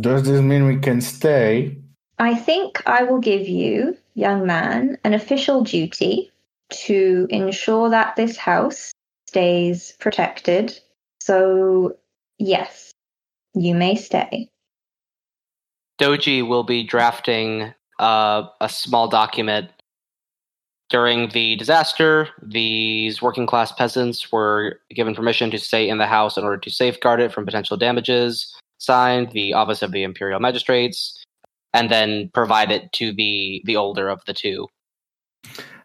Does 0.00 0.24
this 0.24 0.40
mean 0.40 0.66
we 0.66 0.78
can 0.78 1.00
stay? 1.00 1.76
I 2.18 2.34
think 2.34 2.82
I 2.86 3.02
will 3.04 3.20
give 3.20 3.46
you, 3.46 3.96
young 4.14 4.46
man, 4.46 4.98
an 5.04 5.14
official 5.14 5.62
duty 5.62 6.32
to 6.70 7.26
ensure 7.30 7.88
that 7.90 8.16
this 8.16 8.36
house 8.36 8.92
stays 9.28 9.94
protected. 10.00 10.78
So, 11.20 11.96
yes, 12.38 12.90
you 13.54 13.74
may 13.74 13.94
stay. 13.94 14.48
Doji 16.00 16.46
will 16.46 16.64
be 16.64 16.82
drafting 16.82 17.72
uh, 17.98 18.44
a 18.60 18.68
small 18.68 19.08
document. 19.08 19.70
During 20.88 21.30
the 21.30 21.56
disaster, 21.56 22.28
these 22.42 23.20
working 23.20 23.46
class 23.46 23.72
peasants 23.72 24.30
were 24.30 24.80
given 24.90 25.14
permission 25.14 25.50
to 25.50 25.58
stay 25.58 25.88
in 25.88 25.98
the 25.98 26.06
house 26.06 26.36
in 26.36 26.44
order 26.44 26.58
to 26.58 26.70
safeguard 26.70 27.20
it 27.20 27.32
from 27.32 27.44
potential 27.44 27.76
damages. 27.76 28.54
Signed, 28.78 29.32
the 29.32 29.52
Office 29.52 29.82
of 29.82 29.92
the 29.92 30.02
Imperial 30.02 30.40
Magistrates, 30.40 31.24
and 31.72 31.90
then 31.90 32.30
provide 32.34 32.70
it 32.70 32.92
to 32.92 33.12
the 33.12 33.62
the 33.64 33.76
older 33.76 34.08
of 34.08 34.20
the 34.26 34.34
two. 34.34 34.68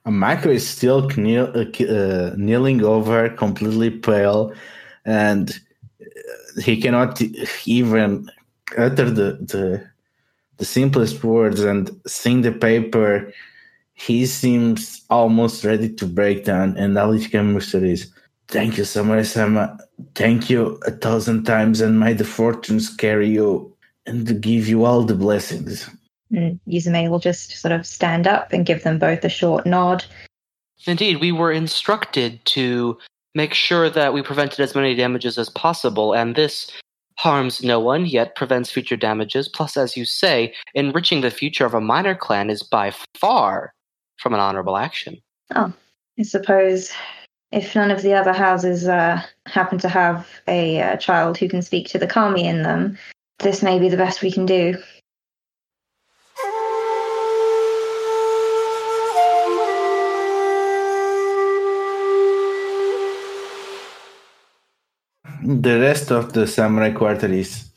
Michael 0.05 0.51
is 0.51 0.67
still 0.67 1.07
kneel, 1.09 1.51
uh, 1.55 1.83
uh, 1.83 2.33
kneeling 2.35 2.83
over, 2.83 3.29
completely 3.29 3.91
pale, 3.91 4.51
and 5.05 5.51
he 6.63 6.81
cannot 6.81 7.21
even 7.65 8.29
utter 8.77 9.09
the 9.09 9.37
the, 9.41 9.87
the 10.57 10.65
simplest 10.65 11.23
words 11.23 11.61
and 11.61 11.91
seeing 12.07 12.41
the 12.41 12.51
paper 12.51 13.31
he 13.93 14.25
seems 14.25 15.05
almost 15.11 15.63
ready 15.63 15.87
to 15.87 16.07
break 16.07 16.43
down 16.43 16.75
and 16.77 16.95
can 17.29 17.53
muster 17.53 17.85
is 17.85 18.11
thank 18.51 18.77
you 18.77 18.83
samurai 18.83 19.23
sama 19.23 19.77
thank 20.15 20.49
you 20.49 20.79
a 20.85 20.91
thousand 20.91 21.43
times 21.45 21.81
and 21.81 21.99
may 21.99 22.13
the 22.13 22.23
fortunes 22.23 22.95
carry 22.95 23.29
you 23.29 23.73
and 24.05 24.41
give 24.41 24.67
you 24.67 24.85
all 24.85 25.03
the 25.03 25.15
blessings 25.15 25.89
mm, 26.31 26.37
And 26.37 26.59
Yuzume 26.67 27.09
will 27.09 27.19
just 27.19 27.51
sort 27.57 27.71
of 27.71 27.85
stand 27.85 28.27
up 28.27 28.53
and 28.53 28.65
give 28.65 28.83
them 28.83 28.99
both 28.99 29.23
a 29.23 29.29
short 29.29 29.65
nod. 29.65 30.03
Indeed, 30.87 31.21
we 31.21 31.31
were 31.31 31.51
instructed 31.51 32.43
to 32.45 32.97
make 33.35 33.53
sure 33.53 33.89
that 33.89 34.13
we 34.13 34.21
prevented 34.21 34.59
as 34.59 34.75
many 34.75 34.95
damages 34.95 35.37
as 35.37 35.49
possible, 35.49 36.13
and 36.13 36.35
this 36.35 36.71
harms 37.17 37.63
no 37.63 37.79
one, 37.79 38.05
yet 38.05 38.35
prevents 38.35 38.71
future 38.71 38.97
damages. 38.97 39.47
Plus, 39.47 39.77
as 39.77 39.95
you 39.95 40.05
say, 40.05 40.53
enriching 40.73 41.21
the 41.21 41.29
future 41.29 41.65
of 41.65 41.75
a 41.75 41.81
minor 41.81 42.15
clan 42.15 42.49
is 42.49 42.63
by 42.63 42.91
far 43.15 43.73
from 44.17 44.33
an 44.33 44.39
honorable 44.39 44.77
action. 44.77 45.17
Oh, 45.55 45.71
I 46.19 46.23
suppose 46.23 46.91
if 47.51 47.75
none 47.75 47.91
of 47.91 48.01
the 48.01 48.13
other 48.13 48.33
houses 48.33 48.87
uh, 48.87 49.21
happen 49.45 49.77
to 49.79 49.89
have 49.89 50.27
a 50.47 50.81
uh, 50.81 50.97
child 50.97 51.37
who 51.37 51.49
can 51.49 51.61
speak 51.61 51.87
to 51.89 51.99
the 51.99 52.07
kami 52.07 52.47
in 52.47 52.63
them, 52.63 52.97
this 53.39 53.61
may 53.61 53.79
be 53.79 53.89
the 53.89 53.97
best 53.97 54.21
we 54.21 54.31
can 54.31 54.45
do. 54.45 54.77
the 65.43 65.79
rest 65.79 66.11
of 66.11 66.33
the 66.33 66.47
samurai 66.47 66.91
quarter 66.91 67.27
is 67.27 67.69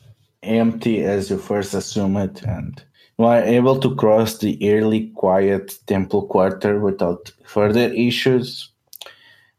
empty 0.43 1.03
as 1.03 1.29
you 1.29 1.37
first 1.37 1.73
assume 1.73 2.15
it 2.15 2.41
and 2.43 2.83
you 3.17 3.25
are 3.25 3.41
able 3.41 3.79
to 3.79 3.95
cross 3.95 4.37
the 4.37 4.63
eerily 4.63 5.09
quiet 5.15 5.73
temple 5.87 6.27
quarter 6.27 6.79
without 6.79 7.31
further 7.43 7.91
issues 7.93 8.71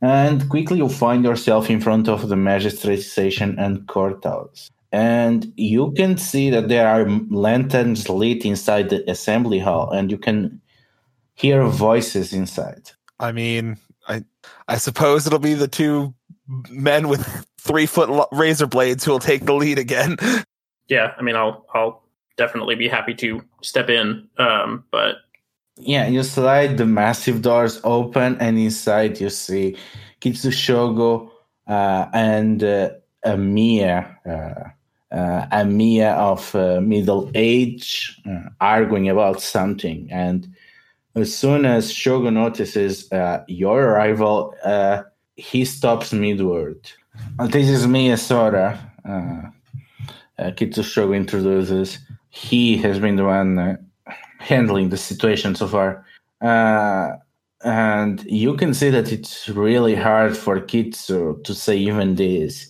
and 0.02 0.48
quickly 0.48 0.78
you 0.78 0.88
find 0.88 1.24
yourself 1.24 1.70
in 1.70 1.80
front 1.80 2.08
of 2.08 2.28
the 2.28 2.36
magistrate 2.36 3.02
station 3.02 3.58
and 3.58 3.86
courthouse 3.86 4.70
and 4.92 5.52
you 5.56 5.92
can 5.92 6.16
see 6.16 6.50
that 6.50 6.68
there 6.68 6.88
are 6.88 7.08
lanterns 7.30 8.08
lit 8.08 8.44
inside 8.44 8.88
the 8.88 9.08
assembly 9.10 9.58
hall 9.58 9.90
and 9.90 10.10
you 10.10 10.18
can 10.18 10.60
hear 11.34 11.64
voices 11.64 12.32
inside 12.32 12.90
I 13.18 13.32
mean, 13.32 13.78
I 14.08 14.24
I 14.68 14.76
suppose 14.76 15.26
it'll 15.26 15.38
be 15.38 15.54
the 15.54 15.68
two 15.68 16.14
men 16.70 17.08
with 17.08 17.46
three 17.58 17.86
foot 17.86 18.10
lo- 18.10 18.28
razor 18.32 18.66
blades 18.66 19.04
who 19.04 19.12
will 19.12 19.18
take 19.18 19.44
the 19.44 19.54
lead 19.54 19.78
again. 19.78 20.16
Yeah, 20.88 21.14
I 21.18 21.22
mean, 21.22 21.34
I'll 21.34 21.66
I'll 21.74 22.04
definitely 22.36 22.76
be 22.76 22.86
happy 22.86 23.12
to 23.14 23.42
step 23.60 23.90
in. 23.90 24.28
Um, 24.38 24.84
but 24.92 25.16
Yeah, 25.78 26.06
you 26.06 26.22
slide 26.22 26.78
the 26.78 26.86
massive 26.86 27.42
doors 27.42 27.80
open, 27.84 28.38
and 28.40 28.58
inside 28.58 29.20
you 29.20 29.28
see 29.28 29.76
Kitsushogo 30.22 31.30
uh, 31.66 32.06
and 32.14 32.64
uh, 32.64 32.90
a 33.24 33.36
Miya, 33.36 34.16
uh, 34.24 35.14
uh, 35.14 35.46
a 35.52 35.64
Miya 35.66 36.12
of 36.12 36.54
uh, 36.54 36.80
middle 36.80 37.30
age, 37.34 38.18
uh, 38.28 38.48
arguing 38.60 39.10
about 39.10 39.42
something. 39.42 40.08
And 40.10 40.48
as 41.14 41.34
soon 41.34 41.66
as 41.66 41.92
Shogo 41.92 42.32
notices 42.32 43.12
uh, 43.12 43.44
your 43.46 43.82
arrival, 43.82 44.54
uh, 44.64 45.02
he 45.36 45.66
stops 45.66 46.12
mid-word. 46.12 46.90
This 47.50 47.68
is 47.68 47.86
Miya 47.86 48.16
Sora. 48.16 48.78
Uh, 49.04 49.50
uh, 50.38 50.50
Kitsushogo 50.52 51.14
introduces. 51.14 51.98
He 52.30 52.78
has 52.78 52.98
been 52.98 53.16
the 53.16 53.24
one 53.24 53.85
handling 54.46 54.90
the 54.90 54.96
situation 54.96 55.54
so 55.54 55.66
far. 55.66 56.04
Uh, 56.40 57.16
and 57.64 58.24
you 58.30 58.56
can 58.56 58.72
see 58.74 58.90
that 58.90 59.10
it's 59.12 59.48
really 59.48 59.94
hard 59.94 60.36
for 60.36 60.60
Kitsu 60.60 61.42
to 61.42 61.54
say 61.54 61.76
even 61.76 62.14
this. 62.14 62.68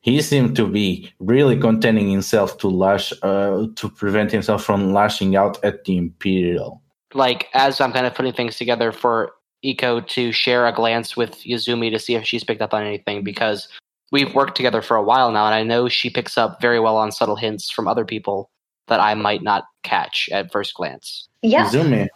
He 0.00 0.22
seemed 0.22 0.56
to 0.56 0.66
be 0.66 1.12
really 1.18 1.58
containing 1.58 2.10
himself 2.10 2.56
to 2.58 2.68
lash, 2.68 3.12
uh, 3.22 3.66
to 3.76 3.88
prevent 3.90 4.32
himself 4.32 4.64
from 4.64 4.94
lashing 4.94 5.36
out 5.36 5.62
at 5.62 5.84
the 5.84 5.98
Imperial. 5.98 6.80
Like, 7.12 7.48
as 7.52 7.80
I'm 7.80 7.92
kind 7.92 8.06
of 8.06 8.14
putting 8.14 8.32
things 8.32 8.56
together 8.56 8.92
for 8.92 9.32
Ikko 9.62 10.00
to 10.00 10.32
share 10.32 10.66
a 10.66 10.72
glance 10.72 11.18
with 11.18 11.32
Yuzume 11.44 11.90
to 11.90 11.98
see 11.98 12.14
if 12.14 12.24
she's 12.24 12.44
picked 12.44 12.62
up 12.62 12.72
on 12.72 12.82
anything, 12.82 13.22
because 13.22 13.68
we've 14.10 14.34
worked 14.34 14.56
together 14.56 14.80
for 14.80 14.96
a 14.96 15.02
while 15.02 15.30
now, 15.32 15.44
and 15.44 15.54
I 15.54 15.64
know 15.64 15.88
she 15.88 16.08
picks 16.08 16.38
up 16.38 16.62
very 16.62 16.80
well 16.80 16.96
on 16.96 17.12
subtle 17.12 17.36
hints 17.36 17.70
from 17.70 17.86
other 17.86 18.06
people 18.06 18.48
that 18.90 19.00
I 19.00 19.14
might 19.14 19.42
not 19.42 19.64
catch 19.82 20.28
at 20.30 20.52
first 20.52 20.74
glance. 20.74 21.28
Yeah. 21.40 21.64
Yuzume, 21.70 22.08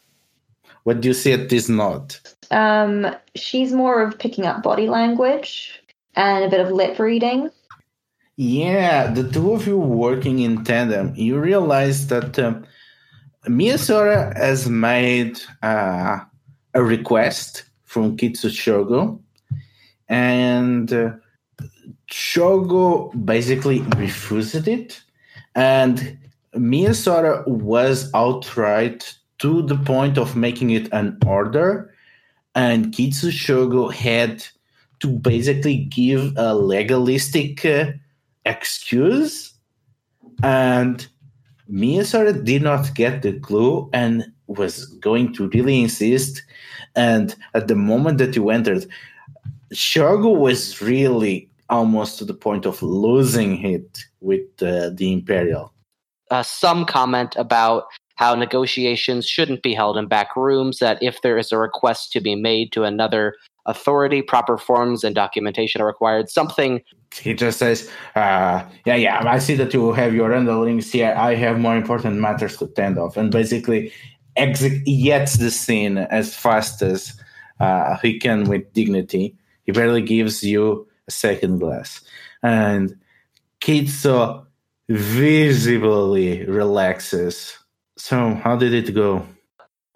what 0.83 1.01
do 1.01 1.09
you 1.09 1.15
see 1.15 1.33
at 1.33 1.49
this 1.49 1.71
note? 1.71 2.21
Um, 2.51 3.17
she's 3.35 3.73
more 3.73 4.03
of 4.03 4.19
picking 4.19 4.45
up 4.45 4.63
body 4.63 4.87
language 4.87 5.81
and 6.15 6.45
a 6.45 6.51
bit 6.51 6.61
of 6.61 6.71
lip 6.71 6.99
reading. 6.99 7.49
Yeah, 8.37 9.13
the 9.13 9.31
two 9.31 9.53
of 9.53 9.67
you 9.67 9.79
working 9.79 10.41
in 10.41 10.65
tandem, 10.65 11.15
you 11.15 11.39
realize 11.39 12.09
that 12.09 12.39
um, 12.39 12.67
Miyasora 13.47 14.37
has 14.37 14.69
made 14.69 15.39
uh, 15.63 16.19
a 16.75 16.83
request 16.83 17.63
from 17.85 18.17
Kitsu 18.17 18.51
Shogo, 18.51 19.21
and 20.09 20.93
uh, 20.93 21.13
Shogo 22.11 23.13
basically 23.25 23.83
refused 23.97 24.67
it, 24.67 25.01
and 25.55 26.19
Miyasora 26.57 27.47
was 27.47 28.11
outright 28.15 29.17
to 29.39 29.63
the 29.63 29.77
point 29.77 30.19
of 30.19 30.37
making 30.37 30.71
it 30.71 30.89
an 30.93 31.19
order, 31.27 31.93
and 32.55 32.93
Kitsu 32.93 33.31
Shogo 33.31 33.93
had 33.93 34.45
to 35.01 35.09
basically 35.09 35.77
give 35.77 36.33
a 36.37 36.55
legalistic 36.55 37.65
uh, 37.65 37.93
excuse, 38.47 39.53
and 40.43 41.07
Miyasora 41.71 42.45
did 42.45 42.63
not 42.63 42.95
get 42.95 43.23
the 43.23 43.39
clue 43.41 43.91
and 43.93 44.25
was 44.47 44.87
going 44.87 45.33
to 45.35 45.49
really 45.49 45.81
insist. 45.81 46.43
And 46.95 47.35
at 47.55 47.69
the 47.69 47.75
moment 47.75 48.19
that 48.19 48.37
you 48.37 48.51
entered, 48.51 48.87
Shogo 49.73 50.37
was 50.37 50.81
really 50.81 51.51
almost 51.69 52.19
to 52.19 52.25
the 52.25 52.35
point 52.35 52.67
of 52.67 52.83
losing 52.83 53.65
it 53.65 54.05
with 54.21 54.47
uh, 54.63 54.91
the 54.91 55.13
Imperial. 55.13 55.74
Uh, 56.35 56.43
some 56.43 56.85
comment 56.85 57.37
about 57.37 57.85
how 58.17 58.35
negotiations 58.35 59.27
shouldn't 59.27 59.63
be 59.63 59.73
held 59.73 59.97
in 59.97 60.07
back 60.07 60.35
rooms, 60.35 60.79
that 60.79 61.01
if 61.01 61.23
there 61.23 61.39
is 61.39 61.53
a 61.53 61.59
request 61.59 62.11
to 62.13 62.21
be 62.21 62.35
made 62.35 62.73
to 62.73 62.83
another 62.83 63.35
authority, 63.67 64.21
proper 64.21 64.59
forms 64.59 65.05
and 65.05 65.15
documentation 65.15 65.81
are 65.81 65.87
required. 65.87 66.29
Something, 66.29 66.83
He 67.23 67.33
just 67.35 67.59
says, 67.59 67.89
uh, 68.17 68.65
"Yeah, 68.85 68.97
yeah, 68.97 69.23
I 69.37 69.39
see 69.39 69.55
that 69.55 69.73
you 69.73 69.93
have 69.93 70.13
your 70.13 70.35
underlings 70.35 70.91
here. 70.91 71.15
I 71.17 71.37
have 71.37 71.61
more 71.61 71.77
important 71.77 72.17
matters 72.21 72.57
to 72.57 72.67
tend 72.67 72.99
of," 72.99 73.17
and 73.17 73.31
basically 73.31 73.93
exits 74.37 75.35
the 75.35 75.51
scene 75.51 75.99
as 75.99 76.35
fast 76.35 76.83
as 76.83 77.15
uh, 77.61 77.97
he 78.03 78.19
can 78.19 78.45
with 78.51 78.73
dignity. 78.73 79.37
He 79.67 79.71
barely 79.73 80.03
gives 80.03 80.43
you 80.43 80.89
a 81.07 81.13
second 81.13 81.61
glass, 81.61 82.01
and 82.43 82.97
Kitsu 83.61 84.44
visibly 84.89 86.45
relaxes. 86.45 87.59
So, 87.97 88.35
how 88.35 88.57
did 88.57 88.75
it 88.75 88.95
go? 88.95 89.27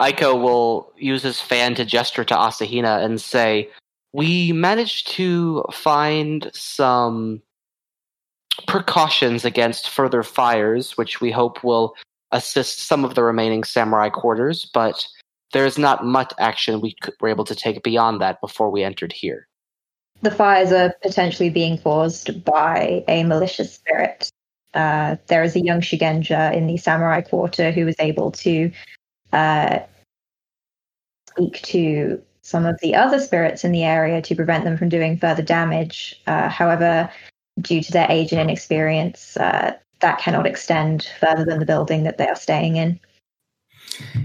Ikko 0.00 0.36
will 0.36 0.92
use 0.96 1.22
his 1.22 1.40
fan 1.40 1.74
to 1.74 1.84
gesture 1.84 2.24
to 2.24 2.34
Asahina 2.34 3.04
and 3.04 3.20
say, 3.20 3.68
We 4.12 4.52
managed 4.52 5.08
to 5.12 5.64
find 5.72 6.50
some 6.54 7.42
precautions 8.66 9.44
against 9.44 9.90
further 9.90 10.22
fires, 10.22 10.96
which 10.96 11.20
we 11.20 11.30
hope 11.30 11.64
will 11.64 11.94
assist 12.32 12.86
some 12.86 13.04
of 13.04 13.14
the 13.14 13.22
remaining 13.22 13.64
samurai 13.64 14.08
quarters, 14.08 14.70
but 14.72 15.04
there 15.52 15.64
is 15.64 15.78
not 15.78 16.04
much 16.04 16.32
action 16.38 16.80
we 16.80 16.94
were 17.20 17.28
able 17.28 17.44
to 17.44 17.54
take 17.54 17.82
beyond 17.82 18.20
that 18.20 18.40
before 18.40 18.70
we 18.70 18.84
entered 18.84 19.12
here. 19.12 19.48
The 20.20 20.30
fires 20.30 20.72
are 20.72 20.94
potentially 21.02 21.48
being 21.48 21.78
caused 21.78 22.44
by 22.44 23.04
a 23.08 23.24
malicious 23.24 23.72
spirit. 23.72 24.30
Uh, 24.78 25.16
there 25.26 25.42
is 25.42 25.56
a 25.56 25.60
young 25.60 25.80
Shugenja 25.80 26.54
in 26.54 26.68
the 26.68 26.76
samurai 26.76 27.20
quarter 27.20 27.72
who 27.72 27.84
was 27.84 27.96
able 27.98 28.30
to 28.30 28.70
uh, 29.32 29.80
speak 31.30 31.60
to 31.62 32.22
some 32.42 32.64
of 32.64 32.78
the 32.80 32.94
other 32.94 33.18
spirits 33.18 33.64
in 33.64 33.72
the 33.72 33.82
area 33.82 34.22
to 34.22 34.36
prevent 34.36 34.62
them 34.62 34.76
from 34.76 34.88
doing 34.88 35.18
further 35.18 35.42
damage. 35.42 36.22
Uh, 36.28 36.48
however, 36.48 37.10
due 37.60 37.82
to 37.82 37.90
their 37.90 38.06
age 38.08 38.30
and 38.30 38.40
inexperience, 38.40 39.36
uh, 39.38 39.74
that 39.98 40.20
cannot 40.20 40.46
extend 40.46 41.08
further 41.18 41.44
than 41.44 41.58
the 41.58 41.66
building 41.66 42.04
that 42.04 42.16
they 42.16 42.28
are 42.28 42.36
staying 42.36 42.76
in. 42.76 43.00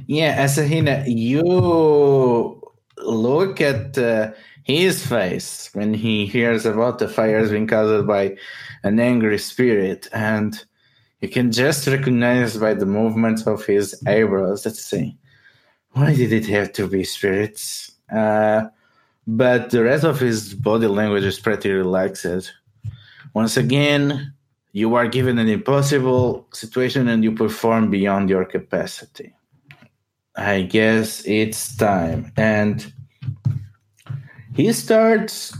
Yeah, 0.05 0.45
Asahina, 0.45 1.03
you 1.07 2.61
look 2.97 3.59
at 3.59 3.97
uh, 3.97 4.33
his 4.63 5.05
face 5.05 5.69
when 5.73 5.93
he 5.93 6.25
hears 6.25 6.65
about 6.65 6.99
the 6.99 7.07
fires 7.07 7.51
being 7.51 7.67
caused 7.67 8.07
by 8.07 8.37
an 8.83 8.99
angry 8.99 9.37
spirit, 9.37 10.07
and 10.13 10.63
you 11.21 11.29
can 11.29 11.51
just 11.51 11.87
recognize 11.87 12.57
by 12.57 12.73
the 12.73 12.85
movements 12.85 13.45
of 13.47 13.65
his 13.65 14.01
eyebrows. 14.07 14.65
Let's 14.65 14.83
see, 14.83 15.17
why 15.91 16.15
did 16.15 16.33
it 16.33 16.45
have 16.47 16.73
to 16.73 16.87
be 16.87 17.03
spirits? 17.03 17.91
Uh, 18.11 18.67
but 19.25 19.69
the 19.69 19.83
rest 19.83 20.03
of 20.03 20.19
his 20.19 20.53
body 20.53 20.87
language 20.87 21.23
is 21.23 21.39
pretty 21.39 21.71
relaxed. 21.71 22.51
Once 23.33 23.57
again, 23.57 24.33
you 24.73 24.95
are 24.95 25.07
given 25.07 25.37
an 25.39 25.47
impossible 25.47 26.47
situation 26.51 27.07
and 27.07 27.23
you 27.23 27.31
perform 27.31 27.89
beyond 27.89 28.29
your 28.29 28.43
capacity. 28.43 29.33
I 30.35 30.63
guess 30.63 31.23
it's 31.25 31.75
time. 31.77 32.31
And 32.35 32.91
he 34.55 34.71
starts 34.73 35.55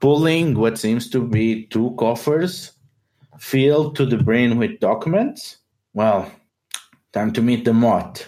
pulling 0.00 0.58
what 0.58 0.78
seems 0.78 1.10
to 1.10 1.20
be 1.20 1.66
two 1.66 1.94
coffers 1.98 2.72
filled 3.38 3.96
to 3.96 4.06
the 4.06 4.16
brim 4.16 4.58
with 4.58 4.80
documents. 4.80 5.58
Well, 5.94 6.30
time 7.12 7.32
to 7.32 7.42
meet 7.42 7.64
the 7.64 7.72
Mott. 7.72 8.26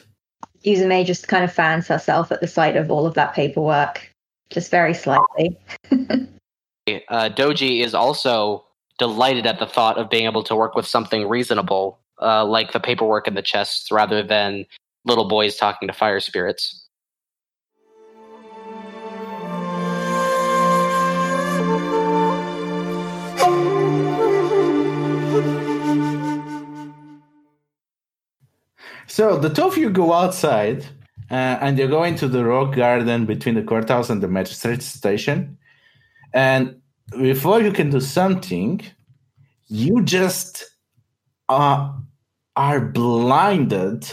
Yuzume 0.65 1.05
just 1.05 1.29
kind 1.29 1.45
of 1.45 1.53
fans 1.53 1.87
herself 1.87 2.33
at 2.33 2.41
the 2.41 2.47
sight 2.47 2.77
of 2.77 2.91
all 2.91 3.07
of 3.07 3.15
that 3.15 3.35
paperwork, 3.35 4.13
just 4.51 4.71
very 4.71 4.95
slightly. 4.95 5.59
Uh, 7.11 7.29
Doji 7.29 7.85
is 7.85 7.93
also 7.93 8.65
delighted 8.99 9.47
at 9.47 9.59
the 9.59 9.67
thought 9.67 9.99
of 9.99 10.09
being 10.09 10.25
able 10.25 10.43
to 10.43 10.57
work 10.57 10.75
with 10.75 10.87
something 10.87 11.29
reasonable, 11.29 11.99
uh, 12.23 12.47
like 12.47 12.73
the 12.73 12.81
paperwork 12.81 13.29
in 13.29 13.35
the 13.35 13.43
chests, 13.43 13.93
rather 13.93 14.23
than 14.23 14.65
little 15.05 15.29
boys 15.29 15.57
talking 15.57 15.87
to 15.87 15.93
fire 15.93 16.19
spirits. 16.19 16.88
So 29.09 29.39
the 29.39 29.49
two 29.49 29.65
of 29.65 29.79
you 29.79 29.91
go 29.91 30.13
outside 30.13 30.85
uh, 31.31 31.59
and 31.61 31.79
you 31.79 31.89
go 31.89 32.05
into 32.05 32.29
the 32.29 32.45
rock 32.45 32.77
garden 32.77 33.25
between 33.25 33.55
the 33.55 33.63
courthouse 33.63 34.11
and 34.11 34.23
the 34.23 34.29
magistrate 34.29 34.83
station. 34.83 35.57
And 36.35 36.77
before 37.11 37.63
you 37.63 37.73
can 37.73 37.89
do 37.89 38.01
something, 38.01 38.83
you 39.67 40.03
just 40.03 40.65
uh, 41.49 41.91
are 42.55 42.81
blinded 42.81 44.07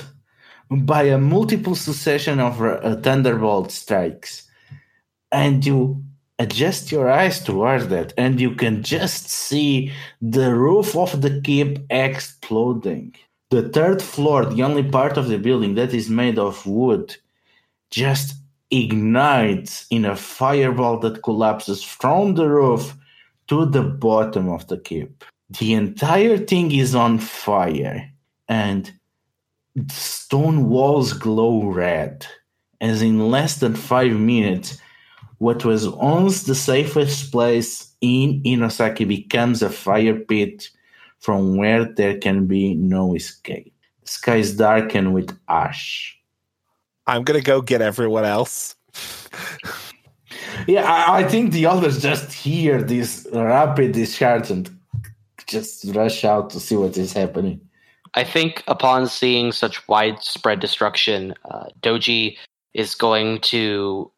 by 0.71 1.03
a 1.03 1.17
multiple 1.17 1.75
succession 1.75 2.39
of 2.39 2.61
uh, 2.61 2.95
thunderbolt 3.01 3.71
strikes. 3.71 4.49
And 5.31 5.65
you 5.65 6.03
adjust 6.39 6.91
your 6.91 7.09
eyes 7.09 7.43
towards 7.43 7.89
that, 7.89 8.13
and 8.17 8.39
you 8.39 8.55
can 8.55 8.81
just 8.81 9.29
see 9.29 9.91
the 10.21 10.55
roof 10.55 10.95
of 10.95 11.21
the 11.21 11.41
keep 11.41 11.79
exploding. 11.89 13.13
The 13.51 13.69
third 13.69 14.01
floor, 14.01 14.45
the 14.45 14.63
only 14.63 14.83
part 14.83 15.17
of 15.17 15.27
the 15.27 15.37
building 15.37 15.75
that 15.75 15.93
is 15.93 16.09
made 16.09 16.39
of 16.39 16.65
wood, 16.65 17.15
just 17.91 18.35
ignites 18.71 19.85
in 19.89 20.05
a 20.05 20.15
fireball 20.15 20.99
that 20.99 21.21
collapses 21.21 21.83
from 21.83 22.35
the 22.35 22.49
roof 22.49 22.95
to 23.47 23.65
the 23.65 23.83
bottom 23.83 24.49
of 24.49 24.67
the 24.67 24.77
keep. 24.77 25.23
The 25.59 25.73
entire 25.73 26.37
thing 26.37 26.71
is 26.71 26.95
on 26.95 27.19
fire, 27.19 28.11
and 28.47 28.91
stone 29.89 30.69
walls 30.69 31.13
glow 31.13 31.65
red. 31.65 32.25
As 32.81 33.01
in 33.01 33.29
less 33.29 33.57
than 33.57 33.75
five 33.75 34.13
minutes, 34.13 34.81
what 35.37 35.63
was 35.63 35.87
once 35.87 36.43
the 36.43 36.55
safest 36.55 37.31
place 37.31 37.93
in 38.01 38.41
Inosaki 38.43 39.07
becomes 39.07 39.61
a 39.61 39.69
fire 39.69 40.15
pit 40.15 40.69
from 41.25 41.57
where 41.57 41.85
there 41.85 42.19
can 42.19 42.45
be 42.45 42.75
no 42.75 43.15
escape. 43.15 43.73
The 44.03 44.07
sky 44.07 44.35
is 44.35 44.55
darkened 44.55 45.11
with 45.15 45.35
ash. 45.49 46.15
I'm 47.07 47.23
gonna 47.23 47.41
go 47.41 47.61
get 47.61 47.81
everyone 47.81 48.25
else. 48.25 48.75
Yeah, 50.67 50.83
I, 50.83 51.19
I 51.19 51.23
think 51.27 51.51
the 51.51 51.65
others 51.65 52.01
just 52.01 52.31
hear 52.31 52.81
this 52.81 53.27
rapid 53.33 53.91
discharge 53.91 54.49
and 54.51 54.69
just 55.47 55.83
rush 55.95 56.23
out 56.23 56.49
to 56.51 56.59
see 56.59 56.75
what 56.75 56.95
is 56.97 57.11
happening. 57.11 57.59
I 58.13 58.23
think 58.23 58.63
upon 58.67 59.07
seeing 59.07 59.51
such 59.51 59.85
widespread 59.87 60.59
destruction, 60.59 61.33
uh, 61.51 61.65
Doji 61.81 62.37
is 62.73 62.95
going 62.95 63.41
to 63.41 64.11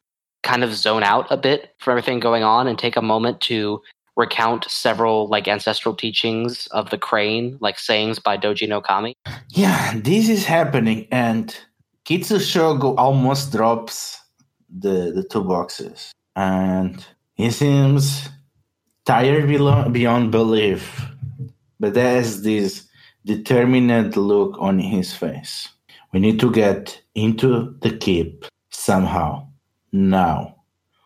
kind 0.44 0.64
of 0.64 0.74
zone 0.76 1.04
out 1.04 1.26
a 1.32 1.38
bit 1.38 1.74
from 1.80 1.94
everything 1.94 2.20
going 2.20 2.44
on 2.44 2.68
and 2.68 2.78
take 2.78 2.96
a 2.96 3.02
moment 3.02 3.42
to 3.42 3.82
recount 4.18 4.70
several 4.70 5.28
like 5.28 5.48
ancestral 5.48 5.96
teachings 5.96 6.68
of 6.72 6.90
the 6.90 6.98
crane, 6.98 7.58
like 7.62 7.80
sayings 7.80 8.20
by 8.20 8.36
Doji 8.36 8.68
no 8.68 8.82
Kami. 8.82 9.16
Yeah, 9.50 9.94
this 9.96 10.28
is 10.28 10.44
happening, 10.44 11.08
and 11.12 11.56
Kitsushogo 12.06 12.96
almost 12.98 13.54
drops 13.54 14.20
the 14.70 15.12
the 15.16 15.24
two 15.24 15.44
boxes, 15.44 16.12
and 16.36 17.06
he 17.36 17.52
seems 17.52 18.28
tired 19.06 19.48
below, 19.48 19.88
beyond 19.88 20.32
belief, 20.32 21.06
but 21.80 21.94
there's 21.94 22.42
this 22.42 22.88
determined 23.24 24.18
look 24.18 24.58
on 24.60 24.80
his 24.80 25.14
face. 25.14 25.70
We 26.12 26.20
need 26.20 26.40
to 26.40 26.52
get 26.52 27.02
into 27.16 27.76
the 27.82 27.96
keep 27.96 28.46
somehow. 28.72 29.48
Now, 29.92 30.56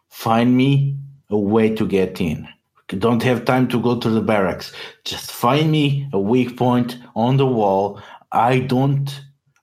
find 0.10 0.56
me 0.56 0.98
a 1.30 1.38
way 1.38 1.76
to 1.76 1.86
get 1.86 2.22
in. 2.22 2.48
We 2.92 3.00
don't 3.00 3.24
have 3.24 3.46
time 3.46 3.68
to 3.70 3.82
go 3.82 4.00
to 4.00 4.10
the 4.10 4.22
barracks. 4.22 4.74
Just 5.06 5.32
find 5.32 5.72
me 5.72 6.10
a 6.14 6.20
weak 6.20 6.58
point 6.58 6.98
on 7.16 7.38
the 7.38 7.46
wall. 7.46 8.02
I 8.32 8.60
don't 8.60 9.10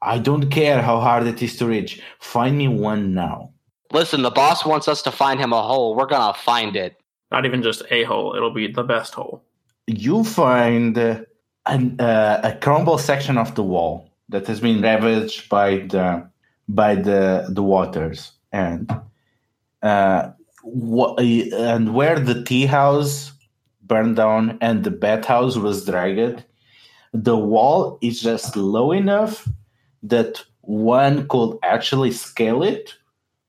I 0.00 0.18
don't 0.18 0.48
care 0.50 0.80
how 0.80 1.00
hard 1.00 1.26
it 1.26 1.42
is 1.42 1.56
to 1.56 1.66
reach. 1.66 2.00
Find 2.20 2.56
me 2.56 2.68
one 2.68 3.14
now. 3.14 3.52
Listen, 3.92 4.22
the 4.22 4.30
boss 4.30 4.64
wants 4.64 4.86
us 4.86 5.02
to 5.02 5.10
find 5.10 5.40
him 5.40 5.52
a 5.52 5.62
hole. 5.62 5.96
We're 5.96 6.06
gonna 6.06 6.34
find 6.34 6.76
it. 6.76 6.96
Not 7.30 7.44
even 7.44 7.62
just 7.62 7.82
a 7.90 8.04
hole; 8.04 8.34
it'll 8.36 8.52
be 8.52 8.70
the 8.70 8.84
best 8.84 9.14
hole. 9.14 9.44
You 9.86 10.24
find 10.24 10.96
uh, 10.96 11.22
an, 11.66 12.00
uh, 12.00 12.40
a 12.44 12.56
crumble 12.56 12.98
section 12.98 13.38
of 13.38 13.54
the 13.54 13.62
wall 13.62 14.10
that 14.28 14.46
has 14.46 14.60
been 14.60 14.82
ravaged 14.82 15.48
by 15.48 15.78
the 15.78 16.28
by 16.68 16.94
the 16.94 17.46
the 17.48 17.62
waters 17.62 18.32
and 18.52 18.90
uh, 19.82 20.30
wha- 20.62 21.14
uh, 21.14 21.56
and 21.56 21.94
where 21.94 22.18
the 22.18 22.42
tea 22.44 22.66
house 22.66 23.32
burned 23.82 24.16
down 24.16 24.58
and 24.60 24.84
the 24.84 24.90
bathhouse 24.90 25.56
was 25.56 25.84
dragged, 25.84 26.44
the 27.12 27.36
wall 27.36 27.98
is 28.02 28.20
just 28.20 28.56
low 28.56 28.92
enough 28.92 29.48
that 30.02 30.44
one 30.62 31.26
could 31.28 31.58
actually 31.62 32.12
scale 32.12 32.62
it. 32.62 32.94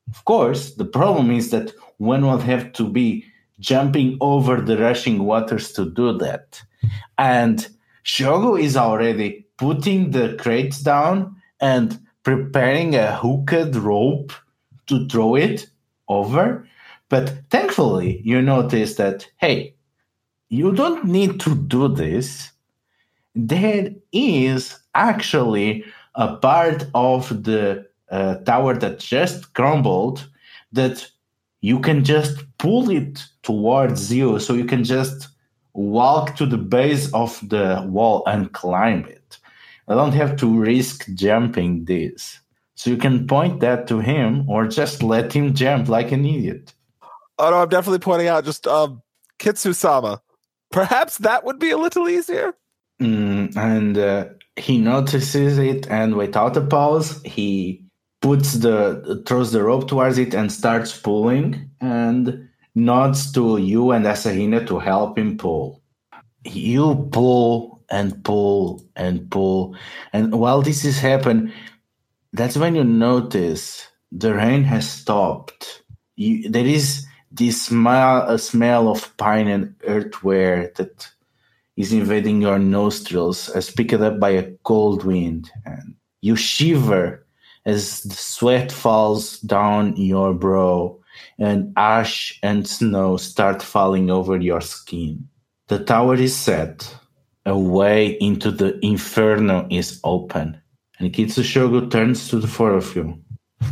Of 0.09 0.25
course, 0.25 0.75
the 0.75 0.85
problem 0.85 1.31
is 1.31 1.51
that 1.51 1.73
one 1.97 2.25
would 2.25 2.41
have 2.41 2.71
to 2.73 2.89
be 2.89 3.25
jumping 3.59 4.17
over 4.21 4.61
the 4.61 4.77
rushing 4.77 5.23
waters 5.25 5.73
to 5.73 5.89
do 5.89 6.17
that. 6.17 6.61
And 7.17 7.67
Shogo 8.05 8.59
is 8.59 8.77
already 8.77 9.45
putting 9.57 10.11
the 10.11 10.35
crates 10.39 10.79
down 10.79 11.35
and 11.59 11.99
preparing 12.23 12.95
a 12.95 13.15
hooked 13.15 13.75
rope 13.75 14.31
to 14.87 15.07
throw 15.09 15.35
it 15.35 15.67
over. 16.07 16.65
But 17.09 17.33
thankfully, 17.49 18.21
you 18.23 18.41
notice 18.41 18.95
that, 18.95 19.27
hey, 19.37 19.73
you 20.49 20.71
don't 20.71 21.05
need 21.05 21.39
to 21.41 21.55
do 21.55 21.87
this. 21.87 22.51
There 23.35 23.89
is 24.11 24.77
actually 24.95 25.85
a 26.15 26.35
part 26.35 26.85
of 26.93 27.43
the 27.43 27.87
uh, 28.11 28.35
tower 28.37 28.75
that 28.77 28.99
just 28.99 29.53
crumbled 29.53 30.27
that 30.71 31.09
you 31.61 31.79
can 31.79 32.03
just 32.03 32.45
pull 32.57 32.89
it 32.89 33.23
towards 33.43 34.13
you 34.13 34.39
so 34.39 34.53
you 34.53 34.65
can 34.65 34.83
just 34.83 35.27
walk 35.73 36.35
to 36.35 36.45
the 36.45 36.57
base 36.57 37.13
of 37.13 37.39
the 37.49 37.85
wall 37.87 38.23
and 38.25 38.53
climb 38.53 39.05
it. 39.05 39.37
I 39.87 39.95
don't 39.95 40.13
have 40.13 40.35
to 40.37 40.59
risk 40.59 41.07
jumping 41.13 41.85
this. 41.85 42.39
So 42.75 42.89
you 42.89 42.97
can 42.97 43.27
point 43.27 43.59
that 43.59 43.87
to 43.87 43.99
him 43.99 44.49
or 44.49 44.67
just 44.67 45.03
let 45.03 45.33
him 45.33 45.53
jump 45.53 45.89
like 45.89 46.11
an 46.11 46.25
idiot. 46.25 46.73
Oh 47.39 47.49
no, 47.49 47.61
I'm 47.61 47.69
definitely 47.69 47.99
pointing 47.99 48.27
out 48.27 48.45
just 48.45 48.67
um 48.67 49.01
Kitsu-sama. 49.39 50.21
Perhaps 50.71 51.19
that 51.19 51.45
would 51.45 51.57
be 51.57 51.71
a 51.71 51.77
little 51.77 52.07
easier. 52.09 52.53
Mm, 53.01 53.55
and 53.55 53.97
uh, 53.97 54.25
he 54.57 54.77
notices 54.77 55.57
it, 55.57 55.87
and 55.89 56.15
without 56.15 56.57
a 56.57 56.61
pause, 56.61 57.21
he 57.23 57.85
puts 58.21 58.53
the 58.55 59.23
throws 59.25 59.53
the 59.53 59.63
rope 59.63 59.87
towards 59.87 60.17
it 60.17 60.33
and 60.33 60.51
starts 60.51 60.99
pulling, 60.99 61.71
and 61.79 62.49
nods 62.75 63.31
to 63.31 63.57
you 63.57 63.91
and 63.91 64.05
Asahina 64.05 64.67
to 64.67 64.79
help 64.79 65.17
him 65.17 65.37
pull. 65.37 65.81
You 66.43 67.09
pull 67.13 67.83
and 67.89 68.21
pull 68.25 68.85
and 68.97 69.31
pull, 69.31 69.77
and 70.11 70.33
while 70.33 70.61
this 70.61 70.83
is 70.83 70.99
happening, 70.99 71.53
that's 72.33 72.57
when 72.57 72.75
you 72.75 72.83
notice 72.83 73.87
the 74.11 74.35
rain 74.35 74.65
has 74.65 74.89
stopped. 74.89 75.83
You, 76.17 76.49
there 76.49 76.65
is 76.65 77.05
this 77.31 77.63
smell, 77.63 78.27
a 78.27 78.37
smell 78.37 78.89
of 78.89 79.15
pine 79.17 79.47
and 79.47 79.77
earthware 79.79 80.73
that 80.75 81.09
is 81.77 81.93
invading 81.93 82.41
your 82.41 82.59
nostrils 82.59 83.49
as 83.49 83.71
picked 83.71 83.93
up 83.93 84.19
by 84.19 84.31
a 84.31 84.51
cold 84.63 85.03
wind. 85.03 85.49
And 85.65 85.95
you 86.21 86.35
shiver 86.35 87.25
as 87.65 88.01
the 88.01 88.15
sweat 88.15 88.71
falls 88.71 89.39
down 89.39 89.95
your 89.95 90.33
brow 90.33 90.97
and 91.37 91.73
ash 91.77 92.39
and 92.43 92.67
snow 92.67 93.17
start 93.17 93.61
falling 93.61 94.09
over 94.09 94.37
your 94.37 94.61
skin. 94.61 95.27
The 95.67 95.83
tower 95.83 96.15
is 96.15 96.35
set. 96.35 96.95
A 97.45 97.57
way 97.57 98.17
into 98.19 98.51
the 98.51 98.77
inferno 98.85 99.65
is 99.71 99.99
open. 100.03 100.61
And 100.99 101.13
Kitsushogo 101.13 101.89
turns 101.89 102.27
to 102.29 102.39
the 102.39 102.47
four 102.47 102.73
of 102.73 102.95
you. 102.95 103.17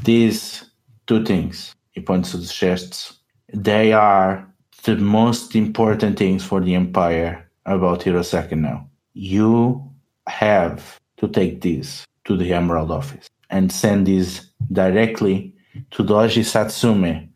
These 0.04 0.64
two 1.06 1.26
things, 1.26 1.76
he 1.92 2.02
points 2.02 2.32
to 2.32 2.38
the 2.38 2.48
chests, 2.48 3.17
they 3.54 3.94
are 3.94 4.48
the 4.84 4.96
most 4.96 5.56
important 5.56 6.18
things 6.18 6.44
for 6.44 6.62
the 6.62 6.76
Empire 6.76 7.50
about 7.66 8.02
Hirosaki 8.02 8.58
now. 8.58 8.90
You 9.14 9.90
have 10.28 11.00
to 11.18 11.28
take 11.28 11.62
this 11.62 12.06
to 12.26 12.38
the 12.38 12.54
Emerald 12.54 12.92
office 12.92 13.28
and 13.50 13.72
send 13.72 14.08
this 14.08 14.48
directly 14.72 15.54
to 15.92 16.04
Doji 16.04 16.44
Satsume 16.44 17.30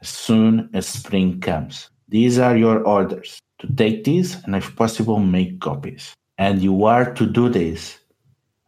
as 0.00 0.08
soon 0.08 0.68
as 0.74 0.86
spring 0.86 1.40
comes. 1.40 1.90
These 2.08 2.38
are 2.38 2.56
your 2.56 2.84
orders 2.84 3.38
to 3.60 3.72
take 3.72 4.04
these 4.04 4.42
and, 4.44 4.56
if 4.56 4.74
possible, 4.76 5.18
make 5.18 5.60
copies. 5.60 6.14
And 6.38 6.60
you 6.60 6.84
are 6.84 7.14
to 7.14 7.26
do 7.26 7.48
this 7.48 7.98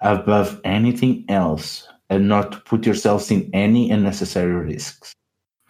above 0.00 0.60
anything 0.64 1.24
else 1.28 1.88
and 2.08 2.28
not 2.28 2.64
put 2.64 2.86
yourselves 2.86 3.30
in 3.30 3.50
any 3.52 3.90
unnecessary 3.90 4.54
risks. 4.54 5.14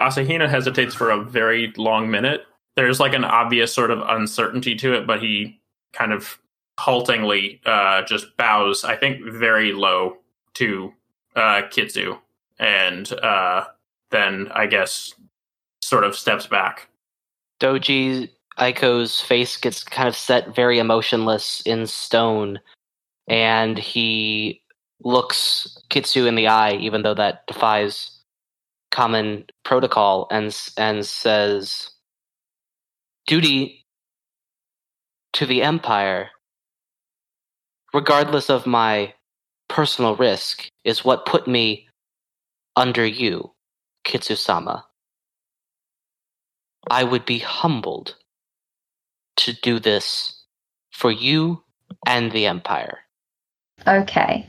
Asahina 0.00 0.48
hesitates 0.48 0.94
for 0.94 1.10
a 1.10 1.22
very 1.22 1.72
long 1.76 2.10
minute. 2.10 2.42
There's 2.76 3.00
like 3.00 3.14
an 3.14 3.24
obvious 3.24 3.72
sort 3.72 3.90
of 3.90 4.00
uncertainty 4.06 4.74
to 4.76 4.94
it, 4.94 5.06
but 5.06 5.22
he 5.22 5.60
kind 5.92 6.12
of 6.12 6.38
haltingly 6.78 7.60
uh, 7.64 8.02
just 8.02 8.36
bows, 8.36 8.84
I 8.84 8.96
think, 8.96 9.24
very 9.24 9.72
low 9.72 10.16
to 10.54 10.92
uh, 11.36 11.62
Kitsu, 11.70 12.18
and 12.58 13.12
uh, 13.12 13.64
then 14.10 14.48
I 14.52 14.66
guess 14.66 15.14
sort 15.82 16.04
of 16.04 16.16
steps 16.16 16.46
back. 16.46 16.88
Doji 17.60 18.30
Ikko's 18.58 19.20
face 19.20 19.56
gets 19.56 19.82
kind 19.84 20.08
of 20.08 20.16
set 20.16 20.54
very 20.54 20.78
emotionless 20.78 21.62
in 21.64 21.86
stone, 21.86 22.60
and 23.28 23.78
he 23.78 24.60
looks 25.02 25.78
Kitsu 25.90 26.26
in 26.26 26.34
the 26.34 26.48
eye, 26.48 26.74
even 26.74 27.02
though 27.02 27.14
that 27.14 27.46
defies 27.46 28.13
common 28.94 29.44
protocol, 29.64 30.28
and 30.30 30.56
and 30.78 31.04
says, 31.04 31.90
"Duty 33.26 33.84
to 35.32 35.46
the 35.46 35.62
Empire, 35.62 36.30
regardless 37.92 38.48
of 38.48 38.66
my 38.66 39.12
personal 39.68 40.14
risk, 40.14 40.68
is 40.84 41.04
what 41.04 41.26
put 41.26 41.48
me 41.48 41.88
under 42.76 43.04
you, 43.04 43.52
Kitsusama. 44.04 44.84
I 46.88 47.02
would 47.02 47.26
be 47.26 47.40
humbled 47.40 48.14
to 49.38 49.52
do 49.54 49.80
this 49.80 50.44
for 50.92 51.10
you 51.10 51.64
and 52.06 52.30
the 52.30 52.46
Empire." 52.46 53.00
Okay. 53.88 54.46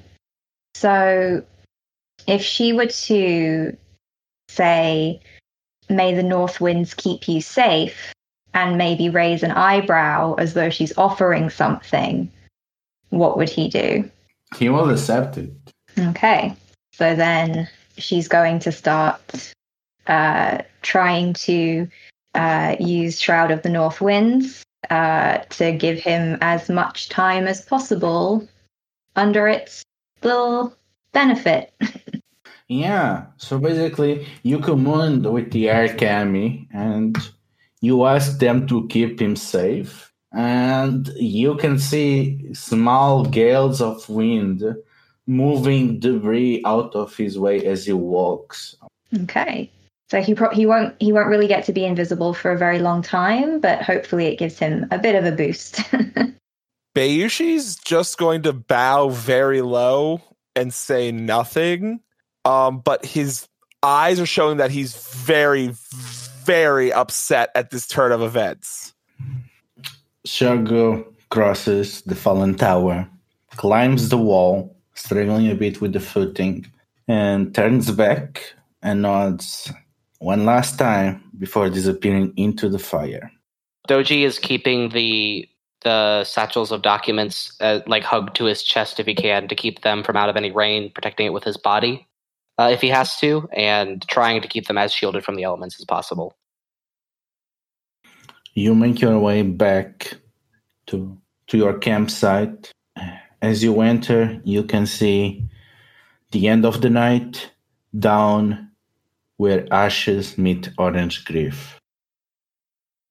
So 0.76 1.44
if 2.28 2.44
she 2.44 2.74
were 2.74 2.92
to 3.08 3.78
say, 4.50 5.22
May 5.90 6.16
the 6.16 6.24
north 6.24 6.60
winds 6.60 6.94
keep 6.94 7.28
you 7.28 7.42
safe, 7.42 8.14
and 8.56 8.78
maybe 8.78 9.10
raise 9.10 9.44
an 9.44 9.52
eyebrow 9.52 10.34
as 10.36 10.54
though 10.54 10.70
she's 10.70 10.98
offering 10.98 11.50
something, 11.50 12.32
what 13.10 13.38
would 13.38 13.50
he 13.50 13.68
do? 13.68 14.10
He 14.58 14.70
will 14.70 14.90
accept 14.90 15.38
it. 15.38 15.52
Okay. 16.00 16.56
So 16.94 17.16
then 17.16 17.68
she's 17.98 18.28
going 18.28 18.60
to 18.60 18.72
start 18.72 19.54
uh, 20.08 20.60
trying 20.82 21.34
to 21.34 21.88
uh, 22.34 22.76
use 22.80 23.20
Shroud 23.20 23.52
of 23.52 23.62
the 23.62 23.70
North 23.70 24.00
Winds 24.00 24.64
uh, 24.90 25.40
to 25.50 25.74
give 25.74 26.00
him 26.00 26.38
as 26.42 26.70
much 26.70 27.10
time 27.10 27.48
as 27.48 27.62
possible 27.62 28.48
under 29.18 29.48
its 29.48 29.84
little 30.24 30.74
benefit. 31.12 31.74
Yeah. 32.68 33.26
So 33.38 33.60
basically, 33.60 34.28
you 34.44 34.60
command 34.60 35.32
with 35.32 35.52
the 35.52 35.70
air 35.70 35.96
kami 35.96 36.68
and 36.74 37.16
you 37.82 38.06
ask 38.06 38.40
them 38.40 38.68
to 38.68 38.88
keep 38.88 39.22
him 39.22 39.36
safe. 39.36 40.12
And 40.32 41.08
you 41.16 41.56
can 41.56 41.80
see 41.80 42.54
small 42.54 43.26
gales 43.26 43.82
of 43.82 44.08
wind 44.10 44.64
moving 45.28 46.00
debris 46.00 46.62
out 46.66 46.94
of 46.96 47.16
his 47.16 47.40
way 47.40 47.66
as 47.66 47.86
he 47.86 47.94
walks. 47.94 48.76
Okay. 49.24 49.72
So 50.10 50.22
he 50.22 50.36
pro- 50.36 50.54
he 50.54 50.66
won't 50.66 50.96
he 51.00 51.12
won't 51.12 51.28
really 51.28 51.48
get 51.48 51.66
to 51.66 51.74
be 51.74 51.86
invisible 51.86 52.34
for 52.34 52.52
a 52.52 52.58
very 52.58 52.80
long 52.80 53.02
time, 53.02 53.60
but 53.60 53.82
hopefully 53.82 54.28
it 54.28 54.38
gives 54.38 54.60
him 54.60 54.86
a 54.92 55.00
bit 55.00 55.16
of 55.16 55.26
a 55.26 55.32
boost. 55.32 55.78
Bayushi's 56.96 57.76
just 57.76 58.18
going 58.18 58.44
to 58.44 58.54
bow 58.54 59.10
very 59.10 59.62
low 59.62 60.22
and 60.56 60.74
say 60.74 61.12
nothing. 61.12 62.02
Um, 62.46 62.80
but 62.80 63.04
his 63.04 63.48
eyes 63.82 64.20
are 64.20 64.26
showing 64.26 64.58
that 64.58 64.72
he's 64.72 64.96
very, 64.96 65.72
very 66.44 66.94
upset 66.94 67.50
at 67.56 67.72
this 67.72 67.88
turn 67.88 68.12
of 68.12 68.22
events. 68.22 68.94
Shogo 70.28 71.06
crosses 71.30 72.02
the 72.02 72.16
fallen 72.16 72.56
tower, 72.56 73.08
climbs 73.52 74.10
the 74.10 74.18
wall, 74.18 74.76
struggling 74.94 75.50
a 75.50 75.56
bit 75.56 75.82
with 75.82 75.94
the 75.94 76.00
footing, 76.00 76.66
and 77.08 77.54
turns 77.54 77.92
back 77.92 78.54
and 78.82 79.02
nods 79.02 79.72
one 80.20 80.46
last 80.46 80.78
time 80.78 81.24
before 81.38 81.70
disappearing 81.70 82.34
into 82.38 82.70
the 82.70 82.80
fire. 82.80 83.32
Doji 83.88 84.24
is 84.24 84.40
keeping 84.40 84.90
the 84.90 85.48
the 85.82 86.24
satchels 86.24 86.72
of 86.72 86.82
documents 86.82 87.56
uh, 87.62 87.80
like 87.86 88.02
hugged 88.02 88.36
to 88.36 88.46
his 88.46 88.64
chest 88.64 89.00
if 89.00 89.06
he 89.06 89.14
can 89.14 89.48
to 89.48 89.54
keep 89.54 89.84
them 89.84 90.02
from 90.04 90.18
out 90.18 90.30
of 90.30 90.36
any 90.36 90.50
rain, 90.50 90.90
protecting 90.90 91.28
it 91.28 91.34
with 91.34 91.44
his 91.44 91.58
body 91.58 92.08
uh, 92.58 92.70
if 92.72 92.82
he 92.82 92.90
has 92.90 93.18
to, 93.18 93.48
and 93.56 94.08
trying 94.08 94.42
to 94.42 94.48
keep 94.48 94.68
them 94.68 94.78
as 94.78 94.94
shielded 94.94 95.24
from 95.24 95.36
the 95.36 95.44
elements 95.44 95.80
as 95.80 95.86
possible. 95.86 96.36
You 98.54 98.74
make 98.74 99.02
your 99.02 99.20
way 99.20 99.42
back 99.42 100.14
to 100.88 101.18
to 101.48 101.58
your 101.58 101.78
campsite. 101.78 102.72
As 103.42 103.64
you 103.64 103.82
enter, 103.82 104.42
you 104.44 104.64
can 104.64 104.86
see 104.86 105.48
the 106.32 106.48
end 106.48 106.66
of 106.66 106.82
the 106.82 106.90
night 106.90 107.52
down 107.98 108.72
where 109.38 109.72
ashes 109.72 110.38
meet 110.38 110.70
orange 110.78 111.26
grief. 111.26 111.80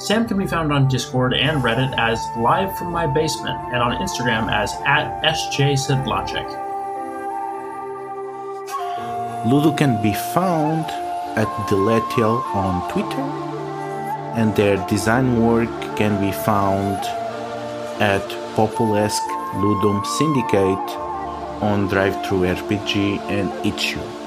Sam 0.00 0.26
can 0.26 0.36
be 0.36 0.46
found 0.46 0.72
on 0.72 0.88
Discord 0.88 1.32
and 1.32 1.62
Reddit 1.62 1.96
as 1.96 2.18
Live 2.36 2.76
from 2.76 2.90
My 2.90 3.06
Basement 3.06 3.56
and 3.72 3.76
on 3.76 3.92
Instagram 3.98 4.50
as 4.50 4.74
at 4.84 5.22
SJSidlachik. 5.22 6.48
Lulu 9.46 9.76
can 9.76 10.02
be 10.02 10.12
found 10.12 10.84
at 11.36 11.48
Deletial 11.68 12.42
on 12.54 12.90
Twitter, 12.90 13.22
and 14.36 14.54
their 14.56 14.76
design 14.88 15.40
work 15.40 15.70
can 15.96 16.20
be 16.20 16.32
found 16.32 16.98
at 18.00 18.22
Populesque 18.56 19.30
Ludum 19.54 20.04
Syndicate 20.18 20.98
on 21.62 21.88
DriveThruRPG 21.88 23.18
and 23.30 23.50
Itch.io. 23.64 24.21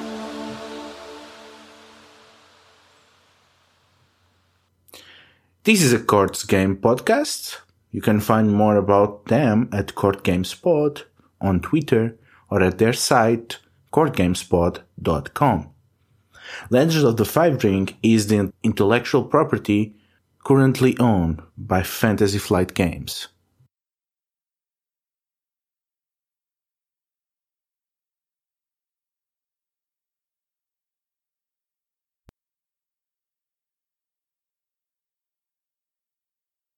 This 5.65 5.81
is 5.81 5.93
a 5.93 5.99
Courts 5.99 6.43
Game 6.45 6.77
podcast. 6.77 7.57
You 7.89 7.99
can 7.99 8.19
find 8.19 8.53
more 8.53 8.75
about 8.75 9.25
them 9.25 9.67
at 9.73 9.95
Court 9.95 10.23
on 11.41 11.59
Twitter 11.59 12.19
or 12.51 12.61
at 12.61 12.77
their 12.77 12.93
site 12.93 13.57
courtgamespot.com. 13.91 15.69
Legends 16.69 17.03
of 17.03 17.17
the 17.17 17.25
Five 17.25 17.63
Ring 17.63 17.89
is 18.03 18.27
the 18.27 18.53
intellectual 18.61 19.23
property 19.23 19.95
currently 20.43 20.95
owned 20.99 21.41
by 21.57 21.81
Fantasy 21.81 22.37
Flight 22.37 22.75
Games. 22.75 23.29